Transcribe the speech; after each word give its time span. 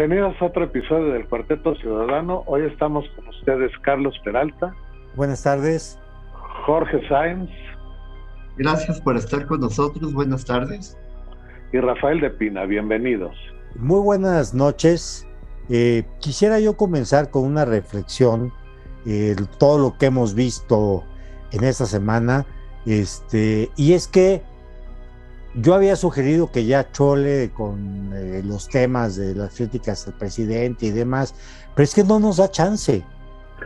Bienvenidos 0.00 0.40
a 0.40 0.46
otro 0.46 0.64
episodio 0.64 1.12
del 1.12 1.28
Cuarteto 1.28 1.74
Ciudadano. 1.74 2.42
Hoy 2.46 2.62
estamos 2.62 3.04
con 3.14 3.28
ustedes 3.28 3.70
Carlos 3.82 4.18
Peralta. 4.24 4.74
Buenas 5.14 5.42
tardes. 5.42 5.98
Jorge 6.64 7.06
Sáenz. 7.06 7.50
Gracias 8.56 8.98
por 9.02 9.18
estar 9.18 9.44
con 9.44 9.60
nosotros. 9.60 10.14
Buenas 10.14 10.46
tardes. 10.46 10.96
Y 11.74 11.80
Rafael 11.80 12.18
de 12.18 12.30
Pina. 12.30 12.64
Bienvenidos. 12.64 13.36
Muy 13.74 14.00
buenas 14.00 14.54
noches. 14.54 15.26
Eh, 15.68 16.04
quisiera 16.18 16.58
yo 16.60 16.78
comenzar 16.78 17.28
con 17.28 17.44
una 17.44 17.66
reflexión. 17.66 18.54
Eh, 19.04 19.36
todo 19.58 19.76
lo 19.76 19.98
que 19.98 20.06
hemos 20.06 20.34
visto 20.34 21.04
en 21.52 21.62
esta 21.62 21.84
semana. 21.84 22.46
Este, 22.86 23.68
y 23.76 23.92
es 23.92 24.08
que 24.08 24.42
yo 25.54 25.74
había 25.74 25.96
sugerido 25.96 26.50
que 26.50 26.64
ya 26.64 26.90
chole 26.92 27.50
con 27.50 28.12
eh, 28.14 28.42
los 28.44 28.68
temas 28.68 29.16
de 29.16 29.34
las 29.34 29.54
críticas 29.54 30.06
al 30.06 30.14
presidente 30.14 30.86
y 30.86 30.90
demás, 30.90 31.34
pero 31.74 31.84
es 31.84 31.94
que 31.94 32.04
no 32.04 32.20
nos 32.20 32.36
da 32.36 32.50
chance. 32.50 33.04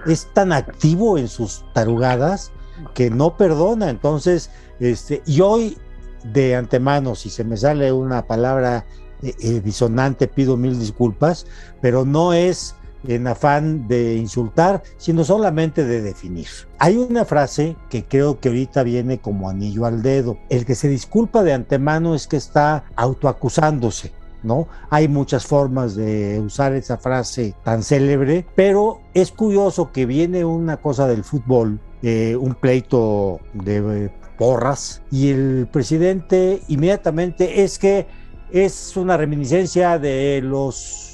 Es 0.06 0.26
tan 0.32 0.52
activo 0.52 1.18
en 1.18 1.28
sus 1.28 1.64
tarugadas 1.72 2.52
que 2.94 3.10
no 3.10 3.36
perdona. 3.36 3.90
Entonces, 3.90 4.50
este, 4.80 5.22
y 5.26 5.40
hoy 5.40 5.78
de 6.24 6.56
antemano, 6.56 7.14
si 7.14 7.30
se 7.30 7.44
me 7.44 7.56
sale 7.56 7.92
una 7.92 8.26
palabra 8.26 8.84
eh, 9.22 9.34
eh, 9.40 9.60
disonante, 9.60 10.26
pido 10.26 10.56
mil 10.56 10.78
disculpas, 10.78 11.46
pero 11.80 12.04
no 12.04 12.32
es 12.32 12.74
en 13.06 13.26
afán 13.26 13.86
de 13.88 14.16
insultar, 14.16 14.82
sino 14.96 15.24
solamente 15.24 15.84
de 15.84 16.02
definir. 16.02 16.46
Hay 16.78 16.96
una 16.96 17.24
frase 17.24 17.76
que 17.90 18.04
creo 18.04 18.40
que 18.40 18.48
ahorita 18.48 18.82
viene 18.82 19.18
como 19.18 19.48
anillo 19.48 19.86
al 19.86 20.02
dedo. 20.02 20.38
El 20.48 20.64
que 20.64 20.74
se 20.74 20.88
disculpa 20.88 21.42
de 21.42 21.52
antemano 21.52 22.14
es 22.14 22.26
que 22.26 22.36
está 22.36 22.84
autoacusándose. 22.96 24.12
¿No? 24.42 24.68
Hay 24.90 25.08
muchas 25.08 25.46
formas 25.46 25.96
de 25.96 26.38
usar 26.38 26.74
esa 26.74 26.98
frase 26.98 27.54
tan 27.64 27.82
célebre, 27.82 28.44
pero 28.54 29.00
es 29.14 29.32
curioso 29.32 29.90
que 29.90 30.04
viene 30.04 30.44
una 30.44 30.76
cosa 30.76 31.08
del 31.08 31.24
fútbol, 31.24 31.80
eh, 32.02 32.36
un 32.36 32.54
pleito 32.54 33.40
de 33.54 34.12
porras, 34.36 35.00
y 35.10 35.30
el 35.30 35.66
presidente 35.72 36.60
inmediatamente 36.68 37.62
es 37.62 37.78
que 37.78 38.06
es 38.52 38.96
una 38.98 39.16
reminiscencia 39.16 39.98
de 39.98 40.40
los 40.42 41.13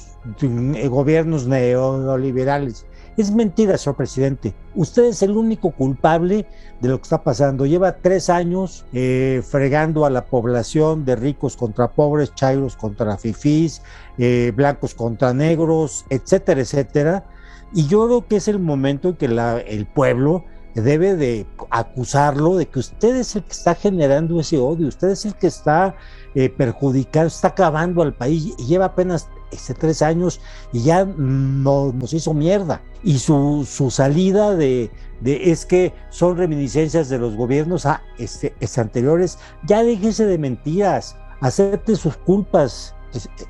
gobiernos 0.89 1.47
neoliberales. 1.47 2.85
Es 3.17 3.31
mentira, 3.31 3.77
señor 3.77 3.97
presidente. 3.97 4.53
Usted 4.73 5.03
es 5.03 5.21
el 5.21 5.31
único 5.31 5.71
culpable 5.71 6.47
de 6.79 6.89
lo 6.89 6.97
que 6.97 7.03
está 7.03 7.21
pasando. 7.23 7.65
Lleva 7.65 7.97
tres 7.97 8.29
años 8.29 8.85
eh, 8.93 9.41
fregando 9.45 10.05
a 10.05 10.09
la 10.09 10.25
población 10.25 11.03
de 11.03 11.17
ricos 11.17 11.57
contra 11.57 11.91
pobres, 11.91 12.33
chairos 12.35 12.77
contra 12.77 13.17
fifís, 13.17 13.81
eh, 14.17 14.53
blancos 14.55 14.95
contra 14.95 15.33
negros, 15.33 16.05
etcétera, 16.09 16.61
etcétera. 16.61 17.25
Y 17.73 17.87
yo 17.87 18.05
creo 18.05 18.27
que 18.27 18.37
es 18.37 18.47
el 18.47 18.59
momento 18.59 19.09
en 19.09 19.15
que 19.15 19.25
el 19.25 19.85
pueblo 19.87 20.45
debe 20.73 21.15
de 21.15 21.45
acusarlo 21.69 22.55
de 22.55 22.65
que 22.67 22.79
usted 22.79 23.15
es 23.17 23.35
el 23.35 23.43
que 23.43 23.51
está 23.51 23.75
generando 23.75 24.39
ese 24.39 24.57
odio, 24.57 24.87
usted 24.87 25.09
es 25.09 25.25
el 25.25 25.35
que 25.35 25.47
está 25.47 25.95
eh, 26.33 26.49
perjudicando, 26.49 27.27
está 27.27 27.49
acabando 27.49 28.01
al 28.01 28.13
país 28.13 28.53
y 28.57 28.65
lleva 28.65 28.85
apenas 28.85 29.29
este, 29.51 29.73
tres 29.73 30.01
años 30.01 30.41
y 30.71 30.83
ya 30.83 31.05
no, 31.05 31.91
nos 31.93 32.13
hizo 32.13 32.33
mierda. 32.33 32.81
Y 33.03 33.19
su, 33.19 33.67
su 33.69 33.91
salida 33.91 34.55
de, 34.55 34.91
de, 35.19 35.51
es 35.51 35.65
que 35.65 35.93
son 36.09 36.37
reminiscencias 36.37 37.09
de 37.09 37.19
los 37.19 37.35
gobiernos 37.35 37.85
a, 37.85 38.01
este, 38.17 38.55
este 38.59 38.81
anteriores, 38.81 39.37
ya 39.65 39.83
déjese 39.83 40.25
de 40.25 40.37
mentiras, 40.37 41.15
acepte 41.41 41.95
sus 41.95 42.17
culpas, 42.17 42.95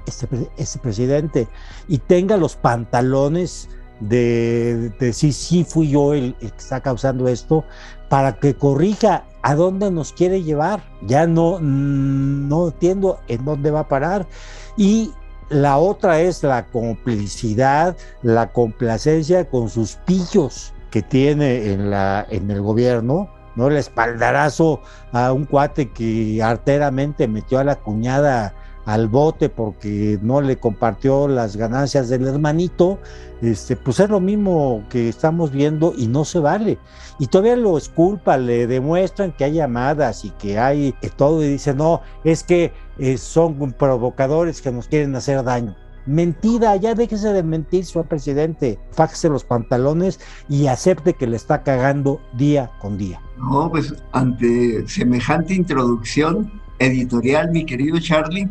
este, 0.08 0.50
este 0.58 0.80
presidente, 0.80 1.48
y 1.88 2.00
tenga 2.00 2.38
los 2.38 2.56
pantalones 2.56 3.70
de, 4.02 4.92
decir 5.00 5.34
sí 5.34 5.64
fui 5.64 5.90
yo 5.90 6.14
el, 6.14 6.36
que 6.36 6.48
está 6.48 6.82
causando 6.82 7.28
esto, 7.28 7.64
para 8.10 8.38
que 8.40 8.56
corrija 8.56 9.26
a 9.42 9.56
dónde 9.56 9.90
nos 9.92 10.12
quiere 10.12 10.44
llevar. 10.44 10.84
Ya 11.04 11.28
no, 11.28 11.60
no 11.62 12.68
entiendo 12.68 13.20
en 13.28 13.46
dónde 13.46 13.72
va 13.72 13.82
a 13.82 13.88
parar. 13.88 14.28
Y 14.76 15.12
la 15.52 15.78
otra 15.78 16.22
es 16.22 16.44
la 16.44 16.66
complicidad, 16.68 17.98
la 18.24 18.52
complacencia 18.52 19.50
con 19.50 19.70
sus 19.70 19.96
pillos 20.06 20.74
que 20.90 21.02
tiene 21.02 21.74
en, 21.74 21.90
la, 21.90 22.26
en 22.30 22.50
el 22.50 22.62
gobierno, 22.62 23.30
¿no? 23.56 23.68
El 23.68 23.78
espaldarazo 23.78 24.82
a 25.12 25.34
un 25.34 25.46
cuate 25.46 25.92
que 25.92 26.42
arteramente 26.42 27.28
metió 27.28 27.60
a 27.60 27.66
la 27.66 27.76
cuñada 27.76 28.54
al 28.86 29.08
bote 29.08 29.50
porque 29.50 30.18
no 30.22 30.42
le 30.42 30.58
compartió 30.58 31.28
las 31.28 31.56
ganancias 31.56 32.10
del 32.10 32.28
hermanito, 32.28 32.98
este, 33.42 33.76
pues 33.76 34.00
es 34.00 34.10
lo 34.10 34.20
mismo 34.20 34.84
que 34.90 35.10
estamos 35.10 35.52
viendo 35.52 35.94
y 35.96 36.08
no 36.08 36.26
se 36.26 36.40
vale. 36.40 36.80
Y 37.20 37.28
todavía 37.28 37.56
lo 37.56 37.78
esculpa, 37.78 38.38
le 38.38 38.68
demuestran 38.68 39.34
que 39.34 39.44
hay 39.44 39.54
llamadas 39.54 40.26
y 40.26 40.32
que 40.32 40.58
hay 40.58 40.96
todo 41.16 41.44
y 41.44 41.48
dice, 41.48 41.74
no, 41.74 42.02
es 42.24 42.44
que 42.44 42.74
eh, 43.02 43.18
son 43.18 43.74
provocadores 43.74 44.62
que 44.62 44.72
nos 44.72 44.88
quieren 44.88 45.16
hacer 45.16 45.44
daño. 45.44 45.76
Mentira, 46.06 46.76
ya 46.76 46.94
déjese 46.94 47.34
de 47.34 47.42
mentir, 47.42 47.84
señor 47.84 48.08
presidente. 48.08 48.78
Fájese 48.92 49.28
los 49.28 49.44
pantalones 49.44 50.20
y 50.48 50.68
acepte 50.68 51.16
que 51.16 51.26
le 51.26 51.36
está 51.36 51.64
cagando 51.64 52.22
día 52.34 52.70
con 52.80 53.00
día. 53.00 53.20
No, 53.38 53.72
pues 53.72 53.96
ante 54.12 54.88
semejante 54.88 55.56
introducción, 55.56 56.62
editorial, 56.78 57.50
mi 57.52 57.66
querido 57.66 58.00
Charlie, 58.00 58.48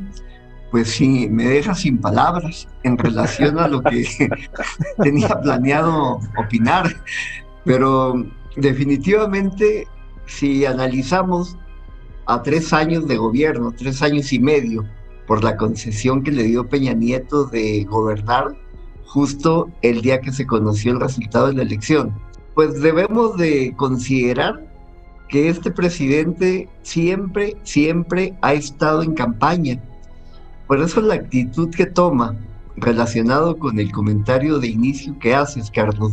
pues 0.72 0.90
sí, 0.90 1.28
me 1.30 1.44
deja 1.44 1.72
sin 1.76 1.98
palabras 1.98 2.66
en 2.82 2.98
relación 2.98 3.56
a 3.60 3.68
lo 3.68 3.82
que 3.82 4.04
tenía 5.00 5.28
planeado 5.28 6.18
opinar. 6.36 6.88
Pero 7.64 8.14
definitivamente, 8.56 9.86
si 10.26 10.64
analizamos 10.66 11.56
a 12.32 12.42
tres 12.42 12.72
años 12.72 13.08
de 13.08 13.16
gobierno, 13.16 13.72
tres 13.76 14.02
años 14.02 14.32
y 14.32 14.38
medio, 14.38 14.84
por 15.26 15.42
la 15.42 15.56
concesión 15.56 16.22
que 16.22 16.30
le 16.30 16.44
dio 16.44 16.68
Peña 16.68 16.92
Nieto 16.92 17.44
de 17.44 17.84
gobernar 17.84 18.56
justo 19.04 19.68
el 19.82 20.02
día 20.02 20.20
que 20.20 20.32
se 20.32 20.46
conoció 20.46 20.92
el 20.92 21.00
resultado 21.00 21.48
de 21.48 21.54
la 21.54 21.62
elección, 21.62 22.14
pues 22.54 22.80
debemos 22.80 23.36
de 23.36 23.74
considerar 23.76 24.64
que 25.28 25.48
este 25.48 25.72
presidente 25.72 26.68
siempre, 26.82 27.56
siempre 27.64 28.34
ha 28.42 28.52
estado 28.54 29.02
en 29.02 29.14
campaña. 29.14 29.80
Por 30.68 30.80
eso 30.80 31.00
la 31.00 31.14
actitud 31.14 31.70
que 31.70 31.86
toma 31.86 32.36
relacionado 32.76 33.58
con 33.58 33.80
el 33.80 33.90
comentario 33.90 34.60
de 34.60 34.68
inicio 34.68 35.18
que 35.18 35.34
haces, 35.34 35.70
Carlos, 35.70 36.12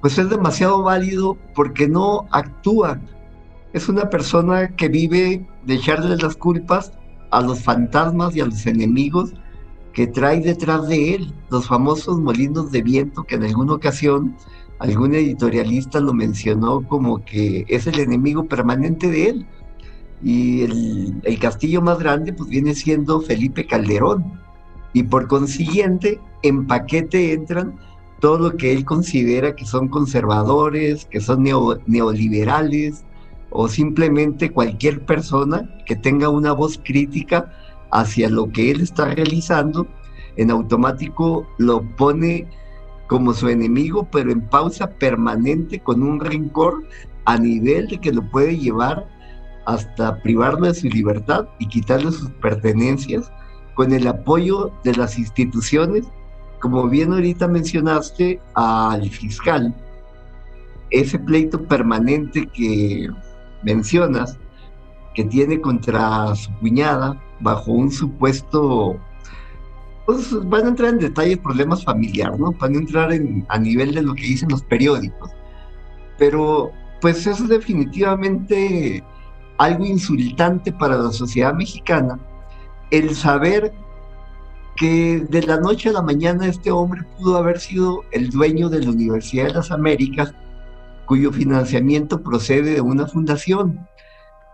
pues 0.00 0.18
es 0.18 0.28
demasiado 0.28 0.82
válido 0.82 1.36
porque 1.54 1.88
no 1.88 2.26
actúa. 2.30 3.00
Es 3.76 3.90
una 3.90 4.08
persona 4.08 4.68
que 4.68 4.88
vive 4.88 5.44
de 5.66 6.16
las 6.18 6.34
culpas 6.34 6.92
a 7.30 7.42
los 7.42 7.62
fantasmas 7.62 8.34
y 8.34 8.40
a 8.40 8.46
los 8.46 8.64
enemigos 8.64 9.34
que 9.92 10.06
trae 10.06 10.40
detrás 10.40 10.88
de 10.88 11.14
él, 11.14 11.34
los 11.50 11.66
famosos 11.66 12.18
molinos 12.18 12.72
de 12.72 12.80
viento 12.80 13.24
que 13.24 13.34
en 13.34 13.44
alguna 13.44 13.74
ocasión 13.74 14.34
algún 14.78 15.14
editorialista 15.14 16.00
lo 16.00 16.14
mencionó 16.14 16.88
como 16.88 17.22
que 17.22 17.66
es 17.68 17.86
el 17.86 18.00
enemigo 18.00 18.46
permanente 18.46 19.10
de 19.10 19.28
él. 19.28 19.46
Y 20.22 20.62
el, 20.62 21.38
castillo 21.38 21.82
más 21.82 21.98
grande 21.98 22.32
pues 22.32 22.48
viene 22.48 22.74
siendo 22.74 23.20
Felipe 23.20 23.66
Calderón. 23.66 24.40
Y 24.94 25.02
por 25.02 25.28
consiguiente, 25.28 26.18
en 26.42 26.66
paquete 26.66 27.34
entran 27.34 27.74
todo 28.20 28.38
lo 28.38 28.56
que 28.56 28.72
él 28.72 28.86
considera 28.86 29.54
que 29.54 29.66
son 29.66 29.88
conservadores, 29.88 31.04
que 31.04 31.20
son 31.20 31.42
neoliberales, 31.42 33.04
o 33.50 33.68
simplemente 33.68 34.50
cualquier 34.50 35.04
persona 35.04 35.68
que 35.86 35.96
tenga 35.96 36.28
una 36.28 36.52
voz 36.52 36.80
crítica 36.82 37.52
hacia 37.90 38.28
lo 38.28 38.50
que 38.50 38.70
él 38.70 38.80
está 38.80 39.06
realizando, 39.06 39.86
en 40.36 40.50
automático 40.50 41.46
lo 41.58 41.82
pone 41.96 42.46
como 43.06 43.32
su 43.32 43.48
enemigo, 43.48 44.08
pero 44.10 44.30
en 44.32 44.42
pausa 44.48 44.90
permanente 44.90 45.80
con 45.80 46.02
un 46.02 46.20
rencor 46.20 46.84
a 47.24 47.38
nivel 47.38 47.88
de 47.88 47.98
que 47.98 48.12
lo 48.12 48.22
puede 48.30 48.58
llevar 48.58 49.06
hasta 49.66 50.20
privarlo 50.22 50.66
de 50.66 50.74
su 50.74 50.88
libertad 50.88 51.48
y 51.58 51.66
quitarle 51.66 52.12
sus 52.12 52.30
pertenencias 52.30 53.30
con 53.74 53.92
el 53.92 54.06
apoyo 54.06 54.72
de 54.84 54.94
las 54.94 55.18
instituciones, 55.18 56.06
como 56.60 56.88
bien 56.88 57.12
ahorita 57.12 57.46
mencionaste 57.46 58.40
al 58.54 59.08
fiscal, 59.10 59.74
ese 60.90 61.18
pleito 61.18 61.62
permanente 61.64 62.46
que 62.46 63.08
mencionas, 63.66 64.38
que 65.14 65.24
tiene 65.24 65.60
contra 65.60 66.34
su 66.34 66.50
cuñada 66.60 67.20
bajo 67.40 67.72
un 67.72 67.90
supuesto 67.90 68.98
pues 70.06 70.30
van 70.48 70.64
a 70.64 70.68
entrar 70.68 70.90
en 70.90 71.00
detalle 71.00 71.36
problemas 71.36 71.84
familiares, 71.84 72.38
¿no? 72.38 72.52
Van 72.52 72.74
a 72.74 72.78
entrar 72.78 73.12
en, 73.12 73.44
a 73.48 73.58
nivel 73.58 73.92
de 73.92 74.02
lo 74.02 74.14
que 74.14 74.22
dicen 74.22 74.48
los 74.48 74.62
periódicos. 74.62 75.32
Pero 76.16 76.70
pues 77.00 77.26
es 77.26 77.46
definitivamente 77.48 79.02
algo 79.58 79.84
insultante 79.84 80.72
para 80.72 80.96
la 80.96 81.10
sociedad 81.10 81.52
mexicana 81.54 82.18
el 82.90 83.14
saber 83.16 83.72
que 84.76 85.26
de 85.28 85.42
la 85.42 85.58
noche 85.58 85.88
a 85.88 85.92
la 85.92 86.02
mañana 86.02 86.46
este 86.46 86.70
hombre 86.70 87.02
pudo 87.18 87.36
haber 87.38 87.58
sido 87.58 88.04
el 88.12 88.30
dueño 88.30 88.68
de 88.68 88.84
la 88.84 88.90
Universidad 88.90 89.46
de 89.46 89.54
las 89.54 89.70
Américas, 89.72 90.34
cuyo 91.06 91.32
financiamiento 91.32 92.22
procede 92.22 92.74
de 92.74 92.80
una 92.80 93.06
fundación, 93.06 93.86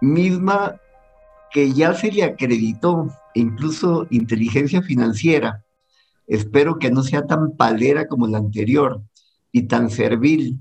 misma 0.00 0.76
que 1.50 1.72
ya 1.72 1.94
se 1.94 2.12
le 2.12 2.24
acreditó 2.24 3.08
incluso 3.34 4.06
inteligencia 4.10 4.82
financiera. 4.82 5.64
Espero 6.26 6.78
que 6.78 6.90
no 6.90 7.02
sea 7.02 7.26
tan 7.26 7.56
palera 7.56 8.06
como 8.06 8.26
la 8.26 8.38
anterior 8.38 9.02
y 9.50 9.62
tan 9.62 9.90
servil 9.90 10.58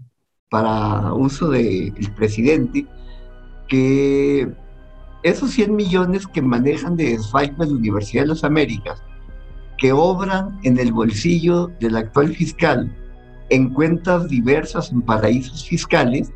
para 0.50 1.14
uso 1.14 1.50
del 1.50 1.94
presidente, 2.16 2.86
que 3.68 4.52
esos 5.24 5.52
100 5.52 5.76
millones 5.76 6.28
que 6.28 6.42
manejan 6.42 6.98
de 6.98 7.12
desfalco 7.12 7.64
en 7.64 7.70
la 7.70 7.76
Universidad 7.76 8.24
de 8.24 8.30
las 8.30 8.44
Américas, 8.44 9.02
que 9.78 9.94
obran 9.94 10.60
en 10.64 10.78
el 10.78 10.92
bolsillo 10.92 11.68
del 11.80 11.96
actual 11.96 12.36
fiscal 12.36 12.94
en 13.52 13.70
cuentas 13.70 14.30
diversas 14.30 14.92
en 14.92 15.02
paraísos 15.02 15.68
fiscales, 15.68 16.32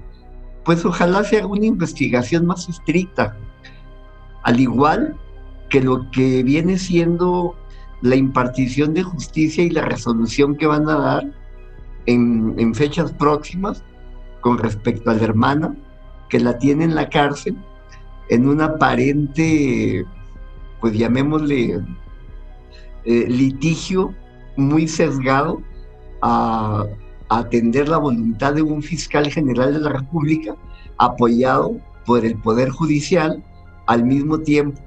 pues 0.65 0.83
ojalá 0.83 1.23
se 1.23 1.37
haga 1.37 1.47
una 1.47 1.65
investigación 1.65 2.45
más 2.45 2.67
estricta, 2.67 3.37
al 4.43 4.59
igual 4.59 5.15
que 5.69 5.81
lo 5.81 6.11
que 6.11 6.43
viene 6.43 6.77
siendo 6.77 7.55
la 8.01 8.17
impartición 8.17 8.93
de 8.93 9.03
justicia 9.03 9.63
y 9.63 9.69
la 9.69 9.83
resolución 9.83 10.57
que 10.57 10.67
van 10.67 10.89
a 10.89 10.97
dar 10.97 11.31
en, 12.05 12.75
fechas 12.75 13.13
próximas 13.13 13.81
con 14.41 14.57
respecto 14.57 15.09
a 15.09 15.13
la 15.13 15.23
hermana 15.23 15.75
que 16.29 16.39
la 16.41 16.57
tiene 16.57 16.83
en 16.83 16.95
la 16.95 17.09
cárcel 17.09 17.55
en 18.29 18.49
un 18.49 18.59
aparente, 18.59 20.05
pues 20.81 20.97
llamémosle, 20.97 21.81
eh, 23.05 23.25
litigio 23.29 24.13
muy 24.57 24.87
sesgado 24.87 25.61
a, 26.21 26.85
atender 27.29 27.89
la 27.89 27.97
voluntad 27.97 28.53
de 28.53 28.61
un 28.61 28.81
fiscal 28.81 29.31
general 29.31 29.73
de 29.73 29.79
la 29.79 29.89
República 29.89 30.55
apoyado 30.97 31.77
por 32.05 32.25
el 32.25 32.35
Poder 32.37 32.69
Judicial, 32.69 33.43
al 33.87 34.03
mismo 34.03 34.39
tiempo, 34.39 34.79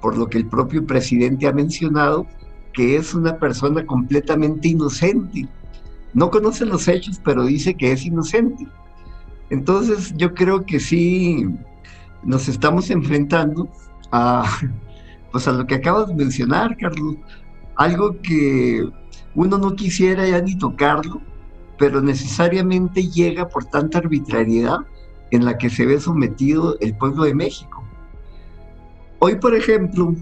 por 0.00 0.16
lo 0.16 0.28
que 0.28 0.38
el 0.38 0.46
propio 0.46 0.86
presidente 0.86 1.46
ha 1.46 1.52
mencionado, 1.52 2.26
que 2.72 2.96
es 2.96 3.14
una 3.14 3.38
persona 3.38 3.84
completamente 3.84 4.68
inocente. 4.68 5.48
No 6.14 6.30
conoce 6.30 6.64
los 6.66 6.86
hechos, 6.88 7.20
pero 7.24 7.44
dice 7.44 7.74
que 7.74 7.92
es 7.92 8.04
inocente. 8.04 8.66
Entonces 9.50 10.14
yo 10.16 10.34
creo 10.34 10.64
que 10.64 10.80
sí, 10.80 11.46
nos 12.22 12.48
estamos 12.48 12.90
enfrentando 12.90 13.68
a, 14.12 14.44
pues 15.32 15.48
a 15.48 15.52
lo 15.52 15.66
que 15.66 15.76
acabas 15.76 16.08
de 16.08 16.14
mencionar, 16.14 16.76
Carlos, 16.76 17.16
algo 17.76 18.20
que 18.22 18.88
uno 19.34 19.58
no 19.58 19.74
quisiera 19.74 20.26
ya 20.26 20.40
ni 20.40 20.56
tocarlo, 20.56 21.20
pero 21.78 22.00
necesariamente 22.00 23.08
llega 23.08 23.48
por 23.48 23.64
tanta 23.64 23.98
arbitrariedad 23.98 24.78
en 25.30 25.44
la 25.44 25.58
que 25.58 25.70
se 25.70 25.86
ve 25.86 26.00
sometido 26.00 26.76
el 26.80 26.96
pueblo 26.96 27.24
de 27.24 27.34
México. 27.34 27.82
Hoy, 29.18 29.36
por 29.36 29.54
ejemplo, 29.54 30.14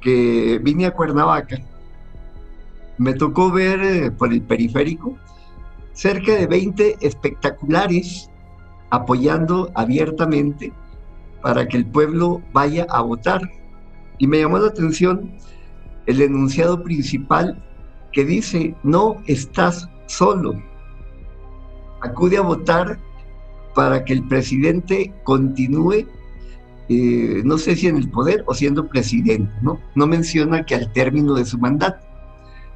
que 0.00 0.60
vine 0.62 0.86
a 0.86 0.92
Cuernavaca, 0.92 1.58
me 2.98 3.14
tocó 3.14 3.50
ver 3.50 3.80
eh, 3.82 4.10
por 4.10 4.32
el 4.32 4.42
periférico 4.42 5.16
cerca 5.92 6.34
de 6.34 6.46
20 6.46 6.98
espectaculares 7.00 8.30
apoyando 8.90 9.70
abiertamente 9.74 10.72
para 11.42 11.66
que 11.66 11.76
el 11.76 11.86
pueblo 11.86 12.42
vaya 12.52 12.86
a 12.88 13.00
votar. 13.02 13.42
Y 14.18 14.26
me 14.26 14.40
llamó 14.40 14.58
la 14.58 14.68
atención 14.68 15.32
el 16.06 16.20
enunciado 16.20 16.82
principal 16.82 17.62
que 18.12 18.24
dice, 18.24 18.74
no 18.82 19.16
estás 19.26 19.88
solo, 20.06 20.54
acude 22.04 22.36
a 22.36 22.42
votar 22.42 22.98
para 23.74 24.04
que 24.04 24.12
el 24.12 24.26
presidente 24.28 25.12
continúe, 25.24 26.06
eh, 26.88 27.42
no 27.44 27.58
sé 27.58 27.74
si 27.76 27.88
en 27.88 27.96
el 27.96 28.10
poder 28.10 28.44
o 28.46 28.54
siendo 28.54 28.86
presidente, 28.86 29.52
¿no? 29.62 29.80
No 29.94 30.06
menciona 30.06 30.64
que 30.64 30.74
al 30.74 30.92
término 30.92 31.34
de 31.34 31.44
su 31.44 31.58
mandato, 31.58 32.04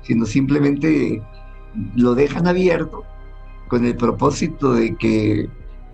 sino 0.03 0.27
simplemente 0.27 1.23
lo 1.95 2.15
dejan 2.15 2.47
abierto 2.49 3.05
con 3.69 3.85
el 3.85 3.97
propósito 3.97 4.73
de 4.73 4.97
que 4.97 5.49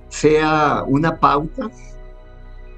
sea 0.08 0.84
una 0.87 1.19
pauta 1.19 1.70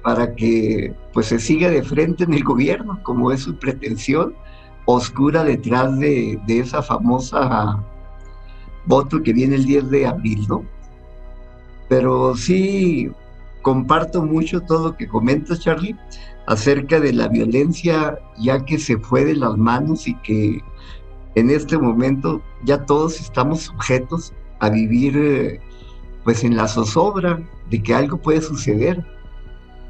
para 0.03 0.33
que 0.35 0.93
pues 1.13 1.27
se 1.27 1.39
siga 1.39 1.69
de 1.69 1.83
frente 1.83 2.23
en 2.23 2.33
el 2.33 2.43
gobierno, 2.43 2.99
como 3.03 3.31
es 3.31 3.41
su 3.41 3.57
pretensión 3.57 4.33
oscura 4.85 5.43
detrás 5.43 5.99
de, 5.99 6.39
esa 6.47 6.81
famosa 6.81 7.83
voto 8.87 9.21
que 9.21 9.33
viene 9.33 9.55
el 9.55 9.65
10 9.65 9.89
de 9.89 10.07
abril, 10.07 10.45
¿no? 10.47 10.65
Pero 11.89 12.35
sí 12.35 13.11
comparto 13.61 14.23
mucho 14.23 14.61
todo 14.61 14.89
lo 14.89 14.97
que 14.97 15.07
comentas, 15.07 15.59
Charlie, 15.59 15.95
acerca 16.47 16.99
de 16.99 17.13
la 17.13 17.27
violencia 17.27 18.17
ya 18.39 18.63
que 18.65 18.79
se 18.79 18.97
fue 18.97 19.25
de 19.25 19.35
las 19.35 19.57
manos 19.57 20.07
y 20.07 20.15
que 20.15 20.61
en 21.35 21.49
este 21.49 21.77
momento 21.77 22.41
ya 22.63 22.85
todos 22.85 23.19
estamos 23.19 23.61
sujetos 23.61 24.33
a 24.59 24.69
vivir 24.69 25.15
eh, 25.17 25.59
pues 26.23 26.43
en 26.43 26.55
la 26.55 26.67
zozobra 26.67 27.39
de 27.69 27.83
que 27.83 27.93
algo 27.93 28.17
puede 28.17 28.41
suceder 28.41 29.05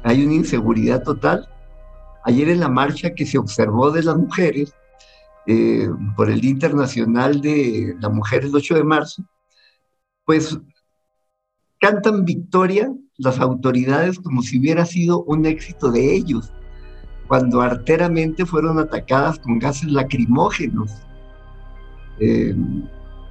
hay 0.04 0.24
una 0.24 0.34
inseguridad 0.34 1.02
total. 1.02 1.48
Ayer 2.24 2.48
en 2.48 2.60
la 2.60 2.68
marcha 2.68 3.14
que 3.14 3.26
se 3.26 3.38
observó 3.38 3.90
de 3.90 4.02
las 4.02 4.16
mujeres 4.16 4.74
eh, 5.46 5.88
por 6.16 6.30
el 6.30 6.40
Día 6.40 6.50
Internacional 6.50 7.40
de 7.40 7.96
la 8.00 8.08
Mujer 8.08 8.44
el 8.44 8.54
8 8.54 8.74
de 8.74 8.84
marzo, 8.84 9.24
pues 10.24 10.58
cantan 11.80 12.24
victoria 12.24 12.92
las 13.16 13.38
autoridades 13.38 14.18
como 14.18 14.42
si 14.42 14.58
hubiera 14.58 14.84
sido 14.84 15.22
un 15.24 15.46
éxito 15.46 15.90
de 15.90 16.14
ellos, 16.14 16.52
cuando 17.26 17.60
arteramente 17.60 18.46
fueron 18.46 18.78
atacadas 18.78 19.38
con 19.38 19.58
gases 19.58 19.90
lacrimógenos, 19.90 20.90
eh, 22.20 22.54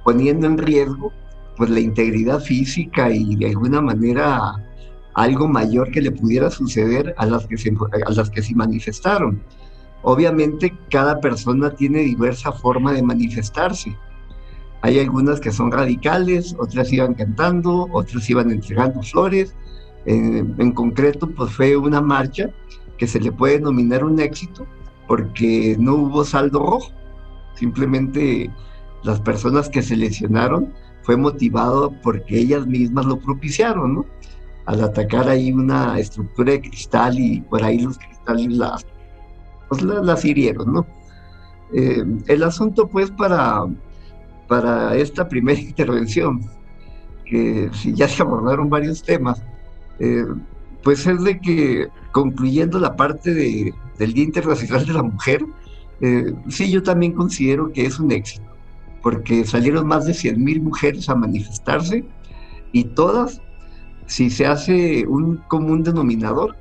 poniendo 0.04 0.46
en 0.46 0.58
riesgo 0.58 1.12
pues 1.56 1.70
la 1.70 1.80
integridad 1.80 2.40
física 2.40 3.10
y 3.10 3.34
de 3.36 3.48
alguna 3.48 3.80
manera 3.80 4.54
algo 5.14 5.48
mayor 5.48 5.90
que 5.90 6.00
le 6.00 6.12
pudiera 6.12 6.50
suceder 6.50 7.14
a 7.18 7.26
las 7.26 7.46
que 7.46 7.58
se, 7.58 7.74
a 8.06 8.10
las 8.10 8.30
que 8.30 8.42
se 8.42 8.54
manifestaron. 8.54 9.42
Obviamente 10.08 10.74
cada 10.88 11.20
persona 11.20 11.68
tiene 11.68 11.98
diversa 11.98 12.50
forma 12.50 12.94
de 12.94 13.02
manifestarse. 13.02 13.94
Hay 14.80 14.98
algunas 14.98 15.38
que 15.38 15.52
son 15.52 15.70
radicales, 15.70 16.56
otras 16.58 16.90
iban 16.94 17.12
cantando, 17.12 17.88
otras 17.92 18.30
iban 18.30 18.50
entregando 18.50 19.02
flores. 19.02 19.54
En, 20.06 20.72
concreto, 20.72 21.28
pues 21.28 21.52
fue 21.52 21.76
una 21.76 22.00
marcha 22.00 22.48
que 22.96 23.06
se 23.06 23.20
le 23.20 23.32
puede 23.32 23.58
denominar 23.58 24.02
un 24.02 24.18
éxito 24.18 24.66
porque 25.06 25.76
no 25.78 25.96
hubo 25.96 26.24
saldo 26.24 26.60
rojo. 26.60 26.90
Simplemente 27.52 28.50
las 29.02 29.20
personas 29.20 29.68
que 29.68 29.82
se 29.82 29.94
lesionaron 29.94 30.72
fue 31.02 31.18
motivado 31.18 31.92
porque 32.02 32.38
ellas 32.38 32.66
mismas 32.66 33.04
lo 33.04 33.18
propiciaron, 33.18 33.96
¿no? 33.96 34.06
al 34.64 34.82
atacar 34.82 35.28
ahí 35.28 35.52
una 35.52 35.98
estructura 35.98 36.52
de 36.52 36.62
cristal 36.62 37.18
y 37.18 37.42
por 37.42 37.62
ahí 37.62 37.80
los 37.80 37.98
cristales 37.98 38.52
las, 38.52 38.86
pues 39.68 39.82
las, 39.82 40.24
hirieron, 40.24 40.72
¿no? 40.72 40.86
Eh, 41.72 42.04
el 42.26 42.42
asunto 42.42 42.88
pues 42.88 43.10
para, 43.10 43.66
para 44.46 44.96
esta 44.96 45.28
primera 45.28 45.60
intervención, 45.60 46.42
que 47.24 47.70
ya 47.84 48.08
se 48.08 48.22
abordaron 48.22 48.70
varios 48.70 49.02
temas, 49.02 49.42
eh, 49.98 50.24
pues 50.82 51.06
es 51.06 51.22
de 51.24 51.38
que 51.40 51.88
concluyendo 52.12 52.78
la 52.78 52.96
parte 52.96 53.34
de, 53.34 53.74
del 53.98 54.12
Día 54.14 54.24
Internacional 54.24 54.86
de 54.86 54.92
la 54.92 55.02
Mujer, 55.02 55.44
eh, 56.00 56.32
sí 56.48 56.70
yo 56.70 56.82
también 56.82 57.12
considero 57.12 57.70
que 57.72 57.84
es 57.84 57.98
un 57.98 58.12
éxito, 58.12 58.46
porque 59.02 59.44
salieron 59.44 59.86
más 59.86 60.06
de 60.06 60.12
100.000 60.12 60.62
mujeres 60.62 61.08
a 61.08 61.14
manifestarse 61.14 62.04
y 62.72 62.84
todas 62.84 63.42
si 64.06 64.30
se 64.30 64.46
hace 64.46 65.06
un 65.06 65.36
común 65.48 65.82
denominador, 65.82 66.56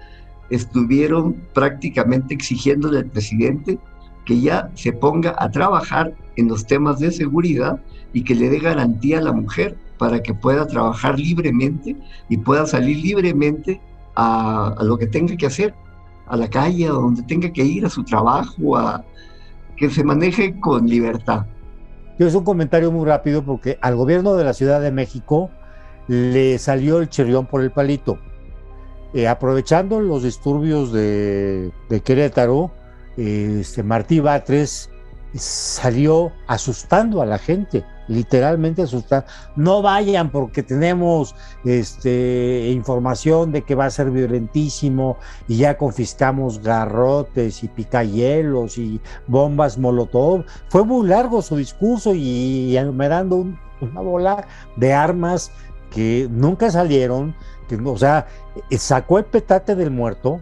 estuvieron 0.49 1.35
prácticamente 1.53 2.33
exigiéndole 2.33 2.99
al 2.99 3.05
presidente 3.05 3.79
que 4.25 4.39
ya 4.39 4.69
se 4.75 4.91
ponga 4.91 5.35
a 5.37 5.49
trabajar 5.49 6.13
en 6.35 6.47
los 6.47 6.65
temas 6.65 6.99
de 6.99 7.11
seguridad 7.11 7.79
y 8.13 8.23
que 8.23 8.35
le 8.35 8.49
dé 8.49 8.59
garantía 8.59 9.19
a 9.19 9.21
la 9.21 9.31
mujer 9.31 9.77
para 9.97 10.21
que 10.21 10.33
pueda 10.33 10.67
trabajar 10.67 11.19
libremente 11.19 11.95
y 12.29 12.37
pueda 12.37 12.65
salir 12.65 12.97
libremente 12.97 13.81
a, 14.15 14.75
lo 14.81 14.97
que 14.97 15.07
tenga 15.07 15.35
que 15.37 15.45
hacer, 15.45 15.73
a 16.27 16.35
la 16.35 16.49
calle, 16.49 16.87
a 16.87 16.91
donde 16.91 17.23
tenga 17.23 17.51
que 17.51 17.63
ir, 17.63 17.85
a 17.85 17.89
su 17.89 18.03
trabajo, 18.03 18.75
a 18.77 19.03
que 19.75 19.89
se 19.89 20.03
maneje 20.03 20.59
con 20.59 20.87
libertad. 20.87 21.45
Yo 22.19 22.27
es 22.27 22.33
un 22.33 22.43
comentario 22.43 22.91
muy 22.91 23.05
rápido 23.05 23.43
porque 23.43 23.77
al 23.81 23.95
gobierno 23.95 24.35
de 24.35 24.43
la 24.43 24.53
Ciudad 24.53 24.81
de 24.81 24.91
México 24.91 25.51
le 26.07 26.57
salió 26.57 26.97
el 26.97 27.09
chirrión 27.09 27.45
por 27.45 27.61
el 27.61 27.71
palito. 27.71 28.17
Eh, 29.13 29.27
aprovechando 29.27 30.01
los 30.01 30.23
disturbios 30.23 30.91
de, 30.91 31.71
Querétaro, 32.03 32.71
este, 33.15 33.81
Martí 33.83 34.19
Batres 34.19 34.89
salió 35.33 36.31
asustando 36.47 37.21
a 37.21 37.25
la 37.25 37.37
gente, 37.37 37.85
literalmente 38.07 38.81
asustando. 38.81 39.27
No 39.55 39.81
vayan 39.81 40.29
porque 40.29 40.63
tenemos 40.63 41.35
este, 41.63 42.69
información 42.71 43.51
de 43.51 43.63
que 43.63 43.75
va 43.75 43.85
a 43.85 43.91
ser 43.91 44.11
violentísimo 44.11 45.17
y 45.47 45.57
ya 45.57 45.77
confiscamos 45.77 46.61
garrotes 46.61 47.63
y 47.63 47.67
picayelos 47.67 48.77
y 48.77 48.99
bombas 49.27 49.77
molotov. 49.77 50.45
Fue 50.69 50.83
muy 50.83 51.07
largo 51.07 51.41
su 51.41 51.55
discurso 51.57 52.13
y, 52.13 52.75
enumerando 52.77 53.45
una 53.81 54.01
bola 54.01 54.47
de 54.75 54.93
armas 54.93 55.51
que 55.91 56.27
nunca 56.29 56.69
salieron, 56.69 57.35
o 57.83 57.97
sea, 57.97 58.27
sacó 58.77 59.17
el 59.17 59.25
petate 59.25 59.75
del 59.75 59.91
muerto, 59.91 60.39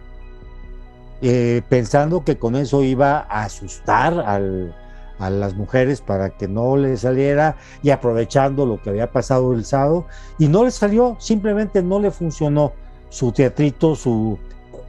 eh, 1.22 1.62
pensando 1.70 2.24
que 2.24 2.38
con 2.38 2.56
eso 2.56 2.84
iba 2.84 3.20
a 3.20 3.44
asustar 3.44 4.20
a 4.20 5.30
las 5.30 5.56
mujeres 5.56 6.02
para 6.02 6.30
que 6.30 6.48
no 6.48 6.78
le 6.78 6.98
saliera 6.98 7.56
y 7.82 7.90
aprovechando 7.90 8.66
lo 8.66 8.82
que 8.82 8.90
había 8.90 9.12
pasado 9.12 9.54
el 9.54 9.66
sábado 9.66 10.06
y 10.38 10.48
no 10.48 10.64
le 10.64 10.72
salió, 10.72 11.16
simplemente 11.20 11.82
no 11.82 12.00
le 12.00 12.12
funcionó 12.12 12.74
su 13.10 13.32
teatrito, 13.32 13.96
su 13.96 14.38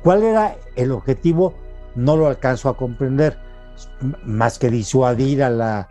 cuál 0.02 0.24
era 0.24 0.56
el 0.74 0.92
objetivo, 0.92 1.54
no 1.94 2.16
lo 2.16 2.26
alcanzo 2.26 2.68
a 2.68 2.76
comprender, 2.76 3.38
más 4.24 4.58
que 4.58 4.70
disuadir 4.70 5.42
a 5.42 5.50
la, 5.50 5.88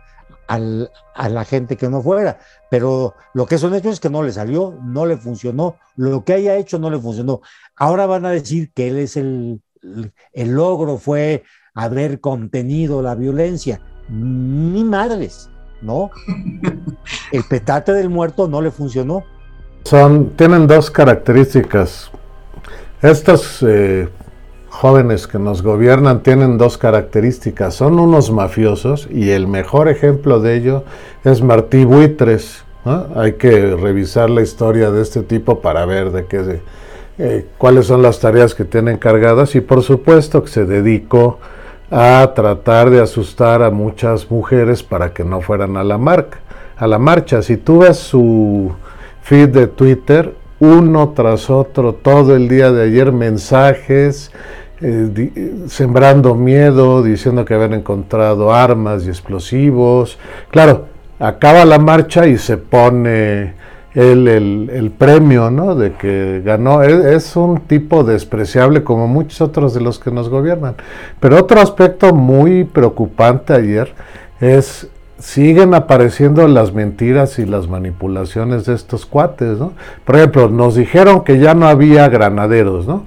a 0.48 1.28
la 1.28 1.44
gente 1.44 1.76
que 1.76 1.88
no 1.88 2.02
fuera. 2.02 2.38
Pero 2.70 3.14
lo 3.34 3.46
que 3.46 3.56
es 3.56 3.62
un 3.62 3.74
hecho 3.74 3.90
es 3.90 4.00
que 4.00 4.10
no 4.10 4.22
le 4.22 4.32
salió, 4.32 4.78
no 4.82 5.06
le 5.06 5.16
funcionó, 5.16 5.76
lo 5.96 6.24
que 6.24 6.34
haya 6.34 6.56
hecho 6.56 6.78
no 6.78 6.90
le 6.90 6.98
funcionó. 6.98 7.40
Ahora 7.74 8.06
van 8.06 8.26
a 8.26 8.30
decir 8.30 8.72
que 8.72 8.88
él 8.88 8.98
es 8.98 9.16
el, 9.16 9.60
el 10.32 10.50
logro 10.50 10.98
fue 10.98 11.44
haber 11.74 12.20
contenido 12.20 13.02
la 13.02 13.14
violencia. 13.14 13.80
Ni 14.08 14.84
madres, 14.84 15.50
¿no? 15.82 16.10
El 17.32 17.44
petate 17.44 17.92
del 17.92 18.08
muerto 18.08 18.48
no 18.48 18.62
le 18.62 18.70
funcionó. 18.70 19.24
Son, 19.84 20.30
tienen 20.36 20.66
dos 20.66 20.90
características. 20.90 22.10
Estos 23.02 23.64
eh, 23.66 24.08
jóvenes 24.76 25.26
que 25.26 25.38
nos 25.38 25.62
gobiernan 25.62 26.22
tienen 26.22 26.58
dos 26.58 26.76
características. 26.76 27.74
Son 27.74 27.98
unos 27.98 28.30
mafiosos 28.30 29.08
y 29.10 29.30
el 29.30 29.48
mejor 29.48 29.88
ejemplo 29.88 30.38
de 30.38 30.54
ello 30.54 30.84
es 31.24 31.40
Martí 31.42 31.86
Buitres. 31.86 32.62
Hay 33.14 33.32
que 33.32 33.74
revisar 33.74 34.28
la 34.28 34.42
historia 34.42 34.90
de 34.90 35.00
este 35.00 35.22
tipo 35.22 35.60
para 35.60 35.86
ver 35.86 36.12
de 36.12 36.26
qué 36.26 36.60
eh, 37.18 37.46
cuáles 37.56 37.86
son 37.86 38.02
las 38.02 38.20
tareas 38.20 38.54
que 38.54 38.66
tiene 38.66 38.92
encargadas 38.92 39.54
y 39.54 39.62
por 39.62 39.82
supuesto 39.82 40.44
que 40.44 40.50
se 40.50 40.66
dedicó 40.66 41.38
a 41.90 42.32
tratar 42.34 42.90
de 42.90 43.00
asustar 43.00 43.62
a 43.62 43.70
muchas 43.70 44.30
mujeres 44.30 44.82
para 44.82 45.14
que 45.14 45.24
no 45.24 45.40
fueran 45.40 45.78
a 45.78 45.84
la 45.84 45.96
marca, 45.96 46.38
a 46.76 46.86
la 46.86 46.98
marcha. 46.98 47.40
Si 47.40 47.56
tú 47.56 47.78
ves 47.78 47.96
su 47.96 48.72
feed 49.22 49.48
de 49.48 49.68
Twitter, 49.68 50.34
uno 50.60 51.12
tras 51.14 51.48
otro, 51.48 51.94
todo 51.94 52.36
el 52.36 52.48
día 52.48 52.72
de 52.72 52.84
ayer, 52.84 53.12
mensajes, 53.12 54.30
eh, 54.80 55.54
sembrando 55.68 56.34
miedo, 56.34 57.02
diciendo 57.02 57.44
que 57.44 57.54
habían 57.54 57.74
encontrado 57.74 58.52
armas 58.52 59.06
y 59.06 59.08
explosivos. 59.08 60.18
Claro, 60.50 60.86
acaba 61.18 61.64
la 61.64 61.78
marcha 61.78 62.26
y 62.26 62.36
se 62.36 62.56
pone 62.56 63.54
el, 63.94 64.92
premio 64.98 65.50
¿no? 65.50 65.74
de 65.74 65.92
que 65.94 66.42
ganó. 66.44 66.82
Es, 66.82 67.36
un 67.36 67.60
tipo 67.60 68.04
despreciable 68.04 68.84
como 68.84 69.08
muchos 69.08 69.40
otros 69.40 69.74
de 69.74 69.80
los 69.80 69.98
que 69.98 70.10
nos 70.10 70.28
gobiernan. 70.28 70.74
Pero 71.20 71.38
otro 71.38 71.60
aspecto 71.60 72.14
muy 72.14 72.64
preocupante 72.64 73.54
ayer 73.54 73.94
es 74.40 74.88
siguen 75.18 75.72
apareciendo 75.72 76.46
las 76.46 76.74
mentiras 76.74 77.38
y 77.38 77.46
las 77.46 77.68
manipulaciones 77.68 78.66
de 78.66 78.74
estos 78.74 79.06
cuates, 79.06 79.58
¿no? 79.58 79.72
Por 80.04 80.16
ejemplo, 80.16 80.50
nos 80.50 80.74
dijeron 80.74 81.24
que 81.24 81.38
ya 81.38 81.54
no 81.54 81.66
había 81.66 82.06
granaderos, 82.10 82.86
¿no? 82.86 83.04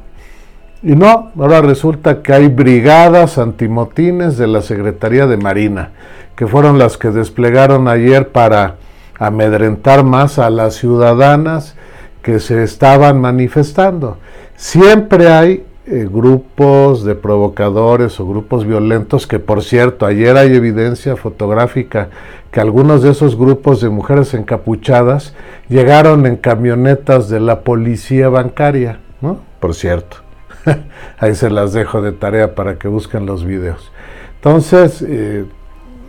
Y 0.81 0.95
no, 0.95 1.31
ahora 1.37 1.61
resulta 1.61 2.21
que 2.21 2.31
hay 2.31 2.47
brigadas 2.47 3.37
antimotines 3.37 4.37
de 4.37 4.47
la 4.47 4.61
Secretaría 4.61 5.27
de 5.27 5.35
Marina, 5.35 5.89
que 6.35 6.47
fueron 6.47 6.79
las 6.79 6.97
que 6.97 7.09
desplegaron 7.09 7.89
ayer 7.89 8.29
para 8.29 8.75
amedrentar 9.17 10.05
más 10.05 10.39
a 10.39 10.49
las 10.49 10.75
ciudadanas 10.75 11.75
que 12.21 12.39
se 12.39 12.63
estaban 12.63 13.19
manifestando. 13.19 14.17
Siempre 14.55 15.27
hay 15.27 15.65
eh, 15.85 16.07
grupos 16.09 17.03
de 17.03 17.15
provocadores 17.15 18.17
o 18.21 18.27
grupos 18.27 18.65
violentos 18.65 19.27
que, 19.27 19.39
por 19.39 19.63
cierto, 19.63 20.05
ayer 20.05 20.37
hay 20.37 20.55
evidencia 20.55 21.17
fotográfica 21.17 22.09
que 22.51 22.61
algunos 22.61 23.03
de 23.03 23.11
esos 23.11 23.37
grupos 23.37 23.81
de 23.81 23.89
mujeres 23.89 24.33
encapuchadas 24.33 25.33
llegaron 25.67 26.25
en 26.25 26.37
camionetas 26.37 27.27
de 27.27 27.41
la 27.41 27.61
policía 27.61 28.29
bancaria, 28.29 28.99
¿no? 29.19 29.39
Por 29.59 29.75
cierto. 29.75 30.28
Ahí 31.19 31.35
se 31.35 31.49
las 31.49 31.73
dejo 31.73 32.01
de 32.01 32.11
tarea 32.11 32.55
para 32.55 32.77
que 32.77 32.87
busquen 32.87 33.25
los 33.25 33.45
videos. 33.45 33.91
Entonces, 34.35 35.01
eh, 35.01 35.45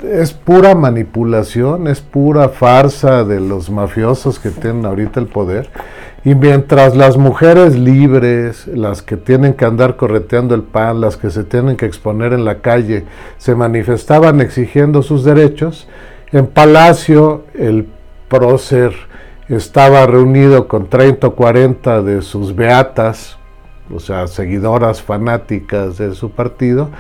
es 0.03 0.33
pura 0.33 0.75
manipulación, 0.75 1.89
es 1.89 2.01
pura 2.01 2.49
farsa 2.49 3.25
de 3.25 3.41
los 3.41 3.71
mafiosos 3.71 4.39
que 4.39 4.51
tienen 4.51 4.87
ahorita 4.87 5.21
el 5.21 5.27
poder. 5.27 5.69
Y 6.25 6.35
mientras 6.35 6.97
las 6.97 7.17
mujeres 7.17 7.79
libres, 7.79 8.67
las 8.67 9.03
que 9.03 9.17
tienen 9.17 9.55
que 9.55 9.65
andar 9.65 9.97
correteando 9.97 10.55
el 10.55 10.63
pan, 10.63 11.01
las 11.01 11.17
que 11.17 11.31
se 11.31 11.45
tienen 11.45 11.77
que 11.77 11.87
exponer 11.87 12.35
en 12.35 12.45
la 12.45 12.59
calle, 12.59 13.05
se 13.39 13.55
manifestaban 13.55 14.41
exigiendo 14.41 15.03
sus 15.03 15.25
derechos, 15.25 15.89
en 16.33 16.47
Palacio 16.47 17.45
el 17.55 17.89
prócer 18.29 18.93
estaba 19.49 20.07
reunido 20.07 20.69
con 20.69 20.89
30 20.89 21.27
o 21.27 21.35
40 21.35 22.03
de 22.03 22.23
sus 22.23 22.55
beatas, 22.55 23.40
o 23.93 24.01
sea, 24.01 24.27
seguidoras 24.27 25.03
fanáticas 25.03 25.99
de 25.99 26.15
su 26.15 26.31
partido, 26.31 26.91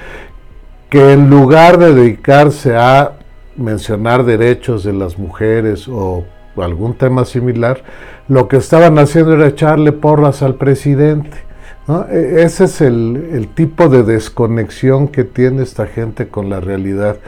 que 0.88 1.12
en 1.12 1.30
lugar 1.30 1.78
de 1.78 1.94
dedicarse 1.94 2.76
a 2.76 3.12
mencionar 3.56 4.24
derechos 4.24 4.84
de 4.84 4.92
las 4.92 5.18
mujeres 5.18 5.86
o 5.88 6.24
algún 6.56 6.94
tema 6.94 7.24
similar, 7.24 7.82
lo 8.28 8.48
que 8.48 8.56
estaban 8.56 8.98
haciendo 8.98 9.34
era 9.34 9.48
echarle 9.48 9.92
porras 9.92 10.42
al 10.42 10.56
presidente. 10.56 11.50
E, 12.10 12.42
ese 12.42 12.64
es 12.64 12.80
el, 12.80 13.48
tipo 13.54 13.88
de 13.88 14.02
desconexión 14.02 15.08
que 15.08 15.24
tiene 15.24 15.62
esta 15.62 15.86
gente 15.86 16.28
con 16.28 16.50
la 16.50 16.60
realidad. 16.60 17.18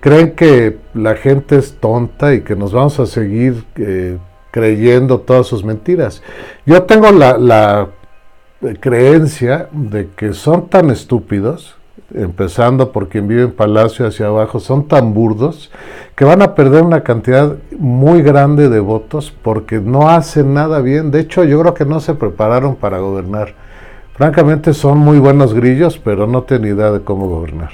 Creen 0.00 0.32
que 0.32 0.78
la 0.94 1.16
gente 1.16 1.56
es 1.56 1.74
tonta 1.80 2.34
y 2.34 2.42
que 2.42 2.56
nos 2.56 2.72
vamos 2.72 3.00
a 3.00 3.06
seguir 3.06 3.64
eh, 3.76 4.18
creyendo 4.50 5.20
todas 5.20 5.46
sus 5.46 5.64
mentiras. 5.64 6.22
Yo 6.66 6.82
tengo 6.84 7.10
la, 7.10 7.38
la 7.38 7.88
creencia 8.80 9.68
de 9.72 10.08
que 10.16 10.32
son 10.32 10.68
tan 10.68 10.90
estúpidos 10.90 11.76
empezando 12.14 12.92
por 12.92 13.08
quien 13.08 13.28
vive 13.28 13.42
en 13.42 13.52
Palacio 13.52 14.06
hacia 14.06 14.26
abajo, 14.26 14.60
son 14.60 14.88
tan 14.88 15.14
burdos 15.14 15.70
que 16.14 16.24
van 16.24 16.42
a 16.42 16.54
perder 16.54 16.82
una 16.82 17.02
cantidad 17.02 17.56
muy 17.78 18.22
grande 18.22 18.68
de 18.68 18.80
votos 18.80 19.32
porque 19.42 19.80
no 19.80 20.08
hacen 20.08 20.54
nada 20.54 20.80
bien. 20.80 21.10
De 21.10 21.20
hecho, 21.20 21.44
yo 21.44 21.60
creo 21.60 21.74
que 21.74 21.84
no 21.84 22.00
se 22.00 22.14
prepararon 22.14 22.76
para 22.76 22.98
gobernar. 22.98 23.54
Francamente 24.14 24.74
son 24.74 24.98
muy 24.98 25.18
buenos 25.18 25.54
grillos, 25.54 25.98
pero 25.98 26.26
no 26.26 26.42
tienen 26.42 26.76
idea 26.76 26.90
de 26.90 27.00
cómo 27.00 27.28
gobernar. 27.28 27.70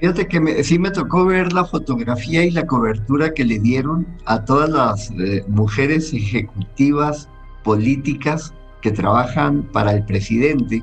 Fíjate 0.00 0.28
que 0.28 0.64
sí 0.64 0.78
me 0.78 0.90
tocó 0.90 1.26
ver 1.26 1.52
la 1.52 1.64
fotografía 1.64 2.44
y 2.44 2.52
la 2.52 2.66
cobertura 2.66 3.34
que 3.34 3.44
le 3.44 3.58
dieron 3.58 4.06
a 4.26 4.44
todas 4.44 4.70
las 4.70 5.10
eh, 5.10 5.44
mujeres 5.48 6.14
ejecutivas 6.14 7.28
políticas 7.64 8.54
que 8.82 8.90
trabajan 8.90 9.62
para 9.72 9.92
el 9.92 10.04
presidente 10.04 10.82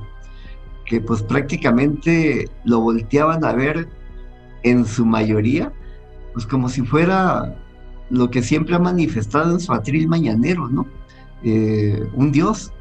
que 0.86 1.02
pues 1.02 1.24
prácticamente 1.24 2.50
lo 2.64 2.80
volteaban 2.80 3.44
a 3.44 3.54
ver 3.54 3.90
en 4.64 4.86
su 4.86 5.06
mayoría, 5.06 5.74
pues 6.34 6.46
como 6.46 6.70
si 6.70 6.82
fuera 6.82 7.56
lo 8.10 8.30
que 8.30 8.42
siempre 8.42 8.76
ha 8.76 8.80
manifestado 8.80 9.52
en 9.52 9.60
su 9.60 9.74
atril 9.74 10.08
mañanero, 10.08 10.68
¿no? 10.70 10.88
Eh, 11.44 12.08
un 12.14 12.32
dios. 12.32 12.72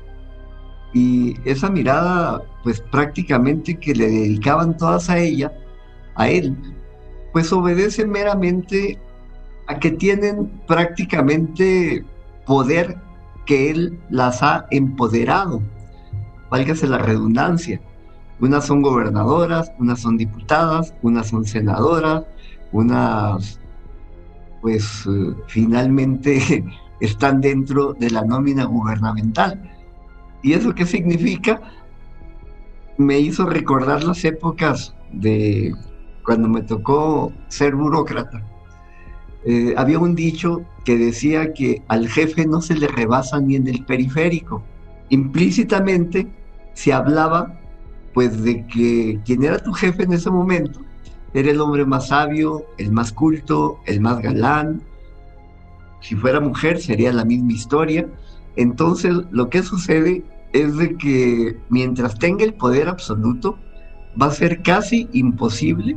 Y 0.92 1.36
esa 1.44 1.70
mirada, 1.70 2.42
pues 2.62 2.80
prácticamente 2.80 3.78
que 3.78 3.94
le 3.94 4.08
dedicaban 4.08 4.76
todas 4.76 5.10
a 5.10 5.18
ella, 5.18 5.52
a 6.14 6.28
él, 6.28 6.56
pues 7.32 7.52
obedece 7.52 8.06
meramente 8.06 8.98
a 9.66 9.78
que 9.78 9.90
tienen 9.90 10.46
prácticamente 10.68 12.04
poder 12.46 12.96
que 13.46 13.70
él 13.70 13.98
las 14.10 14.42
ha 14.42 14.66
empoderado, 14.70 15.62
válgase 16.50 16.86
la 16.86 16.98
redundancia. 16.98 17.80
Unas 18.40 18.66
son 18.66 18.82
gobernadoras, 18.82 19.72
unas 19.78 20.00
son 20.00 20.16
diputadas, 20.16 20.94
unas 21.02 21.28
son 21.28 21.44
senadoras, 21.44 22.24
unas 22.72 23.60
pues 24.60 25.06
eh, 25.06 25.34
finalmente 25.46 26.64
están 27.00 27.40
dentro 27.40 27.92
de 27.92 28.10
la 28.10 28.22
nómina 28.22 28.64
gubernamental. 28.64 29.70
¿Y 30.42 30.54
eso 30.54 30.74
qué 30.74 30.86
significa? 30.86 31.60
Me 32.96 33.18
hizo 33.18 33.46
recordar 33.46 34.04
las 34.04 34.24
épocas 34.24 34.94
de 35.12 35.74
cuando 36.24 36.48
me 36.48 36.62
tocó 36.62 37.32
ser 37.48 37.74
burócrata, 37.74 38.42
eh, 39.46 39.74
había 39.76 39.98
un 39.98 40.14
dicho 40.14 40.62
que 40.84 40.96
decía 40.96 41.52
que 41.52 41.82
al 41.88 42.08
jefe 42.08 42.46
no 42.46 42.62
se 42.62 42.74
le 42.74 42.88
rebasa 42.88 43.40
ni 43.40 43.56
en 43.56 43.68
el 43.68 43.84
periférico. 43.84 44.62
Implícitamente 45.10 46.26
se 46.72 46.92
hablaba 46.92 47.60
pues 48.14 48.42
de 48.42 48.66
que 48.66 49.20
quien 49.24 49.44
era 49.44 49.58
tu 49.58 49.72
jefe 49.72 50.04
en 50.04 50.12
ese 50.12 50.30
momento 50.30 50.80
era 51.34 51.50
el 51.50 51.60
hombre 51.60 51.84
más 51.84 52.08
sabio, 52.08 52.64
el 52.78 52.92
más 52.92 53.12
culto, 53.12 53.80
el 53.86 54.00
más 54.00 54.20
galán. 54.20 54.82
Si 56.00 56.14
fuera 56.14 56.40
mujer 56.40 56.80
sería 56.80 57.12
la 57.12 57.24
misma 57.24 57.52
historia. 57.52 58.06
Entonces 58.56 59.12
lo 59.30 59.50
que 59.50 59.62
sucede 59.62 60.22
es 60.52 60.76
de 60.76 60.96
que 60.96 61.58
mientras 61.68 62.18
tenga 62.18 62.44
el 62.44 62.54
poder 62.54 62.88
absoluto, 62.88 63.58
va 64.20 64.26
a 64.26 64.30
ser 64.30 64.62
casi 64.62 65.08
imposible 65.12 65.96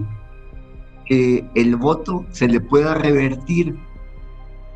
que 1.07 1.45
el 1.55 1.75
voto 1.75 2.25
se 2.31 2.47
le 2.47 2.59
pueda 2.59 2.93
revertir. 2.93 3.75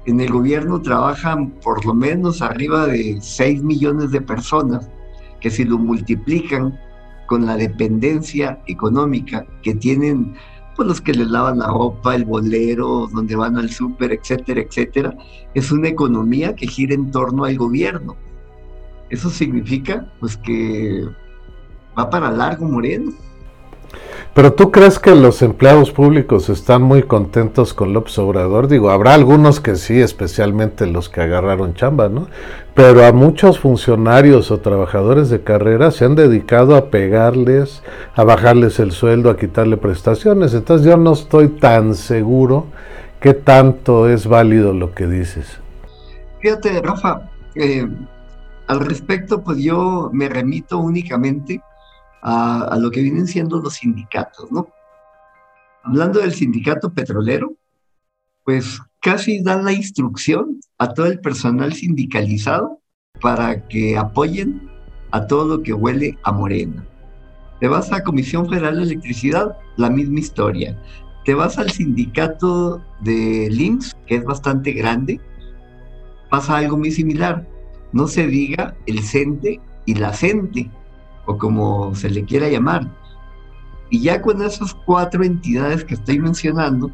En 0.06 0.20
el 0.20 0.32
gobierno 0.32 0.82
trabajan 0.82 1.52
por 1.64 1.86
lo 1.86 1.94
menos 1.94 2.42
arriba 2.42 2.88
de 2.88 3.20
6 3.22 3.64
millones 3.64 4.12
de 4.12 4.22
personas 4.22 4.90
que 5.40 5.50
si 5.50 5.64
lo 5.64 5.78
multiplican 5.78 6.80
con 7.28 7.46
la 7.46 7.56
dependencia 7.56 8.62
económica 8.68 9.46
que 9.62 9.74
tienen 9.74 10.36
pues 10.76 10.88
los 10.88 11.02
que 11.02 11.14
les 11.14 11.28
lavan 11.28 11.60
la 11.60 11.68
ropa, 11.68 12.16
el 12.16 12.26
bolero, 12.26 13.08
donde 13.14 13.36
van 13.36 13.58
al 13.58 13.70
súper, 13.70 14.14
etcétera, 14.14 14.62
etcétera, 14.62 15.16
es 15.54 15.72
una 15.72 15.90
economía 15.90 16.56
que 16.56 16.68
gira 16.68 16.96
en 16.96 17.12
torno 17.12 17.44
al 17.44 17.58
gobierno. 17.58 18.16
Eso 19.10 19.30
significa 19.30 20.12
pues 20.20 20.38
que 20.38 21.06
va 21.98 22.10
para 22.10 22.32
largo 22.32 22.66
Moreno. 22.66 23.12
Pero 24.34 24.54
tú 24.54 24.72
crees 24.72 24.98
que 24.98 25.14
los 25.14 25.42
empleados 25.42 25.92
públicos 25.92 26.48
están 26.48 26.84
muy 26.84 27.04
contentos 27.04 27.74
con 27.74 27.92
López 27.92 28.18
Obrador? 28.18 28.70
Digo, 28.70 28.90
habrá 28.90 29.14
algunos 29.14 29.60
que 29.60 29.76
sí, 29.76 30.00
especialmente 30.00 30.88
los 30.88 31.10
que 31.10 31.20
agarraron 31.20 31.74
chamba, 31.74 32.08
¿no? 32.08 32.28
Pero 32.74 33.06
a 33.06 33.12
muchos 33.12 33.60
funcionarios 33.60 34.50
o 34.50 34.62
trabajadores 34.62 35.30
de 35.30 35.42
carrera 35.42 35.92
se 35.92 36.06
han 36.06 36.16
dedicado 36.16 36.78
a 36.78 36.90
pegarles, 36.90 37.84
a 38.16 38.24
bajarles 38.24 38.80
el 38.80 38.94
sueldo, 38.94 39.30
a 39.30 39.38
quitarle 39.38 39.76
prestaciones. 39.76 40.54
Entonces 40.54 40.88
yo 40.88 40.96
no 40.96 41.12
estoy 41.12 41.50
tan 41.50 41.94
seguro 41.94 42.68
que 43.20 43.34
tanto 43.34 44.08
es 44.08 44.28
válido 44.28 44.72
lo 44.72 44.94
que 44.94 45.08
dices. 45.08 45.60
Fíjate, 46.40 46.82
Rafa, 46.82 47.30
eh, 47.56 47.86
al 48.68 48.80
respecto, 48.80 49.44
pues 49.44 49.58
yo 49.58 50.10
me 50.14 50.30
remito 50.30 50.78
únicamente 50.78 51.62
a, 52.22 52.78
lo 52.80 52.92
que 52.92 53.01
vienen 53.01 53.28
siendo 53.28 53.60
los 53.60 53.75
sindicatos, 53.75 54.51
¿no? 54.51 54.68
Hablando 55.84 56.20
del 56.20 56.34
sindicato 56.34 56.94
petrolero, 56.94 57.54
pues 58.44 58.80
casi 59.00 59.42
dan 59.42 59.66
la 59.66 59.74
instrucción 59.74 60.60
a 60.78 60.94
todo 60.94 61.08
el 61.08 61.20
personal 61.20 61.74
sindicalizado 61.74 62.80
para 63.20 63.68
que 63.68 63.98
apoyen 63.98 64.70
a 65.12 65.25
todo 65.28 65.58
lo 65.58 65.63
que 65.63 65.74
huele 65.74 66.18
a 66.24 66.32
morena. 66.32 66.86
Te 67.60 67.68
vas 67.68 67.92
a 67.92 68.04
Comisión 68.04 68.50
Federal 68.50 68.78
de 68.78 68.84
Electricidad, 68.84 69.58
la 69.78 69.90
misma 69.90 70.20
historia. 70.20 70.82
Te 71.25 71.36
vas 71.36 71.58
al 71.60 71.70
sindicato 71.70 72.82
de 73.01 73.50
LIMS, 73.51 73.96
que 74.08 74.16
es 74.16 74.24
bastante 74.24 74.72
grande, 74.72 75.20
pasa 76.30 76.58
algo 76.58 76.78
muy 76.78 76.92
similar. 76.92 77.48
No 77.94 78.08
se 78.08 78.25
diga 78.25 78.75
el 78.88 79.04
CENTE 79.04 79.60
y 79.86 79.96
la 79.96 80.13
CENTE, 80.13 80.72
o 81.25 81.38
como 81.38 81.94
se 81.96 82.10
le 82.10 82.24
quiera 82.24 82.50
llamar. 82.50 82.90
Y 83.90 84.01
ya 84.01 84.22
con 84.22 84.42
esas 84.42 84.74
cuatro 84.74 85.24
entidades 85.24 85.84
que 85.84 85.96
estoy 85.96 86.20
mencionando, 86.20 86.92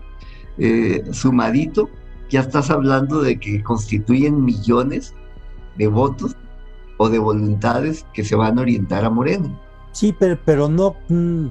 eh, 0.58 1.04
sumadito, 1.12 1.90
ya 2.30 2.42
estás 2.42 2.70
hablando 2.70 3.22
de 3.22 3.40
que 3.40 3.64
constituyen 3.64 4.44
millones 4.44 5.14
de 5.78 5.88
votos 5.88 6.36
o 6.98 7.10
de 7.10 7.20
voluntades 7.20 8.06
que 8.14 8.24
se 8.24 8.36
van 8.36 8.58
a 8.58 8.62
orientar 8.62 9.06
a 9.06 9.10
Moreno. 9.10 9.60
Sí, 9.92 10.16
pero, 10.18 10.40
pero 10.44 10.68
no, 10.68 10.96
mm, 11.10 11.48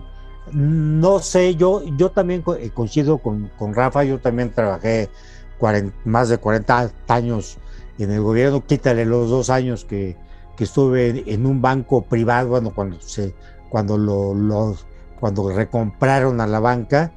no 0.53 1.21
sé, 1.21 1.55
yo, 1.55 1.83
yo 1.97 2.11
también 2.11 2.43
eh, 2.59 2.71
coincido 2.75 3.19
con, 3.19 3.51
con 3.57 3.75
Rafa, 3.75 4.05
yo 4.05 4.19
también 4.19 4.53
trabajé 4.53 5.09
más 6.05 6.29
de 6.29 6.39
40 6.39 6.91
años 7.09 7.59
en 7.99 8.11
el 8.11 8.21
gobierno, 8.21 8.65
quítale 8.67 9.07
los 9.07 9.31
dos 9.31 9.49
años 9.49 9.85
que, 9.85 10.17
que 10.57 10.64
estuve 10.64 11.25
en 11.33 11.47
un 11.47 11.61
banco 11.61 12.03
privado, 12.03 12.61
cuando 12.75 13.01
se, 13.01 13.35
cuando 13.69 13.99
lo, 13.99 14.77
cuando 15.21 15.51
recompraron 15.51 16.40
a 16.40 16.47
la 16.47 16.61
banca, 16.61 17.12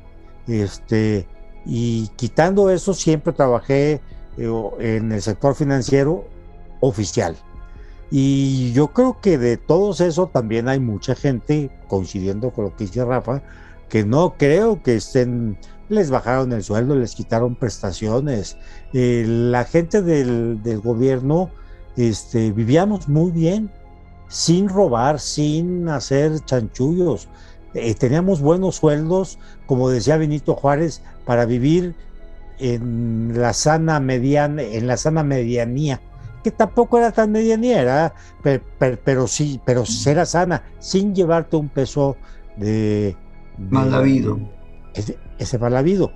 este, 0.47 1.27
y 1.65 2.07
quitando 2.15 2.69
eso 2.69 2.93
siempre 2.93 3.33
trabajé 3.33 4.01
eh, 4.37 4.71
en 4.79 5.11
el 5.11 5.21
sector 5.21 5.55
financiero 5.55 6.25
oficial. 6.79 7.35
Y 8.11 8.73
yo 8.73 8.87
creo 8.87 9.19
que 9.21 9.37
de 9.37 9.57
todos 9.57 10.01
eso 10.01 10.27
también 10.27 10.67
hay 10.67 10.79
mucha 10.79 11.15
gente, 11.15 11.69
coincidiendo 11.87 12.51
con 12.51 12.65
lo 12.65 12.75
que 12.75 12.85
dice 12.85 13.05
Rafa, 13.05 13.43
que 13.87 14.03
no 14.03 14.35
creo 14.37 14.81
que 14.81 14.95
estén, 14.95 15.59
les 15.89 16.09
bajaron 16.09 16.51
el 16.53 16.63
sueldo, 16.63 16.95
les 16.95 17.13
quitaron 17.13 17.55
prestaciones. 17.55 18.57
Eh, 18.93 19.25
la 19.27 19.63
gente 19.63 20.01
del, 20.01 20.63
del 20.63 20.79
gobierno 20.79 21.51
este, 21.99 22.53
vivíamos 22.53 23.09
muy 23.09 23.29
bien, 23.31 23.69
sin 24.29 24.69
robar, 24.69 25.19
sin 25.19 25.89
hacer 25.89 26.39
chanchullos. 26.45 27.27
Eh, 27.73 27.93
teníamos 27.93 28.39
buenos 28.39 28.77
sueldos, 28.77 29.37
como 29.65 29.89
decía 29.89 30.15
Benito 30.15 30.55
Juárez, 30.55 31.01
para 31.25 31.45
vivir 31.45 31.93
en 32.57 33.33
la 33.35 33.51
sana 33.51 33.99
mediana, 33.99 34.61
en 34.61 34.87
la 34.87 34.95
sana 34.95 35.23
medianía, 35.23 35.99
que 36.41 36.51
tampoco 36.51 36.97
era 36.97 37.11
tan 37.11 37.33
medianía, 37.33 37.81
era, 37.81 38.13
pero, 39.03 39.27
sí, 39.27 39.59
pero 39.65 39.83
era 40.05 40.25
sana, 40.25 40.63
sin 40.79 41.13
llevarte 41.13 41.57
un 41.57 41.67
peso 41.67 42.15
de, 42.55 43.17
mal 43.57 43.93
habido. 43.93 44.39
Ese, 44.93 45.17
ese 45.37 45.59
mal 45.59 45.75
habido. 45.75 46.13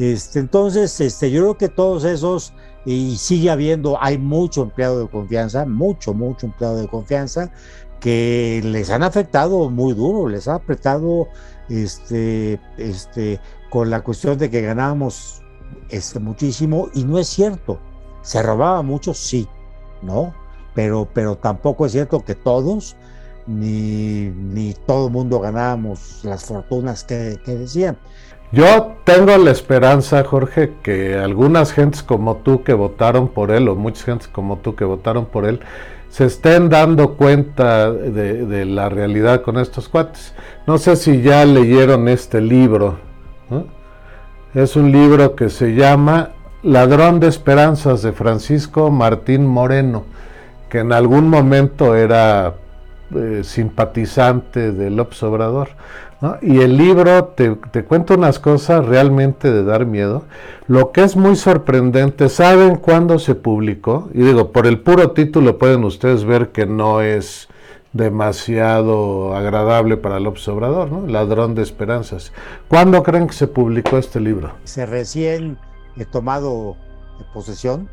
Este, 0.00 0.38
entonces, 0.38 0.98
este, 1.02 1.30
yo 1.30 1.42
creo 1.42 1.58
que 1.58 1.68
todos 1.68 2.04
esos 2.04 2.54
y 2.86 3.16
sigue 3.18 3.50
habiendo, 3.50 4.02
hay 4.02 4.16
mucho 4.16 4.62
empleado 4.62 5.00
de 5.00 5.08
confianza, 5.08 5.66
mucho, 5.66 6.14
mucho 6.14 6.46
empleado 6.46 6.78
de 6.78 6.88
confianza 6.88 7.52
que 8.00 8.62
les 8.64 8.88
han 8.88 9.02
afectado 9.02 9.68
muy 9.68 9.92
duro, 9.92 10.26
les 10.26 10.48
ha 10.48 10.54
apretado 10.54 11.28
este, 11.68 12.58
este, 12.78 13.40
con 13.68 13.90
la 13.90 14.00
cuestión 14.00 14.38
de 14.38 14.48
que 14.48 14.62
ganábamos 14.62 15.42
este, 15.90 16.18
muchísimo 16.18 16.88
y 16.94 17.04
no 17.04 17.18
es 17.18 17.28
cierto, 17.28 17.78
se 18.22 18.42
robaba 18.42 18.80
mucho, 18.80 19.12
sí, 19.12 19.46
¿no? 20.00 20.34
Pero, 20.74 21.10
pero 21.12 21.36
tampoco 21.36 21.84
es 21.84 21.92
cierto 21.92 22.24
que 22.24 22.34
todos, 22.34 22.96
ni, 23.46 24.30
ni 24.30 24.72
todo 24.86 25.08
el 25.08 25.12
mundo 25.12 25.40
ganábamos 25.40 26.24
las 26.24 26.46
fortunas 26.46 27.04
que, 27.04 27.38
que 27.44 27.54
decían. 27.54 27.98
Yo 28.52 28.96
tengo 29.04 29.36
la 29.38 29.52
esperanza, 29.52 30.24
Jorge, 30.24 30.72
que 30.82 31.14
algunas 31.14 31.72
gentes 31.72 32.02
como 32.02 32.38
tú 32.38 32.64
que 32.64 32.74
votaron 32.74 33.28
por 33.28 33.52
él, 33.52 33.68
o 33.68 33.76
muchas 33.76 34.04
gentes 34.04 34.28
como 34.28 34.58
tú 34.58 34.74
que 34.74 34.84
votaron 34.84 35.26
por 35.26 35.46
él, 35.46 35.60
se 36.08 36.24
estén 36.24 36.68
dando 36.68 37.14
cuenta 37.14 37.92
de, 37.92 38.64
la 38.64 38.88
realidad 38.88 39.42
con 39.42 39.56
estos 39.58 39.88
cuates. 39.88 40.34
No 40.66 40.78
sé 40.78 40.96
si 40.96 41.22
ya 41.22 41.44
leyeron 41.44 42.08
este 42.08 42.40
libro. 42.40 42.98
Es 44.52 44.74
un 44.74 44.90
libro 44.90 45.36
que 45.36 45.48
se 45.48 45.76
llama 45.76 46.30
Ladrón 46.64 47.20
de 47.20 47.28
Esperanzas 47.28 48.02
de 48.02 48.10
Francisco 48.10 48.90
Martín 48.90 49.46
Moreno, 49.46 50.02
que 50.68 50.80
en 50.80 50.92
algún 50.92 51.28
momento 51.28 51.94
era 51.94 52.54
eh, 53.14 53.42
simpatizante 53.44 54.72
del 54.72 54.96
López 54.96 55.22
Obrador. 55.22 55.68
Y 56.42 56.60
el 56.60 56.76
libro 56.76 57.24
te, 57.24 57.56
te, 57.70 57.84
cuenta 57.84 58.14
unas 58.14 58.38
cosas 58.38 58.84
realmente 58.84 59.50
de 59.50 59.64
dar 59.64 59.86
miedo. 59.86 60.24
Lo 60.68 60.92
que 60.92 61.02
es 61.02 61.16
muy 61.16 61.34
sorprendente, 61.34 62.28
¿saben 62.28 62.76
cuándo 62.76 63.18
se 63.18 63.34
publicó? 63.34 64.10
Y 64.12 64.22
digo, 64.22 64.52
por 64.52 64.66
el 64.66 64.80
puro 64.80 65.12
título 65.12 65.58
pueden 65.58 65.82
ustedes 65.84 66.24
ver 66.24 66.50
que 66.50 66.66
no 66.66 67.00
es 67.00 67.48
demasiado 67.92 69.34
agradable 69.34 69.96
para 69.96 70.18
el 70.18 70.26
observador, 70.26 70.92
¿no? 70.92 71.06
Ladrón 71.06 71.54
de 71.54 71.62
esperanzas. 71.62 72.32
¿Cuándo 72.68 73.02
creen 73.02 73.26
que 73.26 73.32
se 73.32 73.46
publicó 73.46 73.98
este 73.98 74.20
libro? 74.20 74.52
Se 74.64 74.86
recién 74.86 75.58
he 75.96 76.04
tomado 76.04 76.76
posesión 77.32 77.88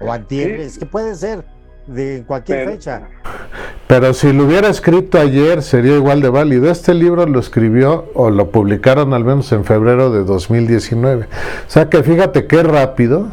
o 0.00 0.12
antier, 0.12 0.60
es 0.60 0.78
que 0.78 0.86
puede 0.86 1.14
ser 1.14 1.44
de 1.86 2.24
cualquier 2.26 2.68
fecha. 2.68 3.08
Pero 3.86 4.12
si 4.14 4.32
lo 4.32 4.44
hubiera 4.44 4.68
escrito 4.68 5.18
ayer 5.18 5.62
sería 5.62 5.96
igual 5.96 6.20
de 6.20 6.28
válido. 6.28 6.70
Este 6.70 6.92
libro 6.92 7.26
lo 7.26 7.38
escribió 7.38 8.06
o 8.14 8.30
lo 8.30 8.50
publicaron 8.50 9.14
al 9.14 9.24
menos 9.24 9.52
en 9.52 9.64
febrero 9.64 10.10
de 10.10 10.24
2019. 10.24 11.24
O 11.24 11.70
sea 11.70 11.88
que 11.88 12.02
fíjate 12.02 12.46
qué 12.46 12.62
rápido 12.62 13.28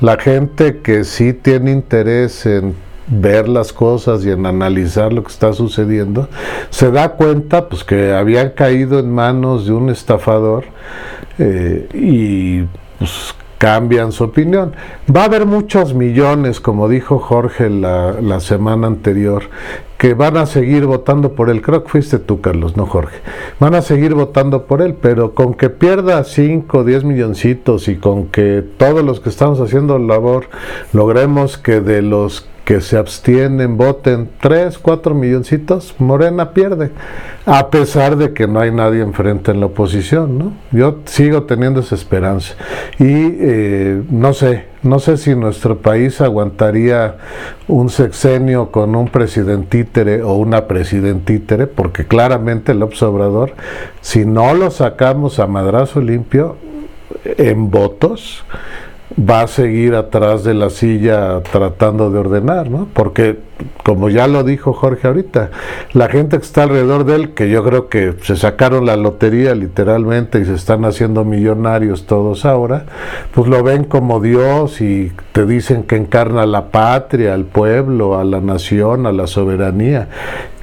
la 0.00 0.16
gente 0.16 0.78
que 0.78 1.04
sí 1.04 1.32
tiene 1.32 1.72
interés 1.72 2.46
en 2.46 2.74
ver 3.08 3.48
las 3.48 3.72
cosas 3.72 4.24
y 4.24 4.30
en 4.30 4.46
analizar 4.46 5.12
lo 5.12 5.22
que 5.22 5.30
está 5.30 5.52
sucediendo, 5.52 6.28
se 6.70 6.90
da 6.90 7.10
cuenta 7.10 7.68
pues 7.68 7.84
que 7.84 8.12
habían 8.12 8.50
caído 8.50 8.98
en 8.98 9.12
manos 9.12 9.66
de 9.66 9.72
un 9.72 9.90
estafador 9.90 10.64
eh, 11.38 11.88
y 11.94 12.62
pues 12.98 13.34
cambian 13.58 14.12
su 14.12 14.24
opinión. 14.24 14.72
Va 15.14 15.22
a 15.22 15.24
haber 15.24 15.46
muchos 15.46 15.94
millones, 15.94 16.60
como 16.60 16.88
dijo 16.88 17.18
Jorge 17.18 17.70
la, 17.70 18.12
la, 18.20 18.40
semana 18.40 18.86
anterior, 18.86 19.44
que 19.98 20.14
van 20.14 20.36
a 20.36 20.46
seguir 20.46 20.86
votando 20.86 21.32
por 21.32 21.50
él. 21.50 21.62
Creo 21.62 21.82
que 21.82 21.90
fuiste 21.90 22.18
tú, 22.18 22.40
Carlos, 22.40 22.76
no 22.76 22.86
Jorge. 22.86 23.18
Van 23.58 23.74
a 23.74 23.82
seguir 23.82 24.14
votando 24.14 24.66
por 24.66 24.82
él, 24.82 24.94
pero 24.94 25.34
con 25.34 25.54
que 25.54 25.70
pierda 25.70 26.22
5 26.24 26.78
o 26.78 26.84
10 26.84 27.04
milloncitos 27.04 27.88
y 27.88 27.96
con 27.96 28.26
que 28.26 28.64
todos 28.76 29.04
los 29.04 29.20
que 29.20 29.30
estamos 29.30 29.60
haciendo 29.60 29.98
labor 29.98 30.46
logremos 30.92 31.58
que 31.58 31.80
de 31.80 32.02
los 32.02 32.46
que 32.66 32.80
se 32.80 32.98
abstienen, 32.98 33.76
voten 33.76 34.28
3, 34.40 34.76
4 34.78 35.14
milloncitos, 35.14 35.94
Morena 35.98 36.50
pierde, 36.50 36.90
a 37.46 37.70
pesar 37.70 38.16
de 38.16 38.34
que 38.34 38.48
no 38.48 38.58
hay 38.58 38.72
nadie 38.72 39.02
enfrente 39.02 39.52
en 39.52 39.60
la 39.60 39.66
oposición, 39.66 40.36
¿no? 40.36 40.52
Yo 40.72 40.98
sigo 41.04 41.44
teniendo 41.44 41.78
esa 41.78 41.94
esperanza. 41.94 42.54
Y 42.98 43.04
eh, 43.06 44.02
no 44.10 44.32
sé, 44.32 44.64
no 44.82 44.98
sé 44.98 45.16
si 45.16 45.36
nuestro 45.36 45.78
país 45.78 46.20
aguantaría 46.20 47.18
un 47.68 47.88
sexenio 47.88 48.72
con 48.72 48.96
un 48.96 49.10
presidente 49.10 49.84
títere 49.84 50.24
o 50.24 50.34
una 50.34 50.66
presidentítere, 50.66 51.68
porque 51.68 52.04
claramente 52.04 52.72
el 52.72 52.82
observador, 52.82 53.52
si 54.00 54.26
no 54.26 54.54
lo 54.54 54.72
sacamos 54.72 55.38
a 55.38 55.46
madrazo 55.46 56.00
limpio 56.00 56.56
en 57.24 57.70
votos, 57.70 58.44
va 59.18 59.42
a 59.42 59.46
seguir 59.46 59.94
atrás 59.94 60.44
de 60.44 60.54
la 60.54 60.68
silla 60.68 61.40
tratando 61.42 62.10
de 62.10 62.18
ordenar, 62.18 62.70
¿no? 62.70 62.86
Porque, 62.92 63.38
como 63.82 64.10
ya 64.10 64.26
lo 64.26 64.44
dijo 64.44 64.74
Jorge 64.74 65.06
ahorita, 65.06 65.50
la 65.94 66.08
gente 66.08 66.36
que 66.36 66.44
está 66.44 66.64
alrededor 66.64 67.04
de 67.04 67.16
él, 67.16 67.30
que 67.34 67.48
yo 67.48 67.64
creo 67.64 67.88
que 67.88 68.14
se 68.22 68.36
sacaron 68.36 68.84
la 68.84 68.96
lotería 68.96 69.54
literalmente 69.54 70.40
y 70.40 70.44
se 70.44 70.54
están 70.54 70.84
haciendo 70.84 71.24
millonarios 71.24 72.04
todos 72.04 72.44
ahora, 72.44 72.84
pues 73.32 73.48
lo 73.48 73.62
ven 73.62 73.84
como 73.84 74.20
Dios 74.20 74.82
y 74.82 75.12
te 75.32 75.46
dicen 75.46 75.84
que 75.84 75.96
encarna 75.96 76.44
la 76.44 76.70
patria, 76.70 77.32
al 77.32 77.44
pueblo, 77.44 78.18
a 78.18 78.24
la 78.24 78.40
nación, 78.40 79.06
a 79.06 79.12
la 79.12 79.26
soberanía. 79.26 80.08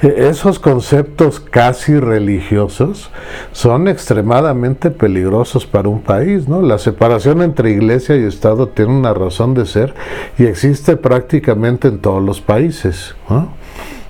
E, 0.04 0.28
esos 0.28 0.60
conceptos 0.60 1.39
casi 1.39 1.98
religiosos 1.98 3.10
son 3.52 3.88
extremadamente 3.88 4.92
peligrosos 4.92 5.66
para 5.66 5.89
un 5.89 6.02
país, 6.02 6.48
¿no? 6.48 6.62
La 6.62 6.78
separación 6.78 7.42
entre 7.42 7.72
iglesia 7.72 8.16
y 8.16 8.24
Estado 8.24 8.42
tiene 8.75 8.93
una 8.93 9.13
razón 9.13 9.53
de 9.53 9.65
ser 9.65 9.93
y 10.38 10.45
existe 10.45 10.97
prácticamente 10.97 11.88
en 11.88 11.99
todos 11.99 12.21
los 12.21 12.41
países. 12.41 13.15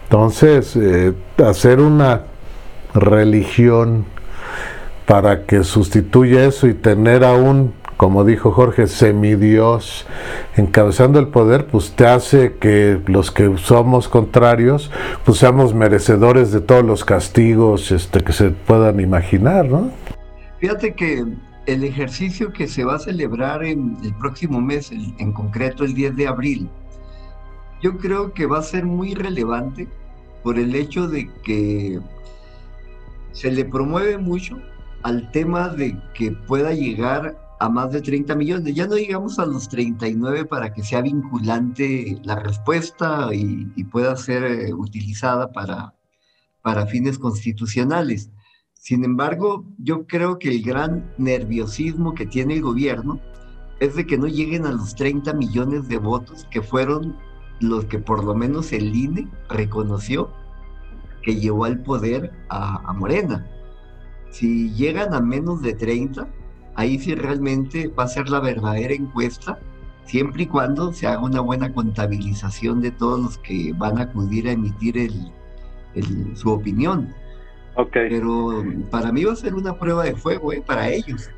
Entonces, 0.03 0.75
eh, 0.75 1.13
hacer 1.43 1.79
una 1.79 2.23
religión 2.93 4.05
para 5.05 5.45
que 5.45 5.63
sustituya 5.63 6.45
eso 6.45 6.67
y 6.67 6.73
tener 6.73 7.23
a 7.23 7.33
un 7.33 7.73
como 7.97 8.25
dijo 8.25 8.51
Jorge, 8.51 8.87
semidios 8.87 10.05
encabezando 10.57 11.19
el 11.19 11.27
poder, 11.27 11.67
pues 11.67 11.91
te 11.91 12.05
hace 12.05 12.55
que 12.59 12.99
los 13.05 13.31
que 13.31 13.55
somos 13.57 14.09
contrarios, 14.09 14.91
pues 15.23 15.37
seamos 15.37 15.73
merecedores 15.73 16.51
de 16.51 16.59
todos 16.59 16.83
los 16.83 17.05
castigos 17.05 17.91
este, 17.91 18.19
que 18.19 18.33
se 18.33 18.49
puedan 18.49 18.99
imaginar, 18.99 19.65
¿no? 19.65 19.91
Fíjate 20.59 20.93
que 20.93 21.23
el 21.65 21.83
ejercicio 21.83 22.51
que 22.51 22.67
se 22.67 22.83
va 22.83 22.95
a 22.95 22.99
celebrar 22.99 23.63
en 23.63 23.97
el 24.03 24.13
próximo 24.15 24.61
mes, 24.61 24.91
en 24.91 25.31
concreto 25.31 25.83
el 25.83 25.93
10 25.93 26.15
de 26.15 26.27
abril, 26.27 26.69
yo 27.81 27.97
creo 27.97 28.33
que 28.33 28.45
va 28.45 28.59
a 28.59 28.63
ser 28.63 28.85
muy 28.85 29.13
relevante 29.13 29.87
por 30.41 30.57
el 30.57 30.75
hecho 30.75 31.07
de 31.07 31.29
que 31.43 31.99
se 33.33 33.51
le 33.51 33.65
promueve 33.65 34.17
mucho 34.17 34.57
al 35.03 35.29
tema 35.31 35.69
de 35.69 35.99
que 36.13 36.31
pueda 36.31 36.73
llegar 36.73 37.37
a 37.59 37.69
más 37.69 37.91
de 37.91 38.01
30 38.01 38.35
millones. 38.35 38.73
Ya 38.73 38.87
no 38.87 38.95
llegamos 38.95 39.39
a 39.39 39.45
los 39.45 39.67
39 39.69 40.45
para 40.45 40.73
que 40.73 40.83
sea 40.83 41.01
vinculante 41.01 42.19
la 42.23 42.35
respuesta 42.35 43.29
y, 43.33 43.65
pueda 43.85 44.15
ser 44.15 44.43
eh, 44.43 44.73
utilizada 44.73 45.51
para, 45.51 45.93
para 46.61 46.85
fines 46.87 47.19
constitucionales. 47.19 48.31
Sin 48.83 49.05
embargo, 49.05 49.63
yo 49.77 50.07
creo 50.07 50.39
que 50.39 50.49
el 50.49 50.61
gran 50.61 51.09
nerviosismo 51.17 52.13
que 52.13 52.25
tiene 52.25 52.55
el 52.55 52.63
gobierno 52.63 53.17
es 53.79 53.95
de 53.95 54.05
que 54.05 54.17
no 54.17 54.27
lleguen 54.27 54.65
a 54.65 54.73
los 54.73 54.93
30 54.95 55.31
millones 55.35 55.87
de 55.87 55.99
votos 55.99 56.45
que 56.51 56.61
fueron 56.61 57.15
los 57.61 57.85
que 57.85 57.99
por 57.99 58.25
lo 58.25 58.35
menos 58.35 58.73
el 58.73 58.93
INE 58.93 59.29
reconoció 59.47 60.33
que 61.21 61.37
llevó 61.37 61.63
al 61.63 61.81
poder 61.81 62.33
a, 62.49 62.91
Morena. 62.91 63.47
Si 64.31 64.73
llegan 64.73 65.13
a 65.13 65.21
menos 65.21 65.61
de 65.61 65.75
30, 65.75 66.27
ahí 66.75 66.99
sí 66.99 67.15
realmente 67.15 67.87
va 67.87 68.03
a 68.03 68.09
ser 68.09 68.27
la 68.27 68.41
verdadera 68.41 68.93
encuesta, 68.93 69.59
siempre 70.03 70.43
y 70.43 70.47
cuando 70.47 70.91
se 70.91 71.07
haga 71.07 71.23
una 71.23 71.39
buena 71.39 71.73
contabilización 71.73 72.81
de 72.81 72.91
todos 72.91 73.17
los 73.17 73.37
que 73.37 73.71
van 73.77 73.97
a 73.99 74.01
acudir 74.01 74.49
a 74.49 74.51
emitir 74.51 75.09
su 76.35 76.49
opinión. 76.49 77.22
Pero 77.91 78.63
para 78.89 79.11
mí 79.11 79.23
va 79.23 79.33
a 79.33 79.35
ser 79.35 79.55
una 79.55 79.75
prueba 79.77 80.03
de 80.03 80.15
fuego, 80.15 80.53
¿eh? 80.53 80.63
para 80.65 80.89
ellos. 80.89 81.29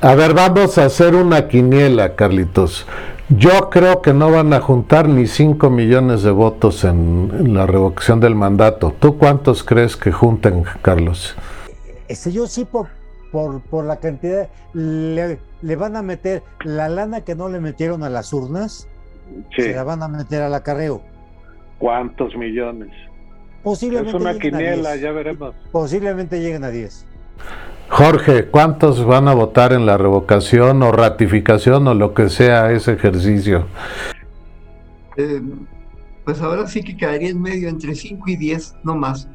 A 0.00 0.14
ver, 0.14 0.34
vamos 0.34 0.76
a 0.78 0.84
hacer 0.84 1.14
una 1.14 1.48
quiniela, 1.48 2.14
Carlitos. 2.14 2.86
Yo 3.30 3.70
creo 3.70 4.02
que 4.02 4.12
no 4.12 4.30
van 4.30 4.52
a 4.52 4.60
juntar 4.60 5.08
ni 5.08 5.26
5 5.26 5.70
millones 5.70 6.22
de 6.22 6.30
votos 6.30 6.84
en, 6.84 7.54
la 7.54 7.66
revocación 7.66 8.20
del 8.20 8.34
mandato. 8.34 8.94
¿Tú 8.98 9.16
cuántos 9.16 9.64
crees 9.64 9.96
que 9.96 10.12
junten, 10.12 10.64
Carlos? 10.82 11.34
Ese 12.06 12.32
yo 12.32 12.46
sí, 12.46 12.66
por, 12.66 12.88
por, 13.32 13.62
por 13.62 13.86
la 13.86 13.96
cantidad. 13.96 14.50
Le, 14.74 15.38
le, 15.62 15.76
van 15.76 15.96
a 15.96 16.02
meter 16.02 16.42
la 16.64 16.90
lana 16.90 17.22
que 17.22 17.34
no 17.34 17.48
le 17.48 17.60
metieron 17.60 18.02
a 18.02 18.10
las 18.10 18.32
urnas, 18.34 18.88
se 19.56 19.74
la 19.74 19.84
van 19.84 20.02
a 20.02 20.08
meter 20.08 20.42
al 20.42 20.52
acarreo. 20.52 21.00
¿Cuántos 21.78 22.36
millones? 22.36 22.90
Posiblemente 23.64 24.10
es 24.10 24.14
una 24.14 24.38
quiniela, 24.38 24.94
ya 24.96 25.10
veremos. 25.10 25.54
Posiblemente 25.72 26.38
lleguen 26.38 26.64
a 26.64 26.68
10. 26.68 27.06
Jorge, 27.88 28.46
¿cuántos 28.46 29.04
van 29.04 29.26
a 29.26 29.34
votar 29.34 29.72
en 29.72 29.86
la 29.86 29.96
revocación 29.96 30.82
o 30.82 30.92
ratificación 30.92 31.88
o 31.88 31.94
lo 31.94 32.12
que 32.12 32.28
sea 32.28 32.70
ese 32.72 32.92
ejercicio? 32.92 33.66
Eh, 35.16 35.40
pues 36.24 36.42
ahora 36.42 36.66
sí 36.66 36.82
que 36.82 36.96
quedaría 36.96 37.30
en 37.30 37.40
medio 37.40 37.68
entre 37.70 37.94
5 37.94 38.22
y 38.26 38.36
10, 38.36 38.76
no 38.84 38.96
más. 38.96 39.28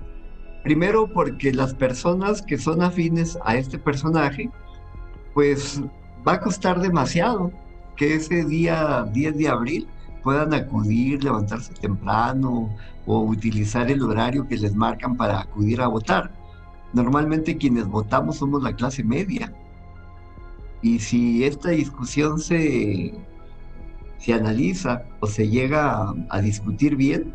Primero 0.63 1.07
porque 1.11 1.51
las 1.51 1.73
personas 1.73 2.43
que 2.43 2.57
son 2.57 2.83
afines 2.83 3.37
a 3.45 3.55
este 3.55 3.79
personaje, 3.79 4.49
pues 5.33 5.81
va 6.27 6.33
a 6.33 6.39
costar 6.39 6.79
demasiado 6.79 7.51
que 7.95 8.13
ese 8.13 8.45
día 8.45 9.07
10 9.11 9.37
de 9.37 9.47
abril 9.47 9.87
puedan 10.23 10.53
acudir, 10.53 11.23
levantarse 11.23 11.73
temprano 11.73 12.69
o 13.05 13.21
utilizar 13.21 13.89
el 13.89 14.03
horario 14.03 14.47
que 14.47 14.57
les 14.57 14.75
marcan 14.75 15.15
para 15.15 15.41
acudir 15.41 15.81
a 15.81 15.87
votar. 15.87 16.31
Normalmente 16.93 17.57
quienes 17.57 17.87
votamos 17.87 18.37
somos 18.37 18.63
la 18.63 18.73
clase 18.73 19.03
media. 19.03 19.53
Y 20.81 20.99
si 20.99 21.43
esta 21.43 21.69
discusión 21.69 22.39
se, 22.39 23.13
se 24.17 24.33
analiza 24.33 25.03
o 25.19 25.27
se 25.27 25.49
llega 25.49 26.13
a, 26.29 26.41
discutir 26.41 26.95
bien, 26.95 27.33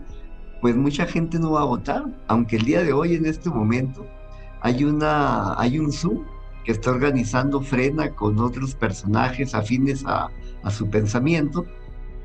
pues 0.61 0.77
mucha 0.77 1.07
gente 1.07 1.39
no 1.39 1.53
va 1.53 1.63
a 1.63 1.67
votar, 1.67 2.05
aunque 2.29 2.57
el 2.57 2.65
día 2.65 2.83
de 2.83 2.93
hoy, 2.93 3.15
en 3.15 3.27
este 3.27 3.51
momento, 3.51 4.07
hay, 4.61 4.85
una, 4.85 5.59
hay 5.61 5.79
un 5.79 5.93
Zoom 5.93 6.25
que 6.65 6.73
está 6.73 6.91
organizando 6.91 7.61
Frena 7.61 8.11
con 8.11 8.39
otros 8.39 8.75
personajes 8.75 9.55
afines 9.55 10.05
a, 10.07 10.31
a 10.63 10.71
su 10.71 10.89
pensamiento 10.89 11.67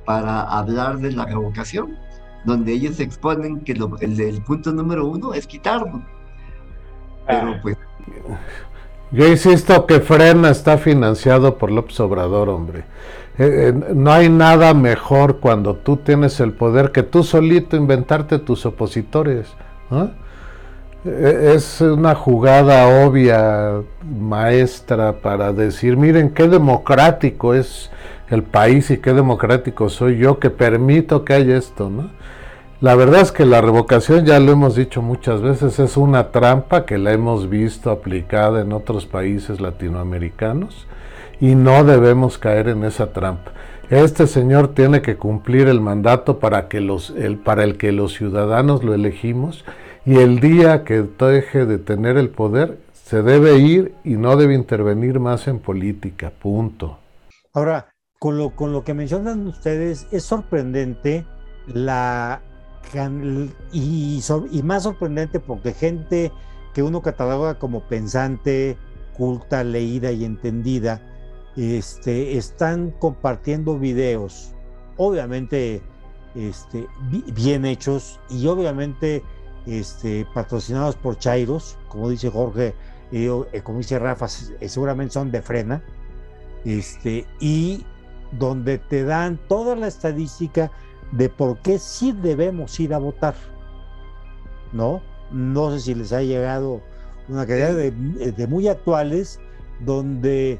para 0.10 0.42
hablar 0.42 0.98
de 0.98 1.12
la 1.12 1.24
revocación, 1.24 1.96
donde 2.44 2.74
ellos 2.74 3.00
exponen 3.00 3.60
que 3.60 3.74
el, 3.74 4.42
punto 4.42 4.72
número 4.72 5.06
uno 5.06 5.36
es 5.36 5.46
quitarlo. 5.46 6.02
Pero 7.28 7.52
ah. 7.52 7.60
pues... 7.62 7.78
Yo 9.12 9.28
insisto 9.28 9.86
que 9.86 10.00
Frena 10.00 10.50
está 10.50 10.80
financiado 10.80 11.60
por 11.60 11.70
López 11.70 12.00
Obrador, 12.00 12.50
hombre. 12.50 12.86
Eh, 13.38 13.68
eh, 13.68 13.94
no 13.94 14.12
hay 14.12 14.30
nada 14.30 14.74
mejor 14.74 15.40
cuando 15.40 15.76
tú 15.76 15.98
tienes 15.98 16.40
el 16.40 16.54
poder 16.54 16.92
que 16.92 17.04
tú 17.04 17.24
solito 17.24 17.78
inventarte 17.78 18.40
tus 18.40 18.66
opositores. 18.66 19.46
E, 21.06 21.54
es 21.54 21.82
una 21.82 22.16
jugada 22.16 23.06
obvia, 23.06 23.84
maestra, 24.04 25.22
para 25.22 25.54
decir, 25.54 25.98
miren 25.98 26.32
qué 26.32 26.48
democrático 26.48 27.54
es 27.54 27.92
el 28.30 28.44
país 28.44 28.92
y 28.92 28.98
qué 28.98 29.14
democrático 29.14 29.90
soy 29.90 30.18
yo 30.18 30.40
que 30.40 30.50
permito 30.50 31.26
que 31.26 31.34
haya 31.34 31.58
esto, 31.58 31.90
¿no? 31.90 32.10
La 32.82 32.96
verdad 32.96 33.22
es 33.22 33.34
que 33.34 33.46
la 33.46 33.60
revocación, 33.60 34.26
ya 34.26 34.40
lo 34.40 34.54
hemos 34.54 34.74
dicho 34.74 35.02
muchas 35.02 35.42
veces, 35.42 35.80
es 35.80 35.98
una 35.98 36.32
trampa 36.32 36.86
que 36.86 36.98
la 36.98 37.12
hemos 37.12 37.50
visto 37.50 37.92
aplicada 37.92 38.62
en 38.62 38.72
otros 38.72 39.06
países 39.06 39.60
latinoamericanos 39.60 40.88
y 41.42 41.56
no 41.56 41.84
debemos 41.84 42.38
caer 42.38 42.70
en 42.70 42.86
esa 42.86 43.12
trampa. 43.12 43.52
Este 43.90 44.28
señor 44.28 44.70
tiene 44.70 45.02
que 45.02 45.18
cumplir 45.18 45.68
el 45.68 45.82
mandato 45.82 46.40
para, 46.40 46.70
que 46.70 46.80
los, 46.80 47.10
el, 47.10 47.38
para 47.38 47.66
el 47.66 47.76
que 47.78 47.92
los 47.92 48.14
ciudadanos 48.14 48.84
lo 48.84 48.94
elegimos 48.94 49.66
y 50.06 50.20
el 50.20 50.40
día 50.40 50.86
que 50.86 51.02
deje 51.02 51.66
de 51.66 51.80
tener 51.80 52.16
el 52.16 52.30
poder 52.30 52.78
se 52.94 53.24
debe 53.24 53.58
ir 53.58 53.94
y 54.06 54.12
no 54.12 54.38
debe 54.38 54.54
intervenir 54.54 55.20
más 55.20 55.48
en 55.48 55.60
política, 55.60 56.32
punto. 56.40 57.00
Ahora, 57.54 57.90
con 58.20 58.38
lo, 58.38 58.56
con 58.56 58.74
lo 58.74 58.84
que 58.84 58.94
mencionan 58.94 59.48
ustedes, 59.48 60.08
es 60.12 60.24
sorprendente 60.24 61.26
la 61.68 62.42
y, 63.72 64.22
y 64.52 64.64
más 64.64 64.84
sorprendente 64.84 65.40
porque 65.40 65.74
gente 65.74 66.32
que 66.74 66.82
uno 66.82 67.02
cataloga 67.02 67.60
como 67.60 67.82
pensante, 67.88 68.78
culta, 69.16 69.64
leída 69.64 70.12
y 70.12 70.26
entendida, 70.26 71.02
este, 71.56 72.38
están 72.38 72.92
compartiendo 72.92 73.78
videos, 73.78 74.54
obviamente 74.98 75.82
este, 76.36 76.88
bien 77.34 77.66
hechos 77.66 78.20
y 78.30 78.48
obviamente 78.48 79.24
este, 79.66 80.26
patrocinados 80.34 80.96
por 80.96 81.18
Chairos, 81.18 81.78
como 81.90 82.10
dice 82.10 82.30
Jorge, 82.30 82.74
eh, 83.12 83.62
como 83.64 83.80
dice 83.80 84.00
Rafa, 84.00 84.28
eh, 84.60 84.70
seguramente 84.70 85.14
son 85.14 85.32
de 85.32 85.42
frena, 85.42 85.84
este, 86.66 87.26
y 87.40 87.86
donde 88.32 88.78
te 88.78 89.04
dan 89.04 89.40
toda 89.48 89.76
la 89.76 89.88
estadística 89.88 90.72
de 91.12 91.30
por 91.30 91.60
qué 91.60 91.80
sí 91.80 92.12
debemos 92.12 92.80
ir 92.80 92.94
a 92.94 93.00
votar, 93.00 93.36
¿no? 94.74 95.02
No 95.32 95.72
sé 95.72 95.80
si 95.80 95.96
les 95.96 96.14
ha 96.14 96.22
llegado 96.22 96.82
una 97.28 97.46
cantidad 97.46 97.76
de 97.76 98.48
muy 98.48 98.68
actuales 98.68 99.40
donde 99.80 100.60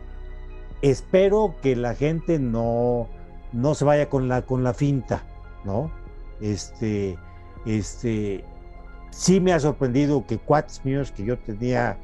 espero 0.82 1.56
que 1.62 1.76
la 1.76 1.96
gente 1.96 2.40
no, 2.40 3.08
no 3.52 3.76
se 3.76 3.86
vaya 3.86 4.10
con 4.10 4.28
la, 4.28 4.44
con 4.44 4.64
la 4.64 4.74
finta, 4.74 5.24
¿no? 5.66 5.92
Este, 6.42 7.18
este, 7.66 8.44
sí 9.12 9.40
me 9.40 9.54
ha 9.54 9.60
sorprendido 9.60 10.26
que 10.26 10.38
cuates 10.38 10.84
míos 10.86 11.12
que 11.12 11.26
yo 11.26 11.38
tenía 11.38 11.98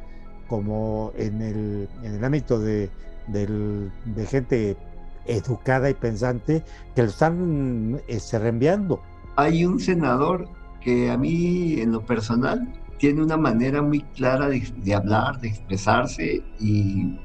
como 0.48 1.12
en 1.18 1.42
el, 1.42 1.90
en 2.04 2.16
el 2.16 2.24
ámbito 2.24 2.60
de, 2.60 2.90
de 3.28 4.26
gente 4.28 4.78
educada 5.26 5.90
y 5.90 5.94
pensante, 5.94 6.64
que 6.96 7.04
lo 7.04 7.10
están 7.10 8.02
este, 8.08 8.40
reenviando. 8.40 9.02
Hay 9.36 9.66
un 9.66 9.80
senador 9.80 10.48
que 10.82 11.10
a 11.10 11.18
mí, 11.18 11.80
en 11.80 11.92
lo 11.92 12.06
personal, 12.06 12.74
tiene 12.98 13.24
una 13.24 13.38
manera 13.38 13.82
muy 13.82 14.02
clara 14.16 14.48
de, 14.48 14.62
de 14.78 14.94
hablar, 14.94 15.40
de 15.42 15.50
expresarse 15.50 16.44
y 16.60 17.18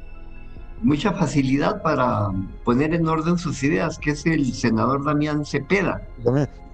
mucha 0.83 1.13
facilidad 1.13 1.83
para 1.83 2.31
poner 2.65 2.95
en 2.95 3.07
orden 3.07 3.39
sus 3.39 3.63
ideas, 3.63 3.99
que 3.99 4.11
es 4.11 4.25
el 4.27 4.53
senador 4.53 5.05
Damián 5.05 5.45
Cepeda. 5.45 6.03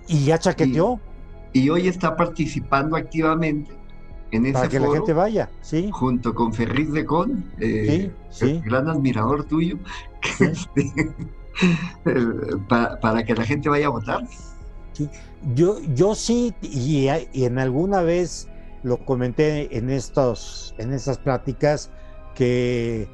Y 0.07 0.25
ya 0.25 0.39
chaqueteó. 0.39 1.01
Y, 1.53 1.71
hoy 1.71 1.89
está 1.89 2.17
participando 2.17 2.97
activamente 2.97 3.73
en 4.31 4.47
ese 4.47 4.55
para 4.55 4.69
que 4.69 4.81
la 4.81 4.91
gente 4.91 5.13
vaya, 5.13 5.51
sí. 5.61 5.91
Junto 5.93 6.35
con 6.35 6.53
Ferriz 6.53 6.93
de 6.93 7.05
Con, 7.05 7.45
eh, 7.61 8.11
gran 8.65 8.89
admirador 8.89 9.45
tuyo, 9.45 9.79
este, 10.41 10.93
para, 12.69 13.25
que 13.25 13.35
la 13.35 13.45
gente 13.45 13.69
vaya 13.69 13.87
a 13.87 13.91
votar. 13.91 14.27
Yo, 15.55 15.79
yo 15.95 16.15
sí, 16.15 16.55
y, 16.63 17.09
y, 17.33 17.45
en 17.45 17.59
alguna 17.59 18.03
vez 18.03 18.49
lo 18.83 19.05
comenté 19.05 19.77
en 19.77 19.91
estos, 19.91 20.75
en 20.79 20.93
estas 20.93 21.19
pláticas, 21.19 21.91
que 22.35 23.09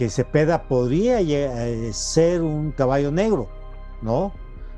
que 0.00 0.08
Cepeda 0.08 0.62
podría 0.62 1.20
eh, 1.20 1.92
ser 1.92 2.40
un 2.40 2.72
caballo 2.72 3.12
negro, 3.12 3.50
¿no? 4.00 4.32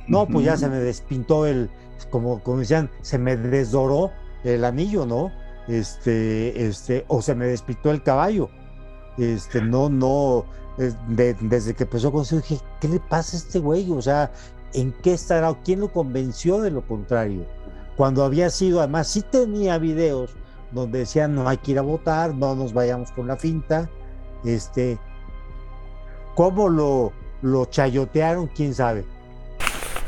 No, 0.08 0.26
pues 0.26 0.44
ya 0.44 0.56
se 0.56 0.68
me 0.68 0.78
despintó 0.78 1.46
el, 1.46 1.70
como, 2.11 2.42
como 2.42 2.58
decían, 2.58 2.90
se 3.02 3.18
me 3.18 3.37
desdoró 3.37 4.11
el 4.42 4.64
anillo, 4.64 5.06
¿no? 5.06 5.30
Este, 5.68 6.66
este, 6.66 7.05
o 7.09 7.22
se 7.22 7.35
me 7.35 7.46
despintó 7.46 7.90
el 7.90 8.03
caballo. 8.03 8.51
Este, 9.18 9.61
no, 9.61 9.88
no, 9.88 10.44
desde 11.09 11.75
que 11.75 11.85
empezó 11.85 12.11
con 12.11 12.22
eso 12.22 12.37
dije, 12.37 12.59
¿qué 12.81 12.88
le 12.88 13.01
pasa 13.01 13.37
a 13.37 13.40
este 13.40 13.59
güey? 13.59 13.90
O 13.90 14.03
sea, 14.03 14.33
¿en 14.72 14.92
qué 15.03 15.12
estará? 15.12 15.55
¿Quién 15.64 15.81
lo 15.81 15.92
convenció 15.92 16.61
de 16.61 16.70
lo 16.70 16.87
contrario? 16.87 17.46
Cuando 17.96 18.25
había 18.25 18.51
sido, 18.51 18.81
además, 18.81 19.09
sí 19.09 19.22
tenía 19.22 19.79
videos 19.79 20.31
donde 20.72 21.01
decían, 21.01 21.35
no 21.35 21.46
hay 21.48 21.59
que 21.59 21.72
ir 21.72 21.79
a 21.79 21.83
votar, 21.83 22.35
no 22.35 22.55
nos 22.55 22.72
vayamos 22.72 23.12
con 23.12 23.27
la 23.27 23.37
finta, 23.37 23.90
este, 24.44 24.98
¿Cómo 26.35 26.68
lo, 26.68 27.12
lo 27.42 27.66
chayotearon? 27.66 28.46
¿Quién 28.48 28.75
sabe? 28.75 29.05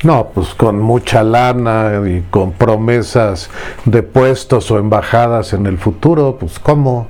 No, 0.04 0.28
pues 0.34 0.54
con 0.54 0.80
mucha 0.80 1.24
lana 1.24 2.02
y 2.06 2.22
con 2.30 2.52
promesas 2.52 3.48
de 3.86 4.02
puestos 4.02 4.70
o 4.70 4.78
embajadas 4.78 5.54
en 5.54 5.64
el 5.64 5.78
futuro, 5.78 6.36
pues 6.38 6.58
cómo. 6.58 7.08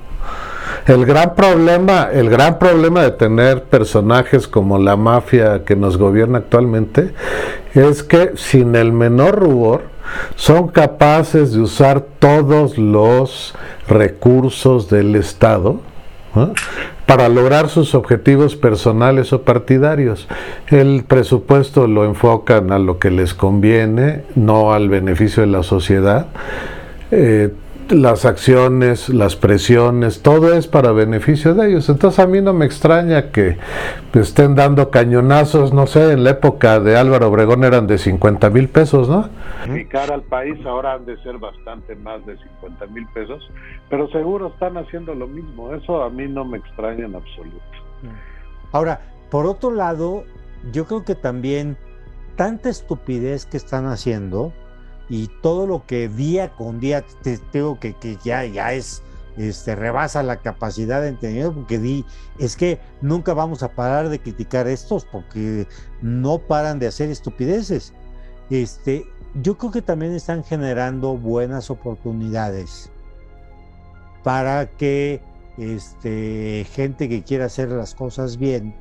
El 0.87 1.05
gran 1.05 1.35
problema, 1.35 2.09
el 2.13 2.31
gran 2.31 2.59
problema 2.59 3.03
de 3.03 3.11
tener 3.11 3.65
personajes 3.65 4.47
como 4.47 4.79
la 4.79 4.97
mafia 4.97 5.65
que 5.65 5.75
nos 5.75 5.97
gobierna 5.97 6.39
actualmente 6.39 7.15
es 7.75 8.05
que 8.05 8.33
sin 8.37 8.77
el 8.77 8.93
menor 8.93 9.41
rubor 9.41 9.83
son 10.37 10.69
capaces 10.69 11.53
de 11.53 11.63
usar 11.63 12.01
todos 12.01 12.79
los 12.79 13.55
recursos 13.89 14.89
del 14.89 15.17
Estado 15.17 15.81
para 17.07 17.29
lograr 17.29 17.69
sus 17.69 17.95
objetivos 17.95 18.57
personales 18.57 19.33
o 19.33 19.43
partidarios. 19.43 20.27
El 20.69 21.05
presupuesto 21.05 21.87
lo 21.87 22.05
enfocan 22.05 22.73
a 22.73 22.79
lo 22.79 22.99
que 22.99 23.11
les 23.11 23.35
conviene, 23.35 24.23
no 24.35 24.73
al 24.73 24.89
beneficio 24.89 25.43
de 25.43 25.49
la 25.49 25.63
sociedad. 25.63 26.29
Eh, 27.11 27.53
las 27.91 28.25
acciones, 28.25 29.09
las 29.09 29.37
presiones, 29.37 30.23
todo 30.23 30.55
es 30.55 30.67
para 30.67 30.93
beneficio 30.93 31.55
de 31.55 31.69
ellos. 31.69 31.89
Entonces 31.89 32.19
a 32.19 32.27
mí 32.27 32.41
no 32.41 32.53
me 32.53 32.65
extraña 32.65 33.31
que 33.31 33.59
estén 34.13 34.55
dando 34.55 34.91
cañonazos, 34.91 35.73
no 35.73 35.87
sé, 35.87 36.13
en 36.13 36.25
la 36.25 36.31
época 36.31 36.81
de 36.81 36.97
Álvaro 36.97 37.29
Obregón 37.29 37.65
eran 37.65 37.87
de 37.87 37.99
50 37.99 38.51
mil 38.51 38.69
pesos, 38.69 39.09
¿no? 39.09 39.29
Mi 39.69 39.85
cara 39.85 40.15
al 40.15 40.23
país 40.23 40.59
ahora 40.67 40.95
han 40.95 41.05
de 41.05 41.17
ser 41.23 41.39
bastante 41.39 41.95
más 41.97 42.25
de 42.27 42.37
50 42.37 42.87
mil 42.87 43.07
pesos, 43.09 43.51
pero 43.91 44.09
seguro 44.11 44.49
están 44.49 44.77
haciendo 44.77 45.15
lo 45.15 45.27
mismo, 45.27 45.75
eso 45.75 46.03
a 46.03 46.11
mí 46.11 46.27
no 46.29 46.45
me 46.45 46.59
extraña 46.59 47.07
en 47.07 47.15
absoluto. 47.15 47.61
Ahora, 48.73 49.01
por 49.31 49.47
otro 49.47 49.71
lado, 49.71 50.25
yo 50.73 50.87
creo 50.87 51.05
que 51.05 51.15
también 51.15 51.77
tanta 52.37 52.69
estupidez 52.69 53.47
que 53.47 53.57
están 53.57 53.87
haciendo, 53.87 54.53
y 55.09 55.29
todo 55.43 55.67
lo 55.67 55.87
que 55.87 56.09
día 56.09 56.55
con 56.57 56.81
día 56.81 57.05
te 57.23 57.39
que, 57.81 57.95
que 57.95 58.17
ya, 58.25 58.45
ya 58.45 58.73
es 58.73 59.03
este, 59.37 59.75
rebasa 59.75 60.23
la 60.23 60.37
capacidad 60.37 61.03
de 61.03 61.09
entendimiento, 61.09 61.55
porque 61.55 61.79
di, 61.79 62.05
es 62.39 62.57
que 62.57 62.79
nunca 63.01 63.35
vamos 63.35 63.63
a 63.63 63.69
parar 63.75 64.09
de 64.09 64.21
criticar 64.21 64.69
estos, 64.69 65.05
porque 65.05 65.67
no 66.03 66.39
paran 66.39 66.79
de 66.79 66.87
hacer 66.87 67.11
estupideces. 67.11 67.93
Este, 68.51 69.05
yo 69.43 69.59
creo 69.59 69.73
que 69.73 69.83
también 69.83 70.13
están 70.13 70.45
generando 70.45 71.17
buenas 71.17 71.71
oportunidades 71.71 72.91
para 74.23 74.67
que 74.67 75.21
este, 75.59 76.67
gente 76.73 77.09
que 77.09 77.23
quiera 77.23 77.47
hacer 77.47 77.71
las 77.71 77.95
cosas 77.95 78.37
bien, 78.37 78.75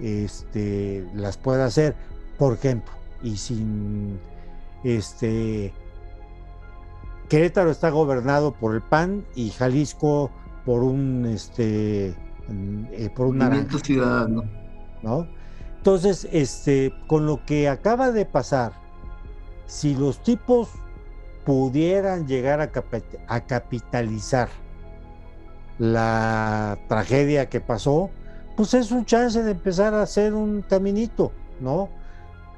este, 0.00 1.06
las 1.14 1.36
pueda 1.36 1.66
hacer, 1.66 1.94
por 2.38 2.54
ejemplo, 2.54 2.92
y 3.22 3.36
sin 3.36 4.18
este, 4.84 5.72
Querétaro 7.28 7.70
está 7.70 7.90
gobernado 7.90 8.52
por 8.52 8.74
el 8.74 8.82
PAN 8.82 9.24
y 9.34 9.50
Jalisco 9.50 10.30
por 10.64 10.82
un 10.82 11.26
este 11.26 12.08
eh, 12.08 13.10
por 13.14 13.26
un 13.28 13.38
movimiento 13.38 13.78
ciudadano. 13.78 14.44
¿no? 15.02 15.26
Entonces, 15.78 16.28
este, 16.30 16.92
con 17.08 17.26
lo 17.26 17.44
que 17.44 17.68
acaba 17.68 18.12
de 18.12 18.24
pasar, 18.24 18.72
si 19.66 19.94
los 19.94 20.22
tipos 20.22 20.68
pudieran 21.44 22.26
llegar 22.26 22.60
a, 22.60 22.70
a 23.26 23.40
capitalizar 23.40 24.48
la 25.78 26.78
tragedia 26.88 27.48
que 27.48 27.60
pasó, 27.60 28.10
pues 28.56 28.74
es 28.74 28.92
un 28.92 29.04
chance 29.04 29.42
de 29.42 29.50
empezar 29.52 29.94
a 29.94 30.02
hacer 30.02 30.34
un 30.34 30.62
caminito, 30.62 31.32
¿no? 31.60 31.88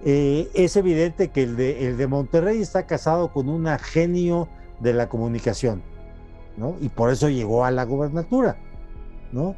Eh, 0.04 0.50
es 0.54 0.76
evidente 0.76 1.28
que 1.28 1.44
el 1.44 1.57
de, 1.57 2.07
Monterrey 2.07 2.61
está 2.61 2.87
casado 2.87 3.33
con 3.33 3.48
una 3.48 3.78
genio 3.78 4.48
de 4.80 4.92
la 4.92 5.09
comunicación, 5.09 5.83
¿no? 6.57 6.76
Y 6.80 6.88
por 6.88 7.11
eso 7.11 7.28
llegó 7.28 7.64
a 7.64 7.70
la 7.70 7.85
gobernatura, 7.85 8.57
¿no? 9.33 9.57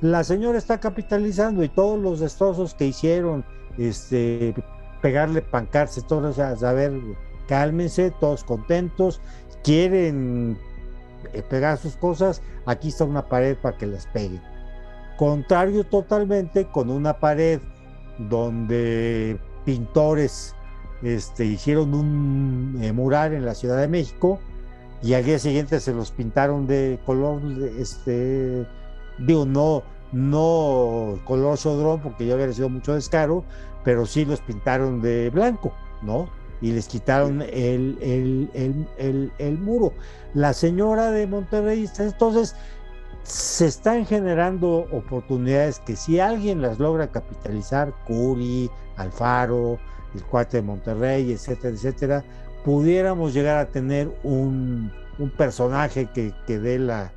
La 0.00 0.24
señora 0.24 0.58
está 0.58 0.80
capitalizando 0.80 1.62
y 1.62 1.68
todos 1.68 2.00
los 2.00 2.20
destrozos 2.20 2.74
que 2.74 2.86
hicieron, 2.86 3.44
este, 3.78 4.54
pegarle 5.00 5.42
pancarse, 5.42 6.02
todos 6.02 6.38
a 6.38 6.56
saber, 6.56 6.92
cálmense, 7.46 8.10
todos 8.10 8.42
contentos, 8.42 9.20
quieren 9.62 10.58
eh, 11.32 11.42
pegar 11.42 11.78
sus 11.78 11.96
cosas, 11.96 12.42
aquí 12.66 12.88
está 12.88 13.04
una 13.04 13.28
pared 13.28 13.56
para 13.56 13.76
que 13.78 13.86
las 13.86 14.06
peguen. 14.06 14.42
Contrario 15.16 15.84
totalmente 15.84 16.66
con 16.66 16.90
una 16.90 17.18
pared 17.18 17.60
donde 18.18 19.38
pintores 19.66 20.54
este, 21.02 21.44
hicieron 21.44 21.92
un 21.92 22.78
eh, 22.80 22.92
mural 22.92 23.34
en 23.34 23.44
la 23.44 23.54
Ciudad 23.54 23.78
de 23.78 23.88
México 23.88 24.40
y 25.02 25.12
al 25.12 25.24
día 25.24 25.38
siguiente 25.38 25.78
se 25.80 25.92
los 25.92 26.10
pintaron 26.10 26.66
de 26.66 26.98
color, 27.04 27.42
este, 27.78 28.66
digo, 29.18 29.44
no, 29.44 29.82
no 30.12 31.18
color 31.24 31.58
sodrón 31.58 32.00
porque 32.00 32.26
ya 32.26 32.34
había 32.34 32.50
sido 32.52 32.70
mucho 32.70 32.94
descaro, 32.94 33.44
pero 33.84 34.06
sí 34.06 34.24
los 34.24 34.40
pintaron 34.40 35.02
de 35.02 35.28
blanco, 35.28 35.74
¿no? 36.00 36.30
Y 36.62 36.72
les 36.72 36.88
quitaron 36.88 37.42
el, 37.42 37.98
el, 38.00 39.30
el 39.38 39.58
muro. 39.58 39.92
La 40.32 40.54
señora 40.54 41.10
de 41.10 41.26
Monterrey, 41.26 41.86
entonces, 41.98 42.56
se 43.26 43.66
están 43.66 44.06
generando 44.06 44.86
oportunidades 44.92 45.80
que 45.80 45.96
si 45.96 46.20
alguien 46.20 46.62
las 46.62 46.78
logra 46.78 47.10
capitalizar, 47.10 47.92
Curi, 48.06 48.70
Alfaro, 48.96 49.78
el 50.14 50.22
cuate 50.24 50.58
de 50.58 50.62
Monterrey, 50.62 51.32
etcétera, 51.32 51.74
etcétera, 51.74 52.24
pudiéramos 52.64 53.34
llegar 53.34 53.58
a 53.58 53.66
tener 53.66 54.10
un, 54.22 54.92
personaje 55.36 56.06
que, 56.14 56.32
que 56.46 56.58
dé 56.58 56.78
la, 56.78 57.12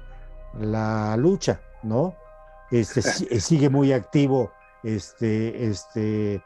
la, 0.60 1.16
lucha, 1.18 1.62
¿no? 1.84 2.16
Este, 2.72 3.02
sigue 3.40 3.70
muy 3.70 3.94
activo 3.94 4.52
este, 4.84 5.70
este, 5.70 6.42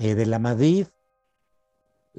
eh, 0.00 0.14
de 0.14 0.26
la 0.26 0.38
Madrid, 0.38 0.86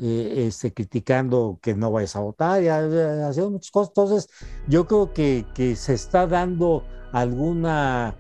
eh, 0.02 0.48
este, 0.48 0.74
criticando 0.74 1.60
que 1.62 1.76
no 1.76 1.92
vayas 1.92 2.16
a 2.16 2.22
votar, 2.22 2.64
y 2.64 2.68
haciendo 2.68 3.52
muchas 3.52 3.72
cosas. 3.72 3.90
Entonces, 3.90 4.30
yo 4.68 4.88
creo 4.88 5.14
que, 5.14 5.46
que 5.54 5.76
se 5.76 5.94
está 5.94 6.28
dando 6.28 6.84
alguna, 7.12 8.16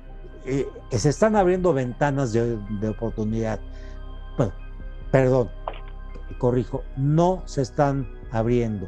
eh, 0.45 0.67
se 0.91 1.09
están 1.09 1.35
abriendo 1.35 1.73
ventanas 1.73 2.33
de, 2.33 2.57
de 2.81 2.89
oportunidad. 2.89 3.59
Bueno, 4.37 4.53
perdón, 5.11 5.49
corrijo, 6.37 6.83
no 6.97 7.43
se 7.45 7.61
están 7.61 8.07
abriendo. 8.31 8.87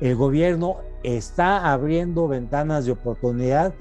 El 0.00 0.16
gobierno 0.16 0.76
está 1.02 1.72
abriendo 1.72 2.28
ventanas 2.28 2.86
de 2.86 2.92
oportunidad 2.92 3.74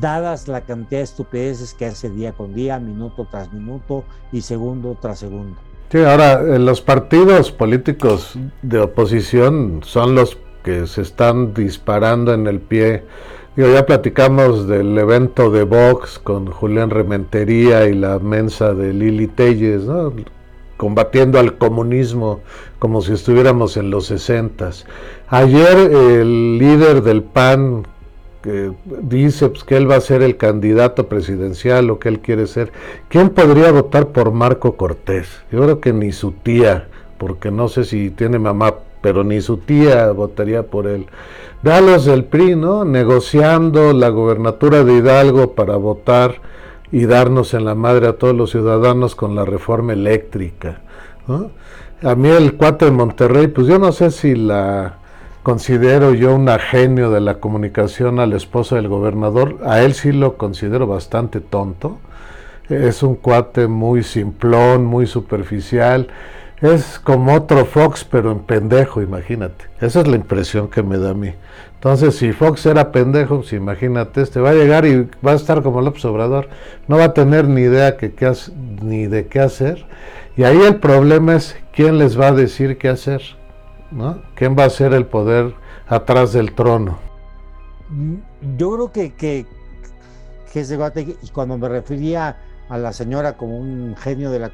dadas 0.00 0.48
la 0.48 0.60
cantidad 0.60 1.00
de 1.00 1.04
estupideces 1.04 1.74
que 1.74 1.86
hace 1.86 2.10
día 2.10 2.32
con 2.32 2.54
día, 2.54 2.78
minuto 2.78 3.26
tras 3.30 3.52
minuto 3.52 4.04
y 4.32 4.42
segundo 4.42 4.96
tras 5.00 5.20
segundo. 5.20 5.67
Sí, 5.90 5.96
ahora 5.98 6.42
eh, 6.42 6.58
los 6.58 6.82
partidos 6.82 7.50
políticos 7.50 8.38
de 8.60 8.78
oposición 8.78 9.80
son 9.82 10.14
los 10.14 10.36
que 10.62 10.86
se 10.86 11.00
están 11.00 11.54
disparando 11.54 12.34
en 12.34 12.46
el 12.46 12.60
pie. 12.60 13.04
Digo, 13.56 13.70
ya 13.72 13.86
platicamos 13.86 14.68
del 14.68 14.98
evento 14.98 15.50
de 15.50 15.64
Vox 15.64 16.18
con 16.18 16.46
Julián 16.46 16.90
Rementería 16.90 17.86
y 17.86 17.94
la 17.94 18.18
mensa 18.18 18.74
de 18.74 18.92
Lili 18.92 19.28
Telles, 19.28 19.84
combatiendo 20.76 21.38
al 21.38 21.56
comunismo 21.56 22.40
como 22.78 23.00
si 23.00 23.14
estuviéramos 23.14 23.78
en 23.78 23.88
los 23.88 24.06
sesentas. 24.06 24.84
Ayer 25.28 25.78
el 25.78 26.58
líder 26.58 27.02
del 27.02 27.22
PAN, 27.22 27.86
que 28.42 28.72
dice 29.02 29.48
pues, 29.48 29.64
que 29.64 29.76
él 29.76 29.90
va 29.90 29.96
a 29.96 30.00
ser 30.00 30.22
el 30.22 30.36
candidato 30.36 31.08
presidencial 31.08 31.90
o 31.90 31.98
que 31.98 32.08
él 32.08 32.20
quiere 32.20 32.46
ser. 32.46 32.72
¿Quién 33.08 33.30
podría 33.30 33.72
votar 33.72 34.08
por 34.08 34.32
Marco 34.32 34.76
Cortés? 34.76 35.28
Yo 35.50 35.62
creo 35.62 35.80
que 35.80 35.92
ni 35.92 36.12
su 36.12 36.32
tía, 36.32 36.88
porque 37.18 37.50
no 37.50 37.68
sé 37.68 37.84
si 37.84 38.10
tiene 38.10 38.38
mamá, 38.38 38.74
pero 39.00 39.24
ni 39.24 39.40
su 39.40 39.58
tía 39.58 40.10
votaría 40.12 40.64
por 40.64 40.86
él. 40.86 41.06
Vean 41.62 41.86
del 42.04 42.24
PRI, 42.24 42.54
¿no? 42.54 42.84
Negociando 42.84 43.92
la 43.92 44.10
gobernatura 44.10 44.84
de 44.84 44.94
Hidalgo 44.94 45.54
para 45.54 45.76
votar 45.76 46.40
y 46.92 47.06
darnos 47.06 47.52
en 47.52 47.64
la 47.64 47.74
madre 47.74 48.06
a 48.06 48.12
todos 48.12 48.34
los 48.34 48.50
ciudadanos 48.50 49.16
con 49.16 49.34
la 49.34 49.44
reforma 49.44 49.92
eléctrica. 49.92 50.80
A 52.02 52.14
mí 52.14 52.28
el 52.28 52.54
4 52.54 52.86
de 52.86 52.92
Monterrey, 52.94 53.48
pues 53.48 53.66
yo 53.66 53.78
no 53.78 53.90
sé 53.90 54.12
si 54.12 54.36
la 54.36 54.98
considero 55.42 56.14
yo 56.14 56.34
un 56.34 56.48
genio 56.58 57.10
de 57.10 57.20
la 57.20 57.34
comunicación 57.34 58.20
al 58.20 58.32
esposo 58.32 58.76
del 58.76 58.88
gobernador. 58.88 59.58
A 59.64 59.82
él 59.82 59.94
sí 59.94 60.12
lo 60.12 60.36
considero 60.36 60.86
bastante 60.86 61.40
tonto. 61.40 61.98
Es 62.68 63.02
un 63.02 63.14
cuate 63.14 63.66
muy 63.66 64.02
simplón, 64.02 64.84
muy 64.84 65.06
superficial. 65.06 66.08
Es 66.60 66.98
como 66.98 67.34
otro 67.34 67.64
Fox, 67.64 68.04
pero 68.04 68.32
en 68.32 68.40
pendejo, 68.40 69.00
imagínate. 69.00 69.66
Esa 69.80 70.00
es 70.00 70.08
la 70.08 70.16
impresión 70.16 70.68
que 70.68 70.82
me 70.82 70.98
da 70.98 71.10
a 71.10 71.14
mí. 71.14 71.32
Entonces, 71.74 72.16
si 72.16 72.32
Fox 72.32 72.66
era 72.66 72.90
pendejo, 72.90 73.36
pues 73.36 73.52
imagínate, 73.52 74.20
este 74.20 74.40
va 74.40 74.50
a 74.50 74.54
llegar 74.54 74.84
y 74.84 75.08
va 75.24 75.32
a 75.32 75.36
estar 75.36 75.62
como 75.62 75.80
López 75.80 76.04
Obrador. 76.04 76.48
No 76.88 76.98
va 76.98 77.04
a 77.04 77.14
tener 77.14 77.46
ni 77.46 77.60
idea 77.60 77.96
que, 77.96 78.12
ni 78.82 79.06
de 79.06 79.28
qué 79.28 79.38
hacer. 79.38 79.86
Y 80.36 80.42
ahí 80.42 80.60
el 80.60 80.76
problema 80.76 81.36
es 81.36 81.56
quién 81.72 81.98
les 81.98 82.18
va 82.18 82.28
a 82.28 82.32
decir 82.32 82.76
qué 82.78 82.88
hacer. 82.88 83.22
¿No? 83.90 84.22
¿Quién 84.34 84.56
va 84.58 84.64
a 84.64 84.70
ser 84.70 84.92
el 84.92 85.06
poder 85.06 85.54
atrás 85.86 86.32
del 86.32 86.54
trono? 86.54 86.98
Yo 88.56 88.72
creo 88.72 88.92
que, 88.92 89.14
que, 89.14 89.46
que 90.52 91.16
y 91.22 91.28
cuando 91.28 91.56
me 91.56 91.68
refería 91.68 92.36
a 92.68 92.78
la 92.78 92.92
señora 92.92 93.36
como 93.36 93.58
un 93.58 93.96
genio 93.96 94.30
de 94.30 94.38
la, 94.38 94.52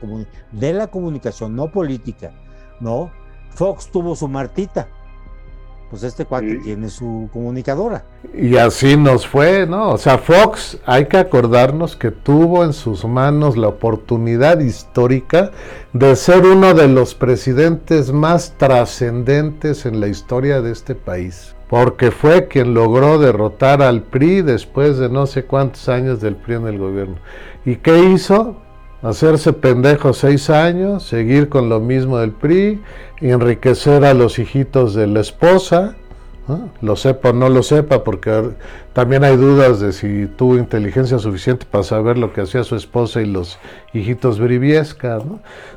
de 0.53 0.73
la 0.73 0.87
comunicación, 0.87 1.57
no 1.57 1.71
política, 1.71 2.33
¿no? 2.81 3.11
Fox 3.51 3.91
tuvo 3.91 4.15
su 4.17 4.29
Martita, 4.29 4.89
pues 5.95 6.03
este 6.03 6.25
cuate 6.25 6.57
tiene 6.57 6.89
su 6.89 7.29
comunicadora. 7.33 8.05
Y 8.37 8.57
así 8.57 8.97
nos 8.97 9.29
fue, 9.29 9.65
¿no? 9.65 9.91
O 9.91 9.97
sea, 9.97 10.19
Fox, 10.19 10.77
hay 10.85 11.07
que 11.07 11.19
acordarnos 11.19 11.95
que 11.95 12.11
tuvo 12.11 12.65
en 12.65 12.73
sus 12.73 13.05
manos 13.05 13.57
la 13.57 13.69
oportunidad 13.69 14.59
histórica 14.59 15.53
de 15.93 16.17
ser 16.17 16.45
uno 16.47 16.75
de 16.75 16.89
los 16.89 17.15
presidentes 17.15 18.11
más 18.11 18.55
trascendentes 18.59 19.87
en 19.87 20.01
la 20.01 20.09
historia 20.09 20.61
de 20.61 20.73
este 20.73 20.97
país. 20.97 21.55
Porque 21.71 22.11
fue 22.11 22.49
quien 22.49 22.75
logró 22.75 23.21
derrotar 23.21 23.81
al 23.81 24.03
PRI 24.03 24.43
después 24.43 24.99
de 24.99 25.09
no 25.09 25.27
sé 25.27 25.45
cuántos 25.45 25.89
años 25.89 26.21
del 26.21 26.35
PRI 26.35 26.55
en 26.57 26.67
el 26.67 26.79
gobierno. 26.79 27.19
¿Y 27.65 27.77
qué 27.77 28.01
hizo? 28.01 28.57
Hacerse 29.05 29.53
pendejo 29.53 30.13
seis 30.13 30.51
años, 30.51 31.05
seguir 31.05 31.49
con 31.49 31.69
lo 31.69 31.79
mismo 31.79 32.19
del 32.19 32.33
PRI, 32.33 32.81
enriquecer 33.21 34.05
a 34.05 34.15
los 34.15 34.39
hijitos 34.39 34.95
de 34.95 35.07
la 35.07 35.21
esposa, 35.21 35.95
lo 36.83 36.95
sepa 36.97 37.31
o 37.31 37.33
no 37.33 37.49
lo 37.49 37.63
sepa, 37.63 38.05
porque 38.05 38.51
también 38.93 39.25
hay 39.25 39.37
dudas 39.37 39.81
de 39.81 39.93
si 39.93 40.27
tuvo 40.27 40.57
inteligencia 40.57 41.19
suficiente 41.19 41.67
para 41.71 41.85
saber 41.85 42.19
lo 42.19 42.33
que 42.33 42.43
hacía 42.43 42.65
su 42.65 42.77
esposa 42.77 43.23
y 43.23 43.27
los 43.27 43.59
hijitos 43.95 44.39
Briviesca. 44.39 45.21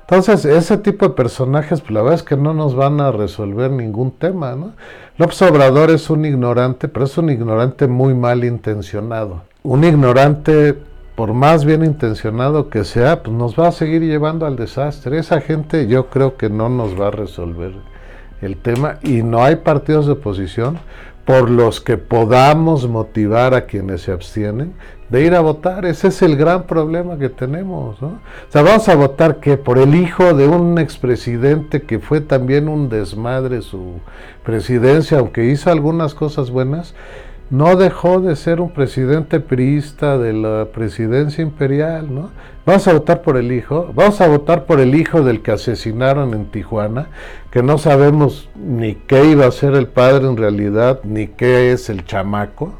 Entonces, 0.01 0.43
ese 0.43 0.77
tipo 0.77 1.07
de 1.07 1.13
personajes, 1.13 1.79
pues 1.81 1.91
la 1.91 2.01
verdad 2.01 2.19
es 2.19 2.23
que 2.23 2.35
no 2.35 2.53
nos 2.53 2.75
van 2.75 2.99
a 2.99 3.11
resolver 3.11 3.71
ningún 3.71 4.11
tema. 4.11 4.55
¿no? 4.55 4.73
López 5.17 5.41
Obrador 5.41 5.89
es 5.89 6.09
un 6.09 6.25
ignorante, 6.25 6.89
pero 6.89 7.05
es 7.05 7.17
un 7.17 7.29
ignorante 7.29 7.87
muy 7.87 8.13
mal 8.13 8.43
intencionado. 8.43 9.43
Un 9.63 9.85
ignorante 9.85 10.75
por 11.17 11.33
más 11.33 11.65
bien 11.65 11.83
intencionado 11.83 12.69
que 12.69 12.83
sea, 12.83 13.23
pues 13.23 13.35
nos 13.35 13.59
va 13.59 13.69
a 13.69 13.71
seguir 13.71 14.03
llevando 14.03 14.45
al 14.45 14.55
desastre. 14.55 15.17
Esa 15.17 15.41
gente 15.41 15.87
yo 15.87 16.11
creo 16.11 16.37
que 16.37 16.47
no 16.47 16.69
nos 16.69 16.93
va 16.93 17.07
a 17.07 17.11
resolver 17.11 17.73
el 18.39 18.55
tema 18.55 18.99
y 19.01 19.23
no 19.23 19.43
hay 19.43 19.55
partidos 19.55 20.05
de 20.05 20.11
oposición 20.11 20.77
por 21.25 21.49
los 21.49 21.81
que 21.81 21.97
podamos 21.97 22.87
motivar 22.87 23.55
a 23.55 23.65
quienes 23.65 24.03
se 24.03 24.11
abstienen 24.11 24.73
de 25.09 25.23
ir 25.23 25.33
a 25.33 25.39
votar. 25.39 25.87
Ese 25.87 26.09
es 26.09 26.21
el 26.21 26.37
gran 26.37 26.67
problema 26.67 27.17
que 27.17 27.29
tenemos. 27.29 27.99
O 27.99 28.19
sea, 28.49 28.61
vamos 28.61 28.87
a 28.87 28.93
votar 28.93 29.39
que 29.39 29.57
por 29.57 29.79
el 29.79 29.95
hijo 29.95 30.35
de 30.35 30.47
un 30.47 30.77
expresidente 30.77 31.81
que 31.81 31.97
fue 31.97 32.21
también 32.21 32.69
un 32.69 32.89
desmadre 32.89 33.63
su 33.63 34.01
presidencia, 34.43 35.17
aunque 35.17 35.45
hizo 35.45 35.71
algunas 35.71 36.13
cosas 36.13 36.51
buenas, 36.51 36.93
no 37.49 37.77
dejó 37.77 38.19
de 38.19 38.35
ser 38.35 38.59
un 38.59 38.71
presidente 38.71 39.39
priista 39.39 40.17
de 40.17 40.33
la 40.33 40.65
presidencia 40.73 41.41
imperial, 41.41 42.13
¿no? 42.13 42.29
Vamos 42.65 42.85
a 42.89 42.93
votar 42.93 43.21
por 43.21 43.37
el 43.37 43.53
hijo, 43.53 43.89
vamos 43.95 44.19
a 44.19 44.27
votar 44.27 44.65
por 44.65 44.81
el 44.81 44.93
hijo 44.93 45.21
del 45.21 45.41
que 45.41 45.51
asesinaron 45.51 46.33
en 46.33 46.47
Tijuana, 46.47 47.07
que 47.49 47.63
no 47.63 47.77
sabemos 47.77 48.49
ni 48.55 48.95
qué 48.95 49.23
iba 49.23 49.45
a 49.45 49.51
ser 49.51 49.75
el 49.75 49.87
padre 49.87 50.27
en 50.27 50.35
realidad, 50.35 50.99
ni 51.05 51.27
qué 51.27 51.71
es 51.71 51.89
el 51.89 52.03
chamaco. 52.03 52.73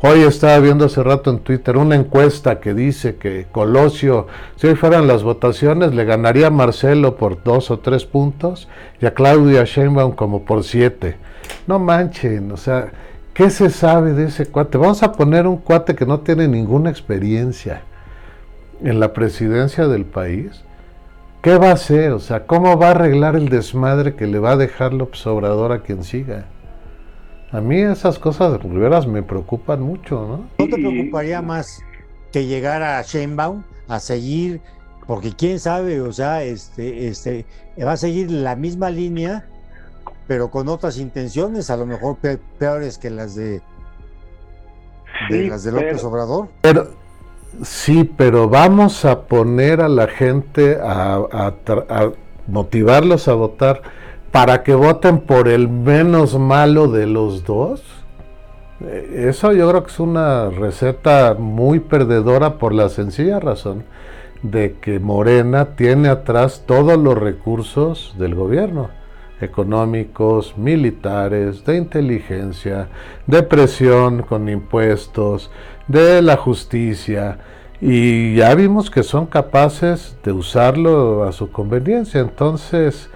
Hoy 0.00 0.20
estaba 0.20 0.58
viendo 0.60 0.86
hace 0.86 1.02
rato 1.02 1.28
en 1.30 1.40
Twitter 1.40 1.76
una 1.76 1.94
encuesta 1.94 2.58
que 2.60 2.72
dice 2.72 3.16
que 3.16 3.46
Colosio, 3.52 4.28
si 4.56 4.68
hoy 4.68 4.76
fueran 4.76 5.06
las 5.06 5.22
votaciones, 5.22 5.94
le 5.94 6.06
ganaría 6.06 6.46
a 6.46 6.50
Marcelo 6.50 7.16
por 7.16 7.42
dos 7.42 7.70
o 7.70 7.80
tres 7.80 8.06
puntos 8.06 8.66
y 8.98 9.04
a 9.04 9.12
Claudia 9.12 9.64
Sheinbaum 9.64 10.12
como 10.12 10.46
por 10.46 10.64
siete. 10.64 11.18
No 11.66 11.78
manchen, 11.78 12.50
o 12.50 12.56
sea 12.56 12.90
¿Qué 13.38 13.50
se 13.50 13.70
sabe 13.70 14.14
de 14.14 14.24
ese 14.24 14.46
cuate? 14.46 14.78
Vamos 14.78 15.04
a 15.04 15.12
poner 15.12 15.46
un 15.46 15.58
cuate 15.58 15.94
que 15.94 16.04
no 16.04 16.18
tiene 16.18 16.48
ninguna 16.48 16.90
experiencia 16.90 17.82
en 18.82 18.98
la 18.98 19.12
presidencia 19.12 19.86
del 19.86 20.04
país. 20.04 20.64
¿Qué 21.40 21.56
va 21.56 21.68
a 21.68 21.74
hacer? 21.74 22.10
O 22.10 22.18
sea, 22.18 22.48
¿cómo 22.48 22.76
va 22.76 22.88
a 22.88 22.90
arreglar 22.90 23.36
el 23.36 23.48
desmadre 23.48 24.16
que 24.16 24.26
le 24.26 24.40
va 24.40 24.50
a 24.50 24.56
dejar 24.56 24.92
López 24.92 25.24
Obrador 25.28 25.70
a 25.70 25.82
quien 25.82 26.02
siga? 26.02 26.46
A 27.52 27.60
mí 27.60 27.78
esas 27.80 28.18
cosas 28.18 28.50
de 28.50 28.58
Riveras 28.58 29.06
me 29.06 29.22
preocupan 29.22 29.82
mucho, 29.82 30.16
¿no? 30.16 30.36
¿No 30.58 30.74
te 30.74 30.82
preocuparía 30.82 31.40
más 31.40 31.80
que 32.32 32.44
llegara 32.44 32.98
a 32.98 33.02
Sheinbaum 33.02 33.62
a 33.86 34.00
seguir, 34.00 34.60
porque 35.06 35.30
quién 35.30 35.60
sabe, 35.60 36.00
o 36.00 36.12
sea, 36.12 36.42
este, 36.42 37.06
este, 37.06 37.46
va 37.80 37.92
a 37.92 37.96
seguir 37.96 38.32
la 38.32 38.56
misma 38.56 38.90
línea, 38.90 39.46
pero 40.28 40.50
con 40.50 40.68
otras 40.68 40.98
intenciones, 40.98 41.70
a 41.70 41.76
lo 41.76 41.86
mejor 41.86 42.18
peores 42.58 42.98
que 42.98 43.10
las 43.10 43.34
de, 43.34 43.60
las 45.30 45.64
de 45.64 45.72
López 45.72 46.04
Obrador. 46.04 46.48
Pero, 46.60 46.90
sí, 47.64 48.04
pero 48.04 48.48
vamos 48.48 49.04
a 49.04 49.22
poner 49.22 49.80
a 49.80 49.88
la 49.88 50.06
gente 50.06 50.78
a 50.80 51.24
motivarlos 52.46 53.26
a 53.26 53.34
votar 53.34 53.82
para 54.30 54.62
que 54.62 54.74
voten 54.74 55.20
por 55.20 55.48
el 55.48 55.68
menos 55.68 56.38
malo 56.38 56.88
de 56.88 57.06
los 57.06 57.44
dos. 57.44 57.82
Eh, 58.80 59.26
eso 59.28 59.52
yo 59.52 59.68
creo 59.68 59.82
que 59.84 59.90
es 59.90 60.00
una 60.00 60.50
receta 60.50 61.34
muy 61.38 61.80
perdedora 61.80 62.58
por 62.58 62.72
la 62.72 62.88
sencilla 62.88 63.40
razón 63.40 63.84
de 64.42 64.76
que 64.80 65.00
Morena 65.00 65.76
tiene 65.76 66.08
atrás 66.08 66.62
todos 66.66 66.96
los 66.96 67.18
recursos 67.18 68.14
del 68.18 68.34
gobierno, 68.34 68.90
económicos, 69.40 70.56
militares, 70.56 71.64
de 71.64 71.76
inteligencia, 71.76 72.88
de 73.26 73.42
presión 73.42 74.22
con 74.22 74.48
impuestos, 74.48 75.50
de 75.86 76.22
la 76.22 76.36
justicia, 76.36 77.38
y 77.80 78.34
ya 78.34 78.54
vimos 78.54 78.90
que 78.90 79.02
son 79.02 79.26
capaces 79.26 80.16
de 80.24 80.32
usarlo 80.32 81.24
a 81.24 81.32
su 81.32 81.50
conveniencia. 81.52 82.20
Entonces, 82.20 83.08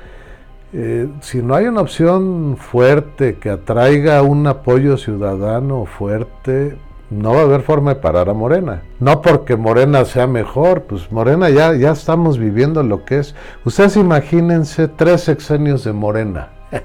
eh, 0.72 1.08
si 1.20 1.42
no 1.42 1.54
hay 1.54 1.66
una 1.66 1.80
opción 1.80 2.56
fuerte 2.56 3.36
que 3.36 3.50
atraiga 3.50 4.22
un 4.22 4.46
apoyo 4.46 4.96
ciudadano 4.96 5.84
fuerte, 5.84 6.76
no 7.12 7.34
va 7.34 7.40
a 7.40 7.44
haber 7.44 7.62
forma 7.62 7.94
de 7.94 8.00
parar 8.00 8.28
a 8.30 8.34
Morena. 8.34 8.82
No 8.98 9.20
porque 9.20 9.56
Morena 9.56 10.04
sea 10.04 10.26
mejor, 10.26 10.82
pues 10.82 11.12
Morena 11.12 11.50
ya, 11.50 11.74
ya 11.74 11.92
estamos 11.92 12.38
viviendo 12.38 12.82
lo 12.82 13.04
que 13.04 13.18
es. 13.18 13.34
Ustedes 13.64 13.96
imagínense 13.96 14.88
tres 14.88 15.20
sexenios 15.22 15.84
de 15.84 15.92
Morena. 15.92 16.48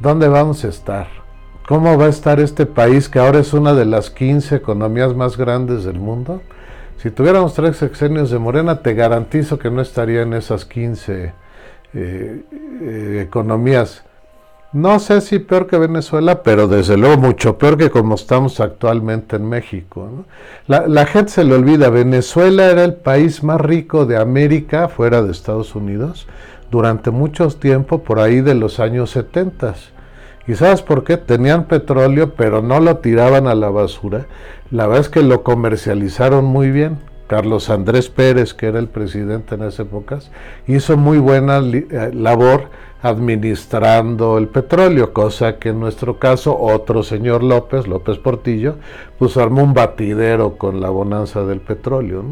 ¿Dónde 0.00 0.28
vamos 0.28 0.64
a 0.64 0.68
estar? 0.68 1.06
¿Cómo 1.68 1.98
va 1.98 2.06
a 2.06 2.10
estar 2.10 2.40
este 2.40 2.64
país 2.64 3.08
que 3.08 3.18
ahora 3.18 3.40
es 3.40 3.52
una 3.52 3.74
de 3.74 3.84
las 3.84 4.08
15 4.10 4.54
economías 4.56 5.14
más 5.14 5.36
grandes 5.36 5.84
del 5.84 5.98
mundo? 5.98 6.40
Si 6.96 7.10
tuviéramos 7.10 7.54
tres 7.54 7.76
sexenios 7.76 8.30
de 8.30 8.38
Morena, 8.38 8.82
te 8.82 8.94
garantizo 8.94 9.58
que 9.58 9.70
no 9.70 9.82
estaría 9.82 10.22
en 10.22 10.32
esas 10.32 10.64
15 10.64 11.34
eh, 11.92 12.42
eh, 12.80 13.22
economías, 13.26 14.04
no 14.76 14.98
sé 14.98 15.22
si 15.22 15.38
peor 15.38 15.66
que 15.66 15.78
Venezuela, 15.78 16.42
pero 16.42 16.68
desde 16.68 16.98
luego 16.98 17.16
mucho 17.16 17.56
peor 17.56 17.78
que 17.78 17.88
como 17.88 18.14
estamos 18.14 18.60
actualmente 18.60 19.36
en 19.36 19.48
México. 19.48 20.26
La, 20.66 21.06
gente 21.06 21.32
se 21.32 21.44
le 21.44 21.54
olvida, 21.54 21.88
Venezuela 21.88 22.66
era 22.66 22.84
el 22.84 22.92
país 22.92 23.42
más 23.42 23.58
rico 23.58 24.04
de 24.04 24.18
América, 24.18 24.88
fuera 24.88 25.22
de 25.22 25.32
Estados 25.32 25.74
Unidos, 25.74 26.26
durante 26.70 27.10
mucho 27.10 27.48
tiempo, 27.48 28.02
por 28.02 28.20
ahí 28.20 28.42
de 28.42 28.54
los 28.54 28.78
años 28.78 29.12
70. 29.12 29.76
¿Y 30.46 30.56
sabes 30.56 30.82
por 30.82 31.04
qué? 31.04 31.16
Tenían 31.16 31.64
petróleo, 31.64 32.34
pero 32.34 32.60
no 32.60 32.78
lo 32.78 32.98
tiraban 32.98 33.46
a 33.46 33.54
la 33.54 33.70
basura. 33.70 34.26
La 34.70 34.86
verdad 34.86 35.06
es 35.06 35.08
que 35.08 35.22
lo 35.22 35.42
comercializaron 35.42 36.44
muy 36.44 36.70
bien. 36.70 36.98
Carlos 37.26 37.70
Andrés 37.70 38.08
Pérez, 38.08 38.54
que 38.54 38.66
era 38.66 38.78
el 38.78 38.88
presidente 38.88 39.54
en 39.54 39.62
esas 39.62 39.80
épocas, 39.80 40.30
hizo 40.66 40.96
muy 40.96 41.18
buena 41.18 41.58
eh, 41.58 42.10
labor 42.12 42.70
administrando 43.02 44.38
el 44.38 44.48
petróleo, 44.48 45.12
cosa 45.12 45.58
que 45.58 45.68
en 45.68 45.80
nuestro 45.80 46.18
caso 46.18 46.58
otro 46.58 47.02
señor 47.02 47.42
López, 47.42 47.86
López 47.86 48.18
Portillo, 48.18 48.76
pues 49.18 49.36
armó 49.36 49.62
un 49.62 49.74
batidero 49.74 50.56
con 50.56 50.80
la 50.80 50.90
bonanza 50.90 51.44
del 51.44 51.60
petróleo. 51.60 52.24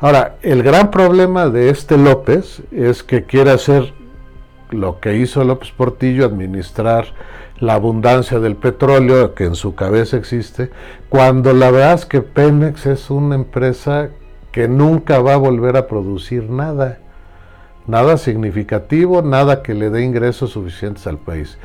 Ahora, 0.00 0.36
el 0.42 0.62
gran 0.62 0.90
problema 0.90 1.48
de 1.48 1.70
este 1.70 1.98
López 1.98 2.62
es 2.72 3.02
que 3.02 3.24
quiere 3.24 3.50
hacer 3.50 3.92
lo 4.70 4.98
que 5.00 5.16
hizo 5.16 5.44
López 5.44 5.70
Portillo, 5.70 6.24
administrar 6.24 7.06
la 7.58 7.74
abundancia 7.74 8.40
del 8.40 8.56
petróleo 8.56 9.34
que 9.34 9.44
en 9.44 9.54
su 9.54 9.74
cabeza 9.74 10.16
existe, 10.16 10.70
cuando 11.08 11.52
la 11.52 11.70
verdad 11.70 11.94
es 11.94 12.06
que 12.06 12.20
Pemex 12.20 12.86
es 12.86 13.10
una 13.10 13.34
empresa 13.34 14.10
que 14.56 14.68
nunca 14.68 15.20
va 15.20 15.34
a 15.34 15.36
volver 15.36 15.76
a 15.76 15.86
producir 15.86 16.48
nada, 16.48 16.96
nada 17.86 18.16
significativo, 18.16 19.20
nada 19.20 19.62
que 19.62 19.74
le 19.74 19.90
dé 19.90 20.02
ingresos 20.02 20.52
suficientes 20.52 21.06
al 21.06 21.18
país. 21.18 21.58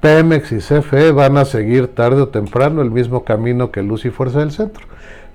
Pemex 0.00 0.52
y 0.52 0.56
CFE 0.56 1.12
van 1.12 1.36
a 1.36 1.44
seguir 1.44 1.88
tarde 1.88 2.22
o 2.22 2.28
temprano 2.28 2.80
el 2.80 2.90
mismo 2.90 3.22
camino 3.22 3.70
que 3.70 3.82
Luz 3.82 4.06
y 4.06 4.10
Fuerza 4.10 4.38
del 4.38 4.52
Centro. 4.52 4.86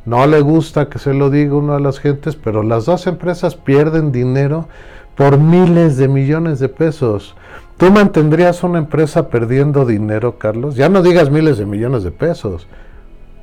No 0.07 0.26
le 0.26 0.41
gusta 0.41 0.89
que 0.89 0.97
se 0.97 1.14
lo 1.14 1.30
diga 1.30 1.53
uno 1.53 1.76
a 1.76 1.80
las 1.80 1.99
gentes, 1.99 2.36
pero 2.36 2.64
las 2.64 2.86
dos 2.86 3.05
empresas 3.05 3.53
pierden 3.53 4.11
dinero 4.11 4.68
por 5.14 5.38
miles 5.38 5.97
de 5.97 6.07
millones 6.07 6.57
de 6.57 6.70
pesos. 6.70 7.36
¿Tú 7.78 7.91
mantendrías 7.91 8.64
una 8.64 8.80
empresa 8.80 9.30
perdiendo 9.30 9.86
dinero, 9.86 10.39
Carlos? 10.39 10.76
Ya 10.76 10.89
no 10.89 11.03
digas 11.03 11.30
miles 11.30 11.59
de 11.59 11.68
millones 11.68 12.03
de 12.03 12.09
pesos. 12.09 12.66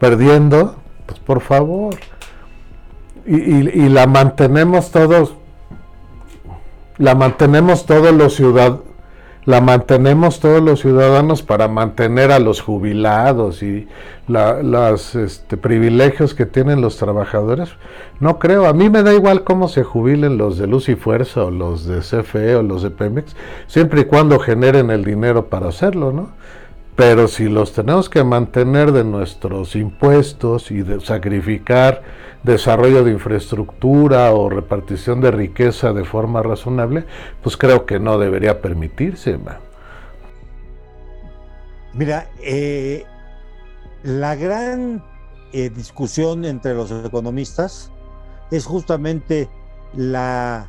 Perdiendo, 0.01 0.75
pues 1.07 1.21
por 1.21 1.41
favor 1.41 1.95
y, 3.27 3.89
la 3.89 4.07
mantenemos 4.07 4.91
todos, 4.91 5.35
la 6.99 7.15
mantenemos 7.15 7.87
todos 7.87 8.13
los 8.13 8.35
ciudadanos, 8.35 8.81
la 9.47 9.61
mantenemos 9.61 10.39
todos 10.39 10.63
los 10.63 10.81
ciudadanos 10.81 11.43
para 11.43 11.67
mantener 11.67 12.31
a 12.31 12.39
los 12.39 12.61
jubilados 12.61 13.63
y 13.63 13.89
los 14.29 15.15
este, 15.15 15.57
privilegios 15.57 16.35
que 16.35 16.47
tienen 16.47 16.81
los 16.81 16.99
trabajadores. 16.99 17.71
No 18.21 18.39
creo, 18.39 18.67
a 18.67 18.73
mí 18.73 18.91
me 18.91 19.03
da 19.03 19.15
igual 19.15 19.45
cómo 19.45 19.69
se 19.69 19.83
jubilen 19.83 20.37
los 20.37 20.59
de 20.59 20.67
Luz 20.67 20.89
y 20.89 20.95
Fuerza 20.95 21.45
o 21.45 21.51
los 21.51 21.87
de 21.87 22.01
CFE 22.01 22.57
o 22.57 22.63
los 22.63 22.83
de 22.83 22.91
Pemex, 22.91 23.35
siempre 23.67 24.03
y 24.03 24.05
cuando 24.05 24.39
generen 24.39 24.91
el 24.91 25.05
dinero 25.05 25.47
para 25.47 25.69
hacerlo, 25.69 26.13
¿no? 26.13 26.31
Pero 27.01 27.29
si 27.29 27.49
los 27.49 27.73
tenemos 27.73 28.11
que 28.11 28.23
mantener 28.25 28.93
de 28.93 29.05
nuestros 29.05 29.75
impuestos 29.75 30.71
y 30.71 30.83
de 30.83 31.01
sacrificar 31.01 32.03
desarrollo 32.43 33.03
de 33.05 33.13
infraestructura 33.13 34.31
o 34.35 34.51
repartición 34.51 35.23
de 35.23 35.31
riqueza 35.31 35.95
de 35.95 36.05
forma 36.05 36.43
razonable, 36.43 37.07
pues 37.43 37.57
creo 37.57 37.87
que 37.87 37.99
no 37.99 38.19
debería 38.19 38.61
permitirse. 38.61 39.39
Mira, 41.95 42.29
eh, 42.43 43.07
la 44.03 44.37
gran 44.37 45.03
eh, 45.55 45.71
discusión 45.71 46.45
entre 46.45 46.75
los 46.75 46.91
economistas 46.91 47.91
es 48.51 48.67
justamente 48.67 49.49
la, 49.95 50.69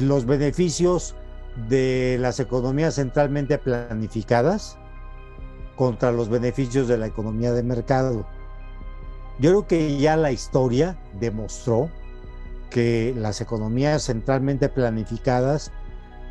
los 0.00 0.26
beneficios 0.26 1.16
de 1.68 2.16
las 2.20 2.40
economías 2.40 2.94
centralmente 2.94 3.58
planificadas 3.58 4.78
contra 5.76 6.12
los 6.12 6.28
beneficios 6.28 6.88
de 6.88 6.98
la 6.98 7.06
economía 7.06 7.52
de 7.52 7.62
mercado. 7.62 8.26
Yo 9.38 9.50
creo 9.50 9.66
que 9.66 9.98
ya 9.98 10.16
la 10.16 10.32
historia 10.32 10.98
demostró 11.18 11.90
que 12.68 13.14
las 13.16 13.40
economías 13.40 14.04
centralmente 14.04 14.68
planificadas 14.68 15.72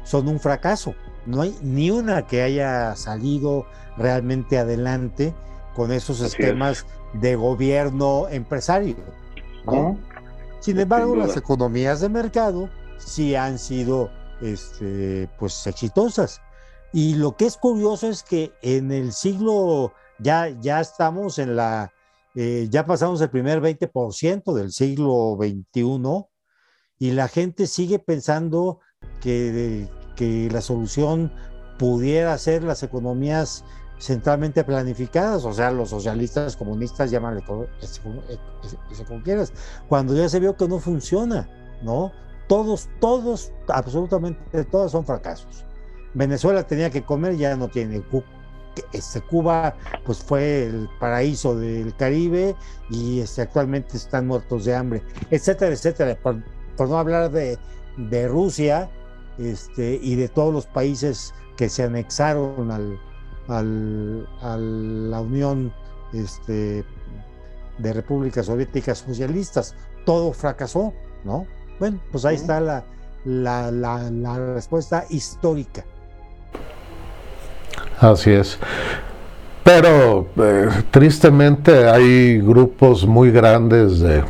son 0.04 0.28
un 0.28 0.40
fracaso. 0.40 0.96
No 1.26 1.42
hay 1.42 1.56
ni 1.62 1.92
una 1.92 2.28
que 2.28 2.42
haya 2.42 2.96
salido 2.96 3.66
realmente 3.98 4.58
adelante 4.58 5.34
con 5.76 5.92
esos 5.92 6.22
esquemas 6.22 6.86
de 7.14 7.36
gobierno 7.36 8.28
empresario. 8.30 8.96
Sin 10.60 10.80
embargo, 10.80 11.16
las 11.16 11.36
economías 11.38 12.02
de 12.02 12.10
mercado 12.10 12.70
sí 12.98 13.36
han 13.36 13.60
sido 13.60 14.10
este, 14.42 15.30
pues 15.38 15.68
exitosas. 15.68 16.42
Y 16.92 17.16
lo 17.16 17.36
que 17.36 17.46
es 17.46 17.58
curioso 17.58 18.08
es 18.10 18.24
que 18.24 18.52
en 18.62 18.92
el 18.92 19.14
siglo, 19.14 19.94
ya, 20.18 20.50
ya 20.50 20.80
estamos 20.80 21.38
en 21.38 21.56
la, 21.56 21.94
eh, 22.36 22.68
ya 22.70 22.86
pasamos 22.86 23.22
el 23.22 23.30
primer 23.30 23.62
20% 23.62 24.54
del 24.54 24.72
siglo 24.72 25.38
XXI 25.40 26.26
y 26.98 27.12
la 27.12 27.28
gente 27.28 27.68
sigue 27.68 28.00
pensando 28.00 28.80
que, 29.22 29.88
que 30.16 30.50
la 30.52 30.62
solución 30.62 31.32
pudiera 31.78 32.38
ser 32.38 32.64
las 32.64 32.84
economías 32.84 33.64
centralmente 34.00 34.64
planificadas, 34.64 35.46
o 35.46 35.54
sea, 35.54 35.72
los 35.72 35.90
socialistas, 35.90 36.56
comunistas, 36.56 37.12
llámale 37.12 37.42
como 37.42 37.66
quieras, 39.24 39.54
cuando 39.88 40.16
ya 40.16 40.30
se 40.30 40.40
vio 40.40 40.56
que 40.56 40.68
no 40.68 40.80
funciona, 40.80 41.50
¿no? 41.84 42.12
Todos, 42.50 42.90
todos, 43.00 43.54
absolutamente 43.68 44.66
todos 44.66 44.92
son 44.92 45.06
fracasos. 45.06 45.64
Venezuela 46.16 46.66
tenía 46.66 46.90
que 46.90 47.04
comer, 47.04 47.38
ya 47.38 47.56
no 47.56 47.70
tiene. 47.70 48.04
Este, 48.92 49.22
Cuba 49.22 49.76
pues 50.04 50.18
fue 50.18 50.64
el 50.64 50.90
paraíso 51.00 51.56
del 51.56 51.96
Caribe 51.96 52.56
y 52.90 53.20
este, 53.20 53.44
actualmente 53.44 53.98
están 53.98 54.26
muertos 54.26 54.66
de 54.66 54.76
hambre, 54.76 55.04
etcétera, 55.30 55.72
etcétera. 55.72 56.18
Por, 56.22 56.42
no 56.90 56.98
hablar 56.98 57.30
de, 57.30 57.60
de 57.98 58.28
Rusia 58.28 58.90
este, 59.38 60.00
y 60.02 60.16
de 60.16 60.28
todos 60.28 60.52
los 60.52 60.66
países 60.66 61.36
que 61.56 61.70
se 61.70 61.84
anexaron 61.84 62.72
a 62.72 63.62
la 63.62 65.22
Unión 65.22 65.72
este, 66.14 66.84
de 67.78 67.94
repúblicas 67.94 68.48
soviéticas 68.48 69.00
socialistas. 69.00 69.76
Todo 70.04 70.34
fracasó, 70.34 70.94
¿no? 71.24 71.46
Bueno, 71.80 72.00
pues 72.12 72.26
ahí 72.26 72.36
está 72.36 72.60
la, 72.60 72.84
la, 73.26 73.72
la, 73.72 74.54
respuesta 74.54 75.06
histórica. 75.10 75.84
Así 78.00 78.32
es. 78.32 78.58
Pero 79.64 80.28
eh, 80.38 80.70
tristemente 80.92 81.88
hay 81.88 82.40
grupos 82.40 83.06
muy 83.06 83.32
grandes 83.32 84.00
de 84.00 84.24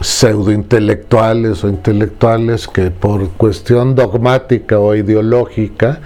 pseudointelectuales 0.00 1.64
o 1.64 1.68
intelectuales 1.68 2.68
que 2.68 2.90
por 2.90 3.30
cuestión 3.30 3.94
dogmática 3.94 4.78
o 4.78 4.94
ideológica 4.94 6.00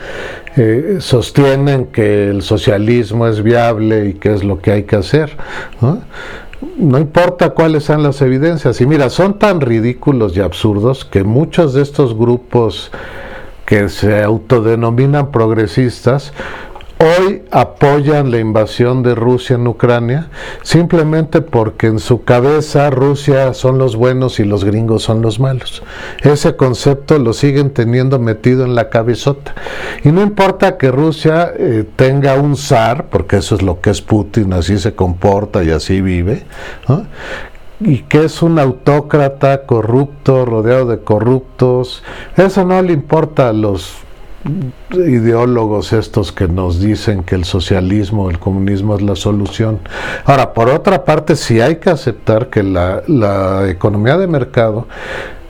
eh, 0.56 0.98
sostienen 1.00 1.86
que 1.86 2.28
el 2.28 2.42
socialismo 2.42 3.26
es 3.26 3.42
viable 3.42 4.08
y 4.08 4.14
que 4.14 4.32
es 4.32 4.44
lo 4.44 4.58
que 4.60 4.72
hay 4.72 4.82
que 4.84 4.96
hacer. 4.96 5.36
¿no? 5.80 6.02
No 6.76 6.98
importa 6.98 7.50
cuáles 7.50 7.84
sean 7.84 8.02
las 8.02 8.22
evidencias. 8.22 8.80
Y 8.80 8.86
mira, 8.86 9.10
son 9.10 9.38
tan 9.38 9.60
ridículos 9.60 10.36
y 10.36 10.40
absurdos 10.40 11.04
que 11.04 11.24
muchos 11.24 11.74
de 11.74 11.82
estos 11.82 12.16
grupos 12.16 12.90
que 13.66 13.88
se 13.88 14.22
autodenominan 14.22 15.30
progresistas 15.30 16.32
hoy 17.00 17.42
apoyan 17.50 18.30
la 18.30 18.38
invasión 18.38 19.02
de 19.02 19.14
Rusia 19.14 19.56
en 19.56 19.66
Ucrania 19.66 20.28
simplemente 20.62 21.40
porque 21.40 21.86
en 21.86 21.98
su 21.98 22.24
cabeza 22.24 22.90
Rusia 22.90 23.54
son 23.54 23.78
los 23.78 23.96
buenos 23.96 24.38
y 24.38 24.44
los 24.44 24.64
gringos 24.64 25.02
son 25.02 25.22
los 25.22 25.40
malos. 25.40 25.82
Ese 26.22 26.56
concepto 26.56 27.18
lo 27.18 27.32
siguen 27.32 27.70
teniendo 27.70 28.18
metido 28.18 28.64
en 28.64 28.74
la 28.74 28.90
cabezota. 28.90 29.54
Y 30.04 30.10
no 30.10 30.22
importa 30.22 30.76
que 30.76 30.90
Rusia 30.90 31.52
eh, 31.56 31.84
tenga 31.96 32.34
un 32.34 32.56
zar, 32.56 33.06
porque 33.06 33.38
eso 33.38 33.54
es 33.54 33.62
lo 33.62 33.80
que 33.80 33.90
es 33.90 34.02
Putin, 34.02 34.52
así 34.52 34.78
se 34.78 34.94
comporta 34.94 35.64
y 35.64 35.70
así 35.70 36.00
vive, 36.00 36.44
y 37.80 37.98
que 38.02 38.24
es 38.24 38.42
un 38.42 38.58
autócrata 38.58 39.64
corrupto, 39.64 40.44
rodeado 40.44 40.86
de 40.86 41.00
corruptos, 41.00 42.02
eso 42.36 42.64
no 42.64 42.82
le 42.82 42.92
importa 42.92 43.48
a 43.48 43.52
los 43.52 43.96
ideólogos 44.92 45.92
estos 45.92 46.32
que 46.32 46.48
nos 46.48 46.80
dicen 46.80 47.22
que 47.22 47.34
el 47.34 47.44
socialismo, 47.44 48.30
el 48.30 48.38
comunismo 48.38 48.96
es 48.96 49.02
la 49.02 49.16
solución. 49.16 49.80
Ahora, 50.24 50.54
por 50.54 50.68
otra 50.68 51.04
parte, 51.04 51.36
sí 51.36 51.60
hay 51.60 51.76
que 51.76 51.90
aceptar 51.90 52.48
que 52.48 52.62
la, 52.62 53.02
la 53.06 53.68
economía 53.68 54.16
de 54.16 54.26
mercado 54.26 54.86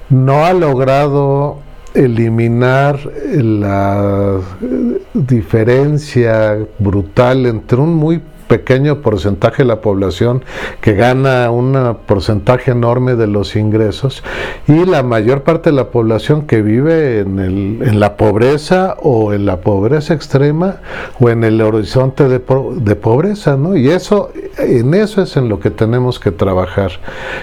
no 0.09 0.45
ha 0.45 0.53
logrado 0.53 1.59
eliminar 1.95 2.99
la 3.33 4.41
diferencia 5.15 6.59
brutal 6.79 7.47
entre 7.47 7.79
un 7.79 7.95
muy 7.95 8.21
pequeño 8.51 9.01
porcentaje 9.01 9.63
de 9.63 9.69
la 9.69 9.81
población 9.81 10.43
que 10.81 10.95
gana 10.95 11.53
un 11.53 11.97
porcentaje 12.05 12.73
enorme 12.73 13.15
de 13.15 13.29
los 13.29 13.55
ingresos 13.55 14.25
y 14.67 14.85
la 14.87 15.05
mayor 15.05 15.45
parte 15.45 15.71
de 15.71 15.77
la 15.77 15.91
población 15.91 16.49
que 16.49 16.61
vive 16.61 17.21
en, 17.21 17.39
el, 17.39 18.01
la 18.01 18.17
pobreza 18.17 18.97
o 19.01 19.33
en 19.33 19.47
la 19.47 19.61
pobreza 19.61 20.15
extrema 20.15 20.79
o 21.21 21.31
en 21.31 21.45
el 21.45 21.63
horizonte 21.63 22.25
de, 22.29 22.41
de 22.41 22.97
pobreza, 22.97 23.57
¿no? 23.57 23.77
Y 23.77 23.89
eso, 23.89 24.33
en 24.59 24.95
eso 24.95 25.23
es 25.23 25.37
en 25.37 25.49
lo 25.49 25.61
que 25.61 25.71
tenemos 25.71 26.19
que 26.19 26.33
trabajar. 26.33 26.91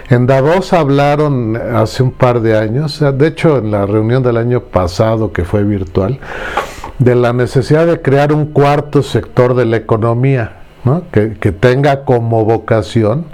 En 0.09 0.27
Davos 0.27 0.73
hablaron 0.73 1.55
hace 1.55 2.03
un 2.03 2.11
par 2.11 2.41
de 2.41 2.57
años, 2.57 2.99
de 2.99 3.27
hecho 3.27 3.59
en 3.59 3.71
la 3.71 3.85
reunión 3.85 4.23
del 4.23 4.35
año 4.35 4.59
pasado 4.59 5.31
que 5.31 5.45
fue 5.45 5.63
virtual, 5.63 6.19
de 6.99 7.15
la 7.15 7.31
necesidad 7.31 7.87
de 7.87 8.01
crear 8.01 8.33
un 8.33 8.47
cuarto 8.47 9.01
sector 9.03 9.53
de 9.53 9.63
la 9.63 9.77
economía 9.77 10.66
que, 11.11 11.51
tenga 11.51 12.05
como 12.05 12.45
vocación 12.45 13.25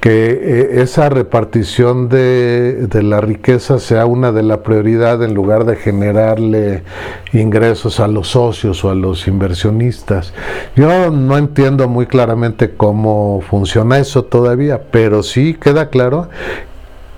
que 0.00 0.30
eh, 0.32 0.82
esa 0.82 1.08
repartición 1.08 2.08
de, 2.08 2.88
la 3.02 3.20
riqueza 3.20 3.78
sea 3.78 4.04
una 4.04 4.32
de 4.32 4.42
las 4.42 4.58
prioridades 4.58 5.28
en 5.28 5.34
lugar 5.34 5.64
de 5.64 5.76
generarle 5.76 6.82
ingresos 7.32 8.00
a 8.00 8.08
los 8.08 8.28
socios 8.28 8.84
o 8.84 8.90
a 8.90 8.94
los 8.94 9.28
inversionistas. 9.28 10.34
Yo 10.74 11.10
no 11.10 11.38
entiendo 11.38 11.88
muy 11.88 12.06
claramente 12.06 12.74
cómo 12.74 13.42
funciona 13.48 13.98
eso 13.98 14.24
todavía, 14.24 14.82
pero 14.90 15.22
sí 15.22 15.54
queda 15.54 15.88
claro 15.88 16.28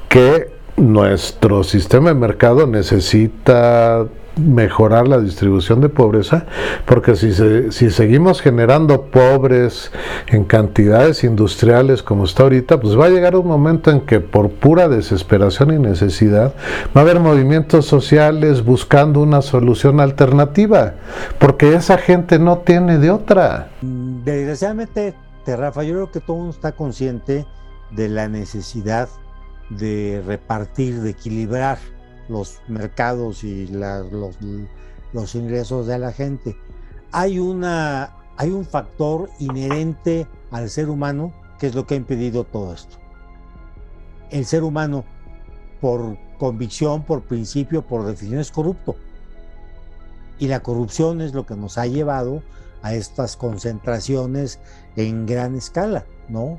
que 0.08 0.52
nuestro 0.76 1.64
sistema 1.64 2.10
de 2.10 2.14
mercado 2.16 2.66
necesita 2.66 4.06
mejorar 4.36 5.06
la 5.08 5.20
distribución 5.20 5.80
de 5.80 5.88
pobreza, 5.88 6.46
porque 6.86 7.16
si, 7.16 7.32
si 7.70 7.90
seguimos 7.90 8.40
generando 8.40 9.06
pobres 9.06 9.92
en 10.26 10.44
cantidades 10.44 11.24
industriales 11.24 12.02
como 12.02 12.24
está 12.24 12.44
ahorita, 12.44 12.80
pues 12.80 12.98
va 12.98 13.06
a 13.06 13.10
llegar 13.10 13.36
un 13.36 13.46
momento 13.46 13.90
en 13.90 14.00
que 14.00 14.20
por 14.20 14.50
pura 14.50 14.88
desesperación 14.88 15.72
y 15.72 15.78
necesidad 15.78 16.54
va 16.96 17.00
a 17.00 17.04
haber 17.04 17.20
movimientos 17.20 17.86
sociales 17.86 18.64
buscando 18.64 19.20
una 19.20 19.42
solución 19.42 20.00
alternativa, 20.00 20.94
porque 21.38 21.74
esa 21.74 21.98
gente 21.98 22.38
no 22.38 22.58
tiene 22.58 22.98
de 22.98 23.10
otra. 23.10 23.68
Desgraciadamente, 23.82 25.14
Rafa, 25.46 25.82
yo 25.82 25.94
creo 25.94 26.10
que 26.10 26.20
todo 26.20 26.36
mundo 26.36 26.52
está 26.52 26.72
consciente 26.72 27.46
de 27.90 28.08
la 28.08 28.28
necesidad 28.28 29.08
de 29.70 30.22
repartir, 30.26 31.00
de 31.00 31.10
equilibrar 31.10 31.78
los 32.28 32.60
mercados 32.68 33.44
y 33.44 33.66
los, 33.66 34.38
los, 35.12 35.34
ingresos 35.34 35.86
de 35.86 35.98
la 35.98 36.12
gente. 36.12 36.56
Hay, 37.12 37.38
una, 37.38 38.16
hay 38.36 38.50
un 38.50 38.64
factor 38.64 39.30
inherente 39.38 40.26
al 40.50 40.70
ser 40.70 40.88
humano 40.88 41.32
que 41.58 41.66
es 41.66 41.74
lo 41.74 41.86
que 41.86 41.94
ha 41.94 41.96
impedido 41.96 42.44
todo 42.44 42.74
esto. 42.74 42.96
El 44.30 44.44
ser 44.44 44.64
humano, 44.64 45.04
por 45.80 46.16
convicción, 46.38 47.04
por 47.04 47.22
principio, 47.22 47.82
por 47.82 48.04
definición, 48.04 48.40
es 48.40 48.50
corrupto. 48.50 48.96
Y 50.38 50.48
la 50.48 50.60
corrupción 50.60 51.20
es 51.20 51.32
lo 51.32 51.46
que 51.46 51.54
nos 51.54 51.78
ha 51.78 51.86
llevado 51.86 52.42
a 52.82 52.94
estas 52.94 53.36
concentraciones 53.36 54.58
en 54.96 55.26
gran 55.26 55.54
escala, 55.54 56.04
¿no? 56.28 56.58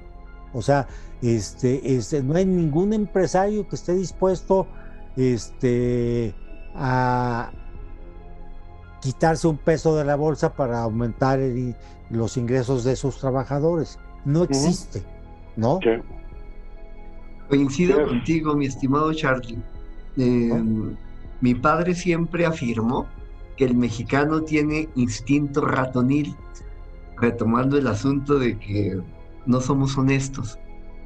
O 0.53 0.61
sea, 0.61 0.87
este, 1.21 1.95
este, 1.95 2.23
no 2.23 2.35
hay 2.35 2.45
ningún 2.45 2.93
empresario 2.93 3.67
que 3.67 3.75
esté 3.75 3.93
dispuesto 3.93 4.67
este, 5.15 6.33
a 6.75 7.51
quitarse 9.01 9.47
un 9.47 9.57
peso 9.57 9.95
de 9.95 10.03
la 10.03 10.15
bolsa 10.15 10.53
para 10.55 10.81
aumentar 10.81 11.39
los 12.09 12.37
ingresos 12.37 12.83
de 12.83 12.95
sus 12.95 13.19
trabajadores. 13.19 13.99
No 14.25 14.43
existe, 14.43 15.03
¿no? 15.55 15.79
Coincido 17.47 18.03
contigo, 18.07 18.55
mi 18.55 18.65
estimado 18.65 19.13
Charlie. 19.13 19.59
Em, 20.17 20.95
mi 21.41 21.53
padre 21.53 21.93
siempre 21.93 22.45
afirmó 22.45 23.05
que 23.57 23.65
el 23.65 23.75
mexicano 23.75 24.41
tiene 24.41 24.89
instinto 24.95 25.61
ratonil, 25.61 26.35
retomando 27.17 27.77
el 27.77 27.87
asunto 27.87 28.39
de 28.39 28.57
que 28.57 28.99
no 29.45 29.61
somos 29.61 29.97
honestos 29.97 30.57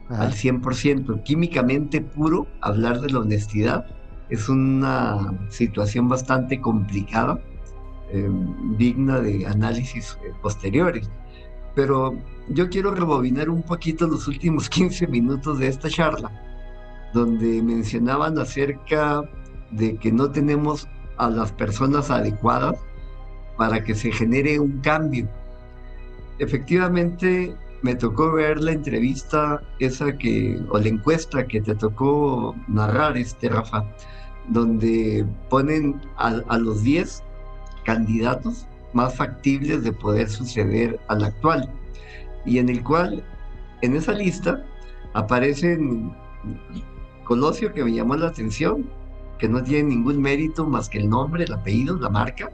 al 0.07 0.31
100%, 0.31 1.21
químicamente 1.23 2.01
puro, 2.01 2.47
hablar 2.61 3.01
de 3.01 3.09
la 3.09 3.19
honestidad 3.19 3.85
es 4.29 4.47
una 4.49 5.33
situación 5.49 6.07
bastante 6.07 6.59
complicada, 6.61 7.39
em, 8.11 8.77
digna 8.77 9.19
de 9.19 9.45
análisis 9.45 10.17
eh, 10.23 10.31
posteriores. 10.41 11.09
Pero 11.75 12.15
yo 12.49 12.69
quiero 12.69 12.93
rebobinar 12.93 13.49
un 13.49 13.63
poquito 13.63 14.07
los 14.07 14.27
últimos 14.27 14.69
15 14.69 15.07
minutos 15.07 15.59
de 15.59 15.67
esta 15.67 15.89
charla, 15.89 16.31
donde 17.13 17.61
mencionaban 17.61 18.37
acerca 18.37 19.23
de 19.71 19.95
que 19.97 20.11
no 20.11 20.31
tenemos 20.31 20.87
a 21.17 21.29
las 21.29 21.51
personas 21.51 22.09
adecuadas 22.09 22.77
para 23.57 23.83
que 23.83 23.93
se 23.93 24.11
genere 24.11 24.59
un 24.59 24.79
cambio. 24.79 25.27
Efectivamente, 26.39 27.55
me 27.81 27.95
tocó 27.95 28.31
ver 28.31 28.61
la 28.61 28.71
entrevista 28.71 29.61
esa 29.79 30.17
que, 30.17 30.59
o 30.69 30.79
la 30.79 30.87
encuesta 30.87 31.45
que 31.45 31.61
te 31.61 31.75
tocó 31.75 32.55
narrar, 32.67 33.17
este 33.17 33.49
Rafa, 33.49 33.85
donde 34.49 35.25
ponen 35.49 36.01
a, 36.17 36.57
los 36.57 36.83
10 36.83 37.23
candidatos 37.85 38.67
más 38.93 39.15
factibles 39.15 39.83
de 39.83 39.91
poder 39.91 40.29
suceder 40.29 40.99
al 41.07 41.23
actual, 41.23 41.71
y 42.45 42.57
en 42.57 42.69
el 42.69 42.83
cual, 42.83 43.23
en 43.81 43.95
esa 43.95 44.13
lista, 44.13 44.65
aparecen 45.13 46.15
Colosio, 47.23 47.73
que 47.73 47.83
me 47.83 47.93
llamó 47.93 48.15
la 48.15 48.27
atención, 48.27 48.89
que 49.37 49.47
no 49.47 49.63
tiene 49.63 49.89
ningún 49.89 50.21
mérito 50.21 50.65
más 50.65 50.89
que 50.89 50.99
el 50.99 51.09
nombre, 51.09 51.43
el 51.43 51.53
apellido, 51.53 51.97
la 51.97 52.09
marca, 52.09 52.49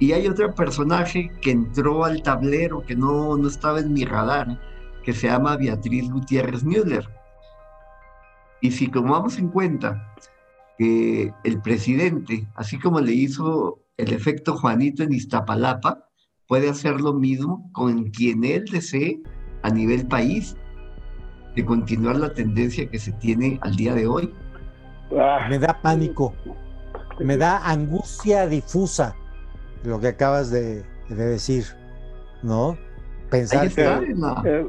y 0.00 0.12
hay 0.12 0.26
otro 0.26 0.52
personaje 0.54 1.30
que 1.40 1.52
entró 1.52 2.04
al 2.04 2.22
tablero, 2.22 2.82
que 2.82 2.96
no, 2.96 3.36
no 3.36 3.48
estaba 3.48 3.78
en 3.78 3.92
mi 3.92 4.04
radar, 4.04 4.60
que 5.04 5.12
se 5.12 5.28
llama 5.28 5.56
Beatriz 5.56 6.10
Gutiérrez 6.10 6.64
Müller. 6.64 7.08
Y 8.60 8.72
si 8.72 8.88
tomamos 8.88 9.38
en 9.38 9.48
cuenta 9.48 10.14
que 10.78 11.32
el 11.44 11.60
presidente, 11.60 12.46
así 12.54 12.78
como 12.78 13.00
le 13.00 13.12
hizo 13.12 13.80
el 13.96 14.12
efecto 14.12 14.56
Juanito 14.56 15.02
en 15.02 15.12
Iztapalapa, 15.12 16.08
puede 16.48 16.68
hacer 16.68 17.00
lo 17.00 17.12
mismo 17.12 17.70
con 17.72 18.10
quien 18.10 18.44
él 18.44 18.64
desee 18.70 19.20
a 19.62 19.70
nivel 19.70 20.06
país. 20.06 20.56
de 21.56 21.64
continuar 21.64 22.16
la 22.16 22.34
tendencia 22.34 22.90
que 22.90 22.98
se 22.98 23.12
tiene 23.12 23.60
al 23.62 23.76
día 23.76 23.94
de 23.94 24.08
hoy. 24.08 24.34
Ah. 25.16 25.46
Me 25.48 25.60
da 25.60 25.80
pánico, 25.80 26.34
me 27.20 27.36
da 27.36 27.58
angustia 27.58 28.48
difusa 28.48 29.14
lo 29.84 30.00
que 30.00 30.08
acabas 30.08 30.50
de, 30.50 30.84
decir, 31.08 31.64
¿no? 32.42 32.76
Pensar 33.30 33.70
que, 33.70 34.14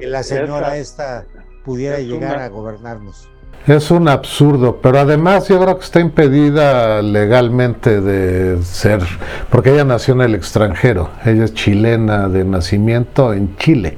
la, 0.01 0.23
señora 0.23 0.77
esta 0.77 1.25
pudiera 1.63 1.99
llegar 1.99 2.37
a 2.39 2.49
gobernarnos. 2.49 3.29
Es 3.67 3.89
un 3.89 4.07
absurdo, 4.07 4.79
pero 4.79 4.99
además 4.99 5.47
yo 5.47 5.59
creo 5.59 5.79
que 5.79 5.85
está 5.85 5.99
impedida 5.99 7.01
legalmente 7.01 7.99
de 7.99 8.61
ser, 8.61 9.01
porque 9.49 9.73
ella 9.73 9.83
nació 9.83 10.13
en 10.13 10.21
el 10.21 10.35
extranjero, 10.35 11.09
ella 11.25 11.45
es 11.45 11.53
chilena 11.55 12.29
de 12.29 12.45
nacimiento 12.45 13.33
en 13.33 13.57
Chile. 13.57 13.97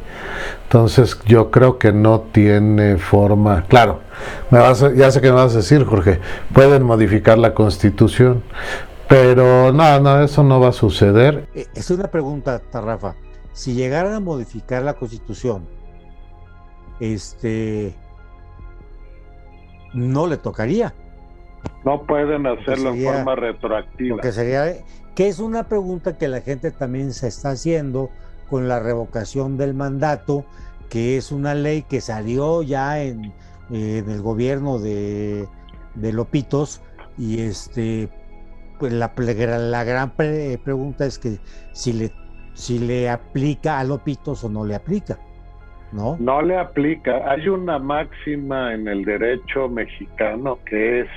Entonces 0.63 1.19
yo 1.25 1.51
creo 1.51 1.79
que 1.79 1.91
no 1.91 2.21
tiene 2.31 2.97
forma, 2.97 3.65
claro, 3.67 3.99
me 4.51 4.59
vas 4.59 4.85
ya 4.95 5.11
sé 5.11 5.19
que 5.19 5.27
me 5.27 5.35
vas 5.35 5.53
a 5.53 5.57
decir, 5.57 5.83
Jorge, 5.83 6.21
pueden 6.53 6.83
modificar 6.83 7.37
la 7.37 7.53
constitución, 7.53 8.43
pero 9.09 9.73
no, 9.73 9.99
no, 9.99 10.21
eso 10.21 10.43
no 10.43 10.61
va 10.61 10.69
a 10.69 10.73
suceder. 10.73 11.47
Eh, 11.53 11.67
es 11.75 11.89
una 11.91 12.07
pregunta, 12.07 12.59
Tarrafa. 12.59 13.15
Si 13.51 13.73
llegaran 13.73 14.13
a 14.13 14.19
modificar 14.19 14.83
la 14.83 14.93
constitución, 14.93 15.65
este, 16.99 17.95
no 19.97 20.27
le 20.27 20.37
tocaría. 20.37 20.93
No 21.83 22.03
pueden 22.03 22.45
hacerlo 22.45 22.93
en 22.93 23.03
forma 23.03 23.35
retroactiva. 23.35 24.21
Que 24.21 24.31
sería, 24.31 24.73
que 25.15 25.27
es 25.27 25.39
una 25.39 25.67
pregunta 25.67 26.17
que 26.17 26.27
la 26.27 26.41
gente 26.41 26.71
también 26.71 27.13
se 27.13 27.27
está 27.27 27.51
haciendo 27.51 28.09
con 28.49 28.67
la 28.67 28.79
revocación 28.79 29.57
del 29.57 29.73
mandato, 29.73 30.45
que 30.89 31.17
es 31.17 31.31
una 31.31 31.55
ley 31.55 31.81
que 31.81 31.99
salió 31.99 32.61
ya 32.61 33.01
en, 33.01 33.33
el 33.69 34.21
gobierno 34.21 34.79
de, 34.79 35.47
Lopitos 35.95 36.81
y 37.17 37.41
este 37.41 38.09
pues 38.79 38.93
la, 38.93 39.11
la 39.17 39.83
gran 39.83 40.11
pregunta 40.11 41.07
es 41.07 41.17
que 41.17 41.39
si 41.73 41.91
le 41.91 42.13
si 42.53 42.79
le 42.79 43.09
aplica 43.09 43.79
a 43.79 43.83
Lopitos 43.83 44.43
o 44.43 44.49
no 44.49 44.63
le 44.63 44.75
aplica. 44.75 45.19
¿No? 45.91 46.17
No 46.19 46.41
le 46.41 46.57
aplica. 46.57 47.31
Hay 47.31 47.47
una 47.47 47.79
máxima 47.79 48.73
en 48.73 48.87
el 48.87 49.05
derecho 49.05 49.69
mexicano 49.69 50.59
que 50.65 51.01
es 51.01 51.07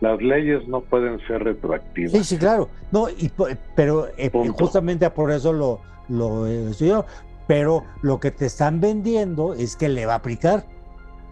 las 0.00 0.20
leyes 0.20 0.66
no 0.66 0.80
pueden 0.80 1.20
ser 1.26 1.44
retroactivas. 1.44 2.12
Sí, 2.12 2.24
sí, 2.24 2.38
claro. 2.38 2.68
No, 2.90 3.08
y, 3.08 3.30
pero 3.76 4.08
eh, 4.16 4.30
justamente 4.58 5.08
por 5.10 5.30
eso 5.30 5.52
lo, 5.52 5.80
lo 6.08 6.46
estudió, 6.46 7.04
pero 7.46 7.84
lo 8.02 8.18
que 8.18 8.30
te 8.30 8.46
están 8.46 8.80
vendiendo 8.80 9.54
es 9.54 9.76
que 9.76 9.88
le 9.88 10.06
va 10.06 10.14
a 10.14 10.16
aplicar. 10.16 10.64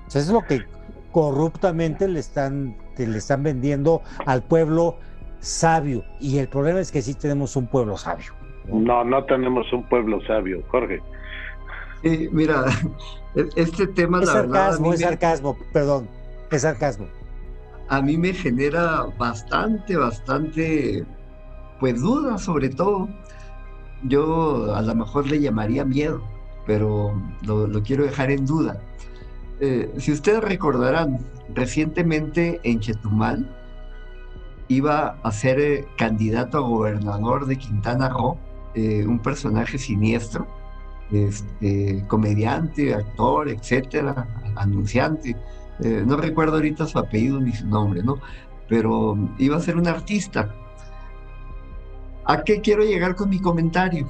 O 0.07 0.11
sea, 0.11 0.21
es 0.21 0.29
lo 0.29 0.43
que 0.43 0.63
corruptamente 1.13 2.09
le 2.09 2.21
están, 2.21 2.77
le 2.97 3.19
están 3.19 3.43
vendiendo 3.43 4.03
al 4.27 4.43
pueblo 4.43 4.97
sabio. 5.41 6.05
Y 6.21 6.39
el 6.39 6.49
problema 6.49 6.81
es 6.81 6.93
que 6.93 7.03
sí 7.03 7.15
tenemos 7.15 7.57
un 7.57 7.67
pueblo 7.67 7.97
sabio. 7.97 8.33
No, 8.67 9.03
no, 9.03 9.25
tenemos 9.25 9.73
un 9.73 9.83
pueblo 9.89 10.21
sabio, 10.27 10.63
Jorge. 10.69 11.01
Mira, 12.03 12.65
e-, 13.35 13.49
este 13.57 13.87
tema, 13.87 14.23
es 14.23 14.29
sarcasmo, 14.29 14.93
es 14.93 15.01
sarcasmo, 15.01 15.59
perdón, 15.73 16.09
es 16.51 16.63
sarcasmo. 16.63 17.07
A 17.89 18.03
mí 18.03 18.19
me 18.19 18.35
genera 18.35 19.07
bastante, 19.19 19.97
bastante, 19.97 21.07
pues 21.81 22.01
duda 22.01 22.37
sobre 22.37 22.69
todo, 22.69 23.09
yo 24.05 24.75
a 24.75 24.83
lo 24.83 24.95
mejor 24.95 25.27
le 25.27 25.41
llamaría 25.41 25.85
miedo, 25.85 26.23
pero 26.67 27.21
lo, 27.43 27.83
quiero 27.83 28.05
dejar 28.05 28.31
en 28.31 28.45
duda. 28.45 28.81
Eh, 29.61 29.91
si 29.99 30.13
ustedes 30.13 30.45
recordarán, 30.45 31.19
recientemente 31.55 32.61
en 32.63 32.81
Chetumal 32.81 33.49
iba 34.69 35.19
a 35.23 35.33
ser 35.33 35.59
eh, 35.59 35.89
candidato 35.97 36.59
a 36.59 36.61
gobernador 36.61 37.47
de 37.47 37.57
Quintana 37.57 38.11
Roo, 38.11 38.39
eh, 38.75 39.07
un 39.07 39.19
personaje 39.19 39.79
siniestro, 39.79 40.47
este, 41.13 42.05
comediante, 42.09 42.95
actor, 42.95 43.49
etcétera, 43.49 44.27
anunciante. 44.57 45.37
no 45.81 46.17
recuerdo 46.17 46.57
ahorita 46.57 46.87
su 46.87 46.99
apellido 46.99 47.41
ni 47.41 47.53
su 47.53 47.67
nombre, 47.67 48.03
¿no? 48.03 48.19
Pero 48.69 49.17
iba 49.39 49.57
a 49.57 49.61
ser 49.61 49.77
un 49.77 49.89
artista 49.89 50.53
¿A 52.31 52.45
qué 52.45 52.61
quiero 52.61 52.85
llegar 52.85 53.17
con 53.17 53.31
mi 53.31 53.41
comentario? 53.41 54.07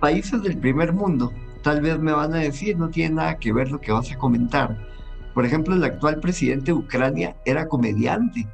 Países 0.00 0.42
del 0.42 0.56
primer 0.56 0.94
mundo, 0.94 1.30
tal 1.62 1.82
vez 1.82 1.98
me 1.98 2.12
van 2.12 2.32
a 2.32 2.38
decir, 2.38 2.78
no 2.78 2.88
tiene 2.88 3.16
nada 3.16 3.36
que 3.38 3.52
ver 3.52 3.70
lo 3.70 3.78
que 3.78 3.92
vas 3.92 4.10
a 4.10 4.16
comentar. 4.16 4.74
Por 5.34 5.44
ejemplo, 5.44 5.74
el 5.74 5.84
actual 5.84 6.18
presidente 6.18 6.72
de 6.72 6.78
Ucrania 6.78 7.36
era 7.44 7.68
comediante, 7.68 8.48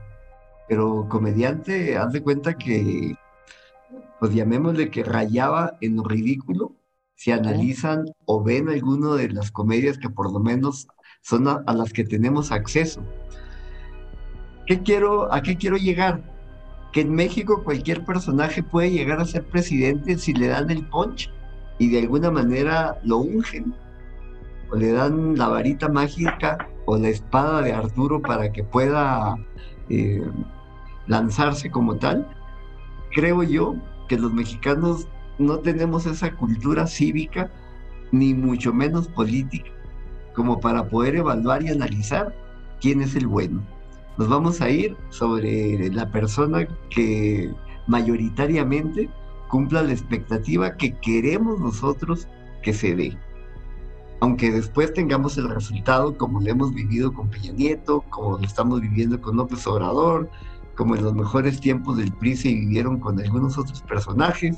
pero 0.69 1.07
comediante, 1.09 1.97
haz 1.97 2.13
de 2.13 2.25
cuenta 2.25 2.55
que, 2.55 3.15
pues 4.19 4.35
llamémosle 4.35 4.91
que 4.91 5.05
rayaba 5.05 5.77
en 5.81 5.95
lo 5.95 6.03
ridículo, 6.03 6.73
si 7.17 7.33
analizan 7.33 8.05
o 8.25 8.43
ven 8.43 8.69
alguno 8.69 9.15
de 9.15 9.31
las 9.31 9.51
comedias 9.51 9.99
que 9.99 10.09
por 10.09 10.33
lo 10.33 10.39
menos 10.39 10.87
son 11.23 11.49
a, 11.49 11.63
a 11.67 11.75
las 11.75 11.93
que 11.93 12.05
tenemos 12.05 12.53
acceso. 12.53 13.03
¿Qué 14.67 14.83
quiero, 14.83 15.33
¿A 15.33 15.43
qué 15.43 15.57
quiero 15.57 15.77
llegar? 15.77 16.23
que 16.97 17.03
en 17.03 17.15
México 17.15 17.63
cualquier 17.63 18.07
personaje 18.07 18.63
puede 18.63 18.91
llegar 18.91 19.21
a 19.21 19.27
ser 19.27 19.45
presidente 19.45 20.17
si 20.17 20.33
le 20.33 20.47
dan 20.47 20.71
el 20.71 20.87
punch 20.87 21.31
y 21.79 21.91
de 21.91 21.99
alguna 21.99 22.31
manera 22.31 22.99
lo 23.05 23.19
ungen 23.19 23.75
o 24.71 24.77
le 24.77 24.93
dan 24.93 25.37
la 25.37 25.49
varita 25.49 25.91
mágica 25.91 26.57
o 26.87 26.97
la 26.97 27.09
espada 27.11 27.61
de 27.61 27.75
Arturo 27.75 28.23
para 28.23 28.51
que 28.51 28.65
pueda 28.65 29.37
eh, 29.91 30.23
lanzarse 31.07 31.71
como 31.71 31.97
tal. 31.97 32.27
Creo 33.15 33.43
yo 33.43 33.75
que 34.09 34.19
los 34.19 34.33
mexicanos 34.33 35.07
no 35.39 35.59
tenemos 35.59 36.07
esa 36.07 36.35
cultura 36.35 36.87
cívica 36.87 37.51
ni 38.13 38.35
mucho 38.35 38.73
menos 38.73 39.09
política 39.09 39.71
como 40.35 40.61
para 40.61 40.89
poder 40.89 41.17
evaluar 41.17 41.63
y 41.63 41.69
analizar 41.69 42.35
quién 42.81 43.03
es 43.03 43.15
el 43.15 43.27
bueno 43.27 43.63
nos 44.19 44.29
vamos 44.29 44.61
a 44.63 44.71
ir 44.71 44.97
sobre 45.11 45.91
la 45.91 46.11
persona 46.11 46.67
que 46.91 47.53
mayoritariamente 47.87 49.11
cumpla 49.49 49.83
la 49.83 49.93
expectativa 49.93 50.77
que 50.77 50.97
queremos 50.99 51.61
nosotros 51.61 52.27
que 52.63 52.73
se 52.73 52.97
dé. 52.97 53.19
Aunque 54.21 54.51
después 54.51 54.95
tengamos 54.95 55.37
el 55.37 55.49
resultado 55.51 56.17
como 56.17 56.41
lo 56.41 56.51
hemos 56.51 56.73
vivido 56.73 57.13
con 57.13 57.29
Peña 57.29 57.53
Nieto, 57.53 58.03
como 58.09 58.39
lo 58.39 58.45
estamos 58.45 58.81
viviendo 58.81 59.21
con 59.21 59.37
López 59.37 59.67
Obrador, 59.67 60.31
como 60.75 60.97
en 60.97 61.05
los 61.05 61.15
mejores 61.15 61.61
tiempos 61.61 61.99
del 61.99 62.13
PRI 62.13 62.37
se 62.37 62.49
vivieron 62.49 62.99
con 62.99 63.21
algunos 63.21 63.59
otros 63.59 63.83
personajes. 63.83 64.57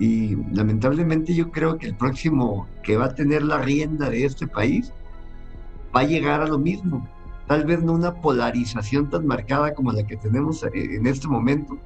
Y 0.00 0.34
lamentablemente 0.52 1.34
yo 1.34 1.52
creo 1.52 1.76
que 1.76 1.86
el 1.86 1.94
próximo 1.94 2.66
que 2.82 2.96
va 2.96 3.04
a 3.04 3.14
tener 3.14 3.42
la 3.42 3.58
rienda 3.58 4.08
de 4.10 4.24
este 4.24 4.48
país 4.48 4.92
va 5.94 6.00
a 6.00 6.04
llegar 6.04 6.40
a 6.40 6.48
lo 6.48 6.58
mismo, 6.58 7.06
tal 7.46 7.64
vez 7.66 7.82
no 7.82 7.92
una 7.92 8.14
polarización 8.14 9.10
tan 9.10 9.26
marcada 9.26 9.74
como 9.74 9.92
la 9.92 10.06
que 10.06 10.16
tenemos 10.16 10.62
eh, 10.62 10.70
en 10.74 11.06
este 11.06 11.28
momento, 11.28 11.78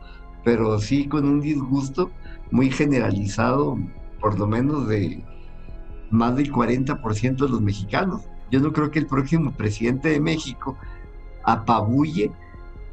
pero 0.44 0.78
sí 0.78 1.08
con 1.08 1.24
un 1.24 1.40
disgusto 1.40 2.10
muy 2.52 2.70
generalizado, 2.70 3.76
por 4.20 4.38
lo 4.38 4.46
menos 4.46 4.86
de 4.88 5.24
más 6.10 6.36
del 6.36 6.52
40% 6.52 7.36
de 7.36 7.48
los 7.48 7.60
mexicanos. 7.60 8.22
Yo 8.50 8.60
no 8.60 8.72
creo 8.72 8.92
que 8.92 9.00
el 9.00 9.06
próximo 9.06 9.50
presidente 9.50 10.10
de 10.10 10.20
México 10.20 10.76
apabulle 11.42 12.30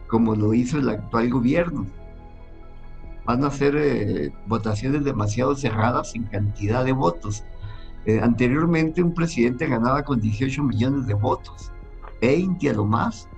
como 0.08 0.36
lo 0.36 0.54
hizo 0.54 0.80
el 0.80 0.90
actual 0.90 1.30
gobierno. 1.30 1.86
Van 3.32 3.46
a 3.46 3.50
ser 3.50 3.78
eh, 3.78 4.30
votaciones 4.46 5.06
demasiado 5.06 5.56
cerradas 5.56 6.14
en 6.16 6.24
cantidad 6.24 6.84
de 6.84 6.92
votos. 6.92 7.46
Eh, 8.06 8.20
anteriormente 8.22 9.02
un 9.02 9.14
presidente 9.14 9.68
ganaba 9.68 10.04
con 10.04 10.20
18 10.20 10.62
millones 10.64 11.08
de 11.08 11.14
votos 11.14 11.72
20 12.22 12.70
a 12.70 12.74
lo 12.74 12.84
más. 12.84 13.30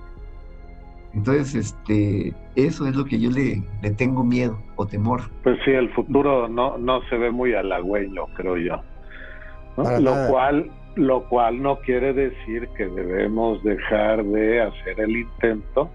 Entonces, 1.12 1.54
este, 1.54 2.34
eso 2.56 2.88
es 2.88 2.96
lo 2.96 3.04
que 3.04 3.20
yo 3.20 3.30
le, 3.30 3.62
le 3.82 3.90
tengo 3.92 4.24
miedo 4.24 4.58
o 4.74 4.84
temor. 4.84 5.30
Pues 5.44 5.60
sí, 5.64 5.70
el 5.70 5.88
futuro 5.94 6.48
no, 6.48 6.76
no 6.76 7.00
se 7.08 7.16
ve 7.16 7.30
muy 7.30 7.54
halagüeño, 7.54 8.26
creo 8.34 8.56
yo. 8.56 8.82
Lo 9.76 10.28
cual, 10.28 10.72
lo 10.96 11.28
cual 11.28 11.62
no 11.62 11.78
quiere 11.82 12.12
decir 12.12 12.66
que 12.76 12.86
debemos 12.86 13.62
dejar 13.62 14.24
de 14.24 14.60
hacer 14.60 14.98
el 14.98 15.18
intento 15.18 15.88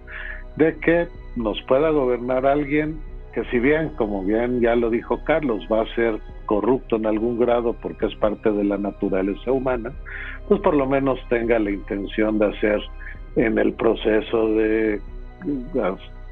de 0.55 0.77
que 0.77 1.09
nos 1.35 1.61
pueda 1.63 1.89
gobernar 1.89 2.45
alguien 2.45 3.08
que 3.33 3.43
si 3.45 3.59
bien, 3.59 3.89
como 3.89 4.23
bien 4.23 4.59
ya 4.59 4.75
lo 4.75 4.89
dijo 4.89 5.23
Carlos, 5.23 5.67
va 5.71 5.81
a 5.81 5.95
ser 5.95 6.19
corrupto 6.45 6.95
en 6.95 7.05
algún 7.05 7.39
grado 7.39 7.73
porque 7.73 8.07
es 8.07 8.15
parte 8.15 8.51
de 8.51 8.63
la 8.63 8.77
naturaleza 8.77 9.51
humana, 9.51 9.91
pues 10.47 10.59
por 10.61 10.73
lo 10.75 10.87
menos 10.87 11.19
tenga 11.29 11.59
la 11.59 11.71
intención 11.71 12.39
de 12.39 12.47
hacer 12.47 12.81
en 13.35 13.59
el 13.59 13.73
proceso 13.73 14.47
de 14.49 14.99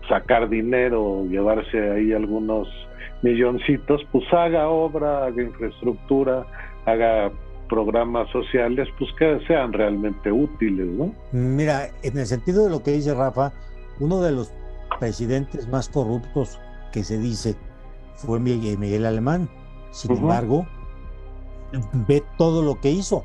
sacar 0.10 0.50
dinero, 0.50 1.26
llevarse 1.26 1.92
ahí 1.92 2.14
algunos 2.14 2.68
milloncitos, 3.22 4.02
pues 4.12 4.26
haga 4.34 4.70
obra, 4.70 5.26
haga 5.26 5.44
infraestructura, 5.44 6.46
haga 6.86 7.32
programas 7.70 8.30
sociales, 8.32 8.88
pues 8.98 9.12
que 9.20 9.40
sean 9.46 9.74
realmente 9.74 10.32
útiles, 10.32 10.88
¿no? 10.88 11.14
Mira, 11.32 11.90
en 12.02 12.18
el 12.18 12.26
sentido 12.26 12.64
de 12.64 12.70
lo 12.70 12.82
que 12.82 12.92
dice 12.92 13.14
Rafa, 13.14 13.52
uno 14.00 14.22
de 14.22 14.32
los 14.32 14.52
presidentes 15.00 15.68
más 15.68 15.90
corruptos 15.90 16.60
que 16.98 17.04
se 17.04 17.20
dice 17.20 17.56
fue 18.16 18.40
Miguel, 18.40 19.06
Alemán. 19.06 19.50
Sin 19.92 20.12
embargo, 20.14 20.66
ve 22.08 22.24
todo 22.40 22.64
lo 22.64 22.82
que 22.82 22.90
hizo. 22.90 23.24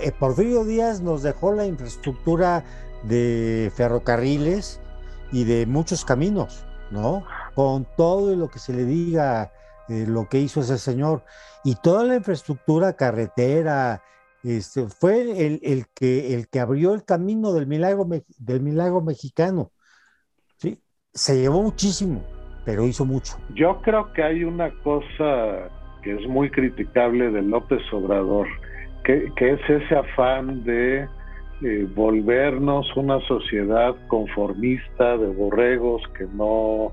Eh, 0.00 0.10
Porfirio 0.10 0.64
Díaz 0.64 1.00
nos 1.00 1.22
dejó 1.22 1.52
la 1.52 1.66
infraestructura 1.66 2.64
de 3.04 3.70
ferrocarriles 3.76 4.80
y 5.30 5.44
de 5.44 5.66
muchos 5.66 6.04
caminos, 6.04 6.64
¿no? 6.90 7.24
Con 7.54 7.86
todo 7.96 8.34
lo 8.34 8.48
que 8.48 8.58
se 8.58 8.72
le 8.72 8.84
diga 8.84 9.52
eh, 9.88 10.04
lo 10.08 10.28
que 10.28 10.40
hizo 10.40 10.60
ese 10.60 10.78
señor. 10.78 11.24
Y 11.62 11.76
toda 11.76 12.02
la 12.04 12.16
infraestructura 12.16 12.94
carretera, 12.94 14.02
este, 14.42 14.88
fue 14.88 15.46
el, 15.46 15.86
que, 15.94 16.34
el 16.34 16.48
que 16.48 16.58
abrió 16.58 16.92
el 16.92 17.04
camino 17.04 17.52
del 17.52 17.68
milagro, 17.68 18.08
del 18.38 18.60
milagro 18.60 19.00
mexicano. 19.00 19.70
¿sí? 20.56 20.82
Se 21.14 21.38
llevó 21.38 21.62
muchísimo, 21.62 22.22
pero 22.66 22.84
hizo 22.84 23.06
mucho. 23.06 23.38
Yo 23.54 23.80
creo 23.80 24.12
que 24.12 24.22
hay 24.22 24.44
una 24.44 24.70
cosa 24.82 25.70
que 26.02 26.12
es 26.12 26.28
muy 26.28 26.50
criticable 26.50 27.30
de 27.30 27.40
López 27.40 27.80
Obrador, 27.92 28.48
que, 29.04 29.30
es 29.38 29.70
ese 29.70 29.94
afán 29.94 30.64
de 30.64 31.06
eh, 31.62 31.86
volvernos 31.94 32.94
una 32.96 33.20
sociedad 33.20 33.94
conformista 34.08 35.16
de 35.16 35.28
borregos 35.28 36.02
que 36.18 36.26
no 36.34 36.92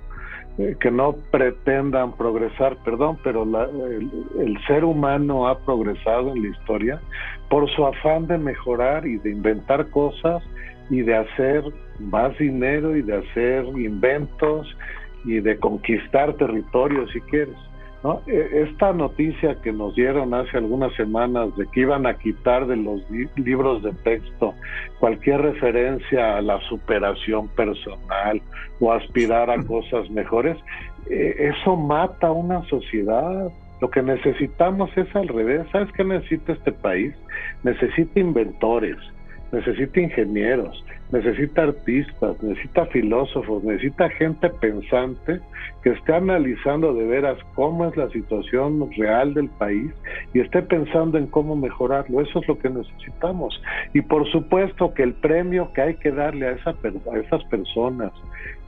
eh, 0.60 0.76
que 0.80 0.92
no 0.92 1.16
pretendan 1.32 2.16
progresar, 2.16 2.78
perdón, 2.86 3.18
pero 3.24 3.44
el, 3.44 4.58
ser 4.68 4.86
humano 4.86 5.48
ha 5.48 5.58
progresado 5.58 6.32
en 6.32 6.44
la 6.44 6.50
historia 6.50 7.02
por 7.50 7.68
su 7.72 7.84
afán 7.84 8.28
de 8.28 8.38
mejorar 8.38 9.08
y 9.08 9.18
de 9.18 9.32
inventar 9.32 9.90
cosas 9.90 10.44
y 10.92 11.02
de 11.02 11.16
hacer 11.16 11.64
más 12.00 12.38
dinero 12.38 12.96
y 12.96 13.02
de 13.02 13.18
hacer 13.18 13.66
inventos 13.80 14.68
y 15.26 15.40
de 15.40 15.58
conquistar 15.58 16.34
territorios 16.34 17.12
si 17.12 17.22
quieres. 17.22 17.56
E, 18.28 18.64
esta 18.70 18.92
noticia 18.92 19.56
que 19.62 19.72
nos 19.72 19.96
dieron 19.96 20.34
hace 20.34 20.58
algunas 20.58 20.94
semanas 20.96 21.56
de 21.56 21.66
que 21.68 21.82
iban 21.82 22.06
a 22.06 22.16
quitar 22.16 22.68
de 22.68 22.76
los 22.76 23.02
libros 23.38 23.82
de 23.82 23.94
texto 24.04 24.54
cualquier 25.00 25.42
referencia 25.42 26.38
a 26.38 26.42
la 26.42 26.60
superación 26.68 27.48
personal 27.50 28.42
o 28.82 28.92
aspirar 28.92 29.50
a 29.50 29.64
cosas 29.64 30.10
mejores, 30.10 30.58
e, 31.10 31.50
eso 31.56 31.78
mata 31.78 32.28
a 32.28 32.32
una 32.32 32.62
sociedad. 32.68 33.50
Lo 33.80 33.90
que 33.90 34.02
necesitamos 34.02 34.90
es 34.98 35.14
al 35.16 35.30
revés. 35.30 35.66
¿Sabes 35.72 35.92
qué 35.94 36.04
necesita 36.04 36.54
este 36.54 36.74
país? 36.74 37.14
Necesita 37.64 38.20
inventores, 38.20 38.98
necesita 39.54 40.02
ingenieros, 40.02 40.84
necesita 41.12 41.64
artistas, 41.64 42.42
necesita 42.42 42.88
filósofos, 42.88 43.64
necesita 43.64 44.10
gente 44.10 44.50
pensante 44.50 45.40
que 45.84 45.92
esté 45.92 46.16
analizando 46.16 46.94
de 46.96 47.06
veras 47.06 47.38
cómo 47.54 47.86
es 47.86 47.96
la 47.96 48.10
situación 48.10 48.90
real 48.98 49.36
del 49.36 49.50
país 49.50 49.92
y 50.34 50.40
esté 50.40 50.64
pensando 50.64 51.20
en 51.20 51.28
cómo 51.28 51.56
mejorarlo. 51.56 52.22
Eso 52.22 52.40
es 52.40 52.48
lo 52.48 52.58
que 52.58 52.70
necesitamos. 52.70 53.62
Y 53.94 54.02
por 54.02 54.30
supuesto 54.32 54.94
que 54.96 55.04
el 55.04 55.14
premio 55.14 55.72
que 55.74 55.82
hay 55.82 55.96
que 55.96 56.12
darle 56.12 56.48
a, 56.48 56.52
esa, 56.54 56.72
a 56.72 57.18
esas 57.20 57.44
personas 57.46 58.12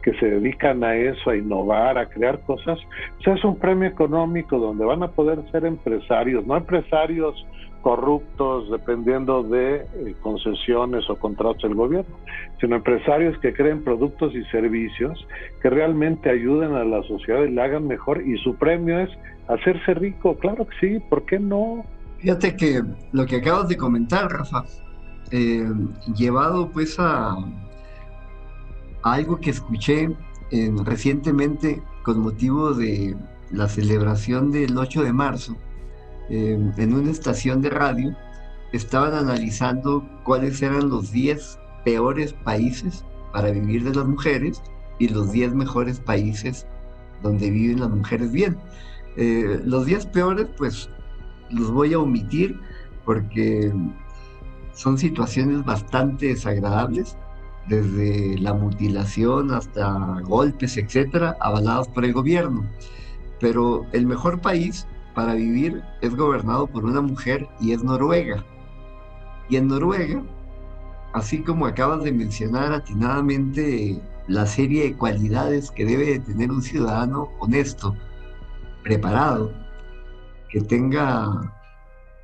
que 0.03 0.13
se 0.19 0.27
dedican 0.27 0.83
a 0.83 0.95
eso, 0.95 1.31
a 1.31 1.35
innovar, 1.35 1.97
a 1.97 2.05
crear 2.05 2.39
cosas, 2.41 2.77
pues 3.23 3.39
es 3.39 3.43
un 3.43 3.57
premio 3.57 3.89
económico 3.89 4.59
donde 4.59 4.85
van 4.85 5.01
a 5.01 5.07
poder 5.07 5.39
ser 5.51 5.65
empresarios, 5.65 6.45
no 6.45 6.55
empresarios 6.55 7.43
corruptos 7.85 8.71
dependiendo 8.71 9.43
de 9.43 9.75
eh, 9.75 10.15
concesiones 10.23 11.07
o 11.07 11.17
contratos 11.17 11.61
del 11.61 11.75
gobierno, 11.75 12.17
sino 12.59 12.77
empresarios 12.77 13.37
que 13.41 13.53
creen 13.53 13.83
productos 13.83 14.33
y 14.33 14.43
servicios 14.45 15.27
que 15.61 15.69
realmente 15.69 16.31
ayuden 16.31 16.73
a 16.73 16.83
la 16.83 17.03
sociedad 17.03 17.43
y 17.43 17.51
la 17.51 17.65
hagan 17.65 17.85
mejor 17.85 18.27
y 18.27 18.39
su 18.39 18.55
premio 18.55 19.01
es 19.01 19.11
hacerse 19.47 19.93
rico, 19.93 20.35
claro 20.35 20.65
que 20.65 20.75
sí, 20.79 20.99
¿por 21.11 21.27
qué 21.27 21.37
no? 21.37 21.85
Fíjate 22.17 22.57
que 22.57 22.81
lo 23.11 23.27
que 23.27 23.35
acabas 23.35 23.69
de 23.69 23.77
comentar, 23.77 24.31
Rafa, 24.31 24.63
eh, 25.29 25.69
llevado 26.17 26.71
pues 26.71 26.95
a, 26.97 27.35
algo 29.03 29.39
que 29.39 29.51
escuché 29.51 30.09
eh, 30.49 30.71
recientemente 30.83 31.83
con 32.01 32.19
motivo 32.19 32.73
de 32.73 33.15
la 33.51 33.67
celebración 33.69 34.49
del 34.49 34.75
8 34.75 35.03
de 35.03 35.13
marzo, 35.13 35.55
en 36.29 36.93
una 36.93 37.11
estación 37.11 37.61
de 37.61 37.69
radio, 37.69 38.15
estaban 38.73 39.13
analizando 39.13 40.07
cuáles 40.23 40.61
eran 40.61 40.89
los 40.89 41.11
10 41.11 41.59
peores 41.83 42.33
países 42.33 43.05
para 43.31 43.51
vivir 43.51 43.83
de 43.83 43.93
las 43.93 44.05
mujeres 44.05 44.61
y 44.99 45.09
los 45.09 45.31
10 45.31 45.53
mejores 45.53 45.99
países 45.99 46.65
donde 47.21 47.49
viven 47.49 47.79
las 47.79 47.89
mujeres 47.89 48.31
bien. 48.31 48.57
Eh, 49.17 49.61
los 49.63 49.85
10 49.85 50.07
peores, 50.07 50.47
pues 50.57 50.89
los 51.49 51.71
voy 51.71 51.93
a 51.93 51.99
omitir 51.99 52.59
porque 53.05 53.71
son 54.73 54.97
situaciones 54.97 55.63
bastante 55.63 56.27
desagradables, 56.27 57.17
desde 57.67 58.37
la 58.37 58.53
mutilación 58.53 59.51
hasta 59.51 60.19
golpes, 60.21 60.77
etcétera, 60.77 61.35
avalados 61.39 61.87
por 61.87 62.05
el 62.05 62.13
gobierno. 62.13 62.63
Pero 63.39 63.85
el 63.91 64.05
mejor 64.05 64.39
país 64.39 64.87
para 65.15 65.33
vivir 65.33 65.81
es 66.01 66.15
gobernado 66.15 66.67
por 66.67 66.85
una 66.85 67.01
mujer 67.01 67.47
y 67.59 67.71
es 67.71 67.83
Noruega. 67.83 68.45
Y 69.49 69.55
en 69.55 69.67
Noruega, 69.67 70.21
así 71.13 71.41
como 71.41 71.65
acabas 71.65 72.03
de 72.03 72.11
mencionar 72.11 72.73
atinadamente 72.73 74.01
la 74.27 74.45
serie 74.45 74.83
de 74.83 74.97
cualidades 74.97 75.71
que 75.71 75.85
debe 75.85 76.19
tener 76.19 76.51
un 76.51 76.61
ciudadano 76.61 77.29
honesto, 77.39 77.95
preparado, 78.83 79.51
que 80.49 80.61
tenga 80.61 81.53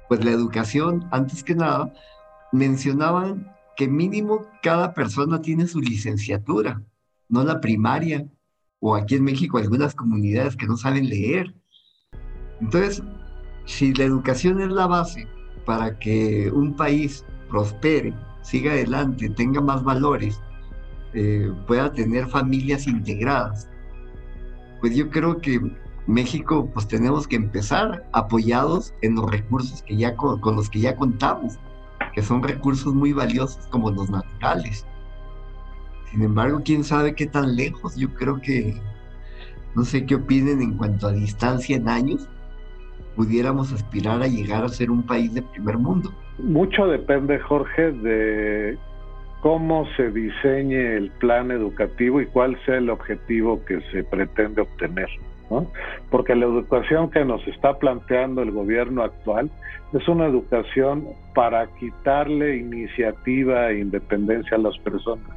pues 0.07 0.23
la 0.25 0.31
educación 0.31 1.07
antes 1.11 1.43
que 1.43 1.55
nada, 1.55 1.93
mencionaban 2.51 3.49
que 3.77 3.87
mínimo 3.87 4.45
cada 4.61 4.93
persona 4.93 5.41
tiene 5.41 5.67
su 5.67 5.79
licenciatura, 5.79 6.81
no 7.29 7.43
la 7.43 7.61
primaria, 7.61 8.27
o 8.79 8.95
aquí 8.95 9.15
en 9.15 9.23
México 9.23 9.57
algunas 9.57 9.95
comunidades 9.95 10.57
que 10.57 10.67
no 10.67 10.75
saben 10.75 11.07
leer. 11.07 11.55
Entonces, 12.61 13.03
si 13.65 13.93
la 13.93 14.05
educación 14.05 14.61
es 14.61 14.69
la 14.69 14.87
base 14.87 15.27
para 15.65 15.97
que 15.97 16.51
un 16.51 16.75
país 16.75 17.25
prospere, 17.49 18.13
siga 18.41 18.71
adelante, 18.71 19.29
tenga 19.29 19.61
más 19.61 19.83
valores, 19.83 20.39
eh, 21.13 21.51
pueda 21.67 21.91
tener 21.91 22.27
familias 22.27 22.87
integradas, 22.87 23.67
pues 24.79 24.95
yo 24.95 25.09
creo 25.09 25.37
que 25.39 25.59
México 26.07 26.69
pues 26.73 26.87
tenemos 26.87 27.27
que 27.27 27.35
empezar 27.35 28.07
apoyados 28.13 28.93
en 29.01 29.15
los 29.15 29.29
recursos 29.29 29.83
que 29.83 29.97
ya 29.97 30.15
con, 30.15 30.39
con 30.39 30.55
los 30.55 30.69
que 30.69 30.79
ya 30.79 30.95
contamos, 30.95 31.59
que 32.13 32.21
son 32.21 32.41
recursos 32.41 32.93
muy 32.93 33.13
valiosos 33.13 33.65
como 33.67 33.91
los 33.91 34.09
naturales. 34.09 34.85
Sin 36.09 36.23
embargo, 36.23 36.61
quién 36.63 36.83
sabe 36.83 37.15
qué 37.15 37.25
tan 37.25 37.55
lejos, 37.55 37.95
yo 37.95 38.13
creo 38.13 38.41
que 38.41 38.81
no 39.75 39.85
sé 39.85 40.05
qué 40.05 40.15
opinen 40.15 40.61
en 40.61 40.73
cuanto 40.73 41.07
a 41.07 41.13
distancia 41.13 41.77
en 41.77 41.87
años, 41.87 42.27
pudiéramos 43.15 43.73
aspirar 43.73 44.21
a 44.21 44.27
llegar 44.27 44.63
a 44.63 44.69
ser 44.69 44.91
un 44.91 45.03
país 45.03 45.33
de 45.33 45.41
primer 45.41 45.77
mundo. 45.77 46.11
Mucho 46.39 46.87
depende, 46.87 47.39
Jorge, 47.39 47.91
de 47.91 48.77
cómo 49.41 49.87
se 49.97 50.11
diseñe 50.11 50.95
el 50.97 51.11
plan 51.11 51.51
educativo 51.51 52.21
y 52.21 52.27
cuál 52.27 52.57
sea 52.65 52.77
el 52.77 52.89
objetivo 52.89 53.63
que 53.65 53.81
se 53.91 54.03
pretende 54.03 54.61
obtener. 54.61 55.09
¿no? 55.49 55.67
Porque 56.09 56.35
la 56.35 56.45
educación 56.45 57.09
que 57.09 57.25
nos 57.25 57.45
está 57.47 57.77
planteando 57.77 58.41
el 58.41 58.51
gobierno 58.51 59.03
actual 59.03 59.49
es 59.93 60.07
una 60.07 60.27
educación 60.27 61.05
para 61.35 61.67
quitarle 61.79 62.57
iniciativa 62.57 63.71
e 63.71 63.79
independencia 63.79 64.55
a 64.55 64.61
las 64.61 64.77
personas. 64.79 65.27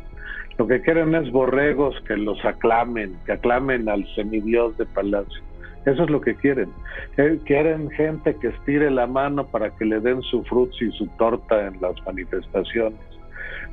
Lo 0.58 0.68
que 0.68 0.80
quieren 0.82 1.14
es 1.16 1.32
borregos 1.32 1.96
que 2.06 2.16
los 2.16 2.42
aclamen, 2.44 3.16
que 3.26 3.32
aclamen 3.32 3.88
al 3.88 4.06
semidios 4.14 4.76
de 4.78 4.86
palacio. 4.86 5.42
Eso 5.86 6.04
es 6.04 6.10
lo 6.10 6.20
que 6.20 6.34
quieren. 6.34 6.70
Eh, 7.16 7.38
quieren 7.44 7.90
gente 7.90 8.34
que 8.36 8.48
estire 8.48 8.90
la 8.90 9.06
mano 9.06 9.46
para 9.46 9.70
que 9.70 9.84
le 9.84 10.00
den 10.00 10.22
su 10.22 10.42
frutos 10.44 10.80
y 10.80 10.90
su 10.92 11.06
torta 11.18 11.66
en 11.66 11.80
las 11.80 11.94
manifestaciones. 12.06 12.98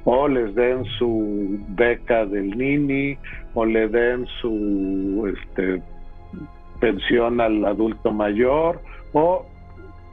O 0.03 0.27
les 0.27 0.53
den 0.55 0.83
su 0.97 1.59
beca 1.69 2.25
del 2.25 2.57
Nini, 2.57 3.17
o 3.53 3.65
le 3.65 3.87
den 3.87 4.25
su 4.41 5.33
este, 5.33 5.81
pensión 6.79 7.39
al 7.39 7.63
adulto 7.63 8.11
mayor, 8.11 8.81
o 9.13 9.45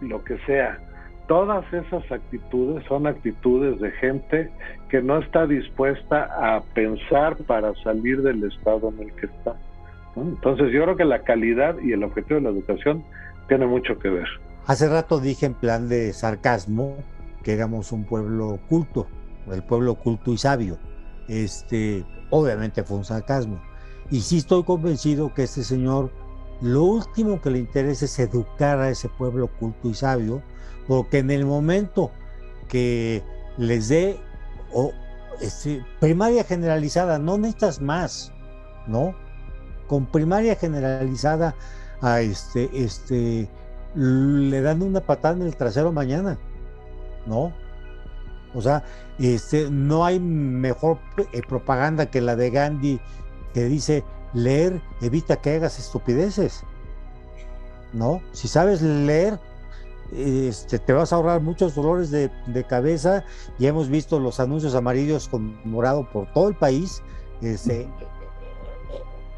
lo 0.01 0.23
que 0.25 0.39
sea. 0.47 0.79
Todas 1.27 1.71
esas 1.73 2.11
actitudes 2.11 2.85
son 2.87 3.07
actitudes 3.07 3.81
de 3.81 3.91
gente 3.93 4.51
que 4.89 5.03
no 5.03 5.19
está 5.19 5.47
dispuesta 5.47 6.29
a 6.41 6.63
pensar 6.75 7.37
para 7.47 7.75
salir 7.83 8.23
del 8.23 8.45
estado 8.45 8.91
en 8.91 9.09
el 9.09 9.13
que 9.15 9.27
está. 9.27 9.57
Entonces 10.17 10.73
yo 10.73 10.83
creo 10.85 10.97
que 10.97 11.05
la 11.05 11.23
calidad 11.23 11.77
y 11.81 11.93
el 11.93 12.03
objetivo 12.03 12.37
de 12.37 12.43
la 12.43 12.51
educación 12.51 13.05
tiene 13.49 13.67
mucho 13.67 13.99
que 13.99 14.09
ver. 14.09 14.27
Hace 14.67 14.89
rato 14.89 15.21
dije 15.21 15.47
en 15.47 15.55
plan 15.55 15.89
de 15.89 16.13
sarcasmo 16.13 16.97
que 17.43 17.53
éramos 17.53 17.93
un 17.93 18.05
pueblo 18.05 18.59
culto, 18.69 19.07
el 19.51 19.63
pueblo 19.63 19.95
culto 19.95 20.33
y 20.33 20.39
sabio. 20.39 20.79
Este, 21.29 22.05
obviamente 22.31 22.83
fue 22.83 22.99
un 22.99 23.05
sarcasmo. 23.05 23.61
Y 24.11 24.21
sí 24.21 24.39
estoy 24.39 24.65
convencido 24.65 25.33
que 25.35 25.45
este 25.45 25.63
señor 25.63 26.11
lo 26.61 26.83
último 26.83 27.41
que 27.41 27.51
le 27.51 27.59
interesa 27.59 28.07
es 28.07 28.19
educar 28.19 28.81
a 28.81 28.91
ese 28.91 29.09
pueblo 29.09 29.49
culto 29.59 29.89
y 29.89 29.95
sabio, 29.95 30.43
porque 30.89 31.19
en 31.19 31.31
el 31.31 31.45
momento 31.45 32.11
que 32.69 33.23
les 33.59 33.89
dé 33.89 34.19
este, 35.41 35.85
primaria 36.01 36.43
generalizada, 36.45 37.19
no 37.19 37.39
necesitas 37.39 37.81
más, 37.81 38.33
¿no? 38.87 39.15
Con 39.89 40.07
primaria 40.07 40.55
generalizada 40.55 41.57
a 42.01 42.21
este, 42.21 42.71
este, 42.73 43.49
le 43.95 44.61
dan 44.61 44.83
una 44.83 45.01
patada 45.01 45.35
en 45.37 45.43
el 45.43 45.57
trasero 45.57 45.93
mañana, 45.93 46.39
¿no? 47.27 47.53
O 48.55 48.63
sea, 48.63 48.85
este, 49.19 49.71
no 49.71 50.05
hay 50.05 50.21
mejor 50.21 50.99
eh, 51.33 51.43
propaganda 51.47 52.07
que 52.07 52.21
la 52.21 52.37
de 52.37 52.51
Gandhi 52.51 53.01
que 53.53 53.65
dice 53.65 54.05
leer 54.33 54.81
evita 55.01 55.37
que 55.37 55.57
hagas 55.57 55.79
estupideces. 55.79 56.65
¿No? 57.93 58.21
Si 58.33 58.49
sabes 58.49 58.83
leer, 58.83 59.41
este, 60.15 60.79
te 60.79 60.93
vas 60.93 61.13
a 61.13 61.17
ahorrar 61.17 61.41
muchos 61.41 61.75
dolores 61.75 62.11
de, 62.11 62.31
cabeza. 62.69 63.25
Y 63.59 63.67
hemos 63.67 63.89
visto 63.89 64.19
los 64.19 64.41
anuncios 64.41 64.75
amarillos 64.75 65.29
con 65.29 65.59
morado 65.65 66.09
por 66.11 66.31
todo 66.33 66.49
el 66.49 66.55
país. 66.55 67.03
Este, 67.41 67.89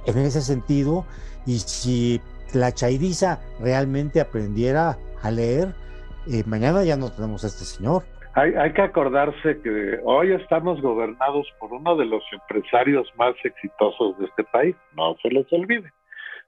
en 0.07 0.19
ese 0.19 0.41
sentido, 0.41 1.05
y 1.47 1.59
si 1.59 2.21
la 2.55 2.73
chairiza 2.73 3.41
realmente 3.61 4.21
aprendiera 4.21 4.97
a 5.23 5.31
leer, 5.31 5.75
eh, 6.31 6.43
mañana 6.47 6.85
ya 6.85 6.97
no 6.97 7.11
tenemos 7.11 7.45
a 7.45 7.49
este 7.49 7.65
señor. 7.65 8.03
Hay, 8.35 8.55
hay, 8.55 8.73
que 8.73 8.83
acordarse 8.83 9.61
que 9.63 9.99
hoy 10.05 10.33
estamos 10.33 10.81
gobernados 10.81 11.47
por 11.59 11.73
uno 11.73 11.97
de 11.97 12.07
los 12.07 12.23
empresarios 12.33 13.09
más 13.19 13.35
exitosos 13.43 14.19
de 14.19 14.27
este 14.27 14.45
país, 14.45 14.77
no 14.97 15.17
se 15.21 15.31
les 15.31 15.53
olvide, 15.53 15.91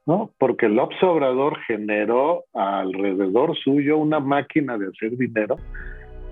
¿no? 0.07 0.31
Porque 0.39 0.69
López 0.69 1.03
Obrador 1.03 1.59
generó 1.67 2.45
alrededor 2.55 3.57
suyo 3.57 3.99
una 3.99 4.21
máquina 4.21 4.79
de 4.79 4.89
hacer 4.89 5.17
dinero 5.17 5.57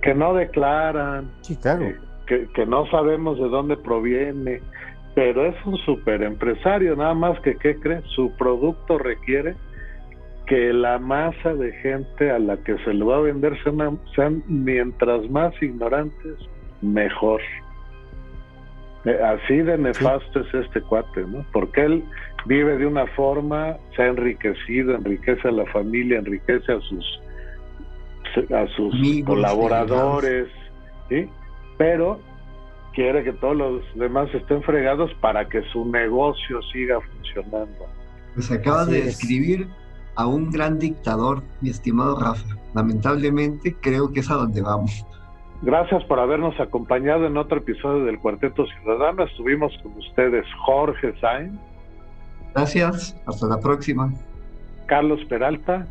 que 0.02 0.14
no 0.14 0.34
declaran, 0.34 1.30
sí, 1.42 1.56
claro. 1.56 1.84
Eh, 1.84 1.98
que, 2.26 2.46
que, 2.54 2.64
no 2.64 2.86
sabemos 2.90 3.38
de 3.38 3.48
dónde 3.48 3.76
proviene, 3.76 4.60
pero 5.14 5.46
es 5.46 5.56
un 5.64 5.76
super 5.78 6.22
empresario, 6.22 6.96
nada 6.96 7.14
más 7.14 7.40
que, 7.40 7.56
¿qué 7.56 7.76
cree? 7.76 8.02
Su 8.14 8.32
producto 8.36 8.98
requiere 8.98 9.54
que 10.46 10.72
la 10.72 10.98
masa 10.98 11.54
de 11.54 11.72
gente 11.74 12.30
a 12.30 12.38
la 12.38 12.56
que 12.58 12.76
se 12.78 12.92
le 12.92 13.04
va 13.04 13.16
a 13.16 13.20
vender 13.20 13.56
sean, 14.14 14.42
mientras 14.46 15.28
más 15.30 15.52
ignorantes, 15.62 16.36
mejor. 16.82 17.40
Eh, 19.04 19.18
así 19.22 19.58
de 19.58 19.78
nefasto 19.78 20.40
es 20.40 20.54
este 20.54 20.80
cuate, 20.82 21.22
¿no? 21.22 21.44
Porque 21.52 21.84
él 21.84 22.04
vive 22.46 22.78
de 22.78 22.86
una 22.86 23.06
forma, 23.08 23.76
se 23.94 24.02
ha 24.02 24.06
enriquecido, 24.08 24.94
enriquece 24.94 25.48
a 25.48 25.52
la 25.52 25.66
familia, 25.66 26.18
enriquece 26.18 26.72
a 26.72 26.80
sus 26.80 27.20
a 28.52 28.66
sus 28.76 28.94
colaboradores, 29.24 30.48
¿sí? 31.08 31.28
Pero 31.78 32.20
quiere 33.00 33.24
que 33.24 33.32
todos 33.32 33.56
los 33.56 33.82
demás 33.94 34.28
estén 34.34 34.62
fregados 34.62 35.10
para 35.22 35.48
que 35.48 35.62
su 35.72 35.86
negocio 35.86 36.60
siga 36.70 37.00
funcionando. 37.00 37.86
Pues 38.34 38.50
acaba 38.52 38.84
de 38.84 39.08
escribir 39.08 39.68
a 40.16 40.26
un 40.26 40.50
gran 40.50 40.78
dictador, 40.78 41.42
mi 41.62 41.70
estimado 41.70 42.20
Rafa. 42.20 42.56
Lamentablemente 42.74 43.74
creo 43.80 44.12
que 44.12 44.20
es 44.20 44.30
a 44.30 44.34
donde 44.34 44.60
vamos. 44.60 45.06
Gracias 45.62 46.04
por 46.04 46.20
habernos 46.20 46.60
acompañado 46.60 47.26
en 47.26 47.38
otro 47.38 47.56
episodio 47.56 48.04
del 48.04 48.18
Cuarteto 48.18 48.66
Ciudadano. 48.66 49.24
Estuvimos 49.24 49.72
con 49.82 49.92
ustedes 49.92 50.44
Jorge 50.66 51.18
Sainz. 51.22 51.58
Gracias, 52.54 53.16
hasta 53.26 53.46
la 53.46 53.60
próxima. 53.60 54.12
Carlos 54.84 55.20
Peralta. 55.26 55.86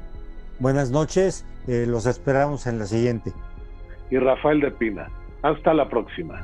Buenas 0.59 0.91
noches, 0.91 1.43
eh, 1.67 1.85
los 1.87 2.05
esperamos 2.05 2.67
en 2.67 2.77
la 2.77 2.85
siguiente. 2.85 3.33
Y 4.11 4.19
Rafael 4.19 4.59
de 4.59 4.69
Pina. 4.69 5.07
Hasta 5.41 5.73
la 5.73 5.89
próxima. 5.89 6.39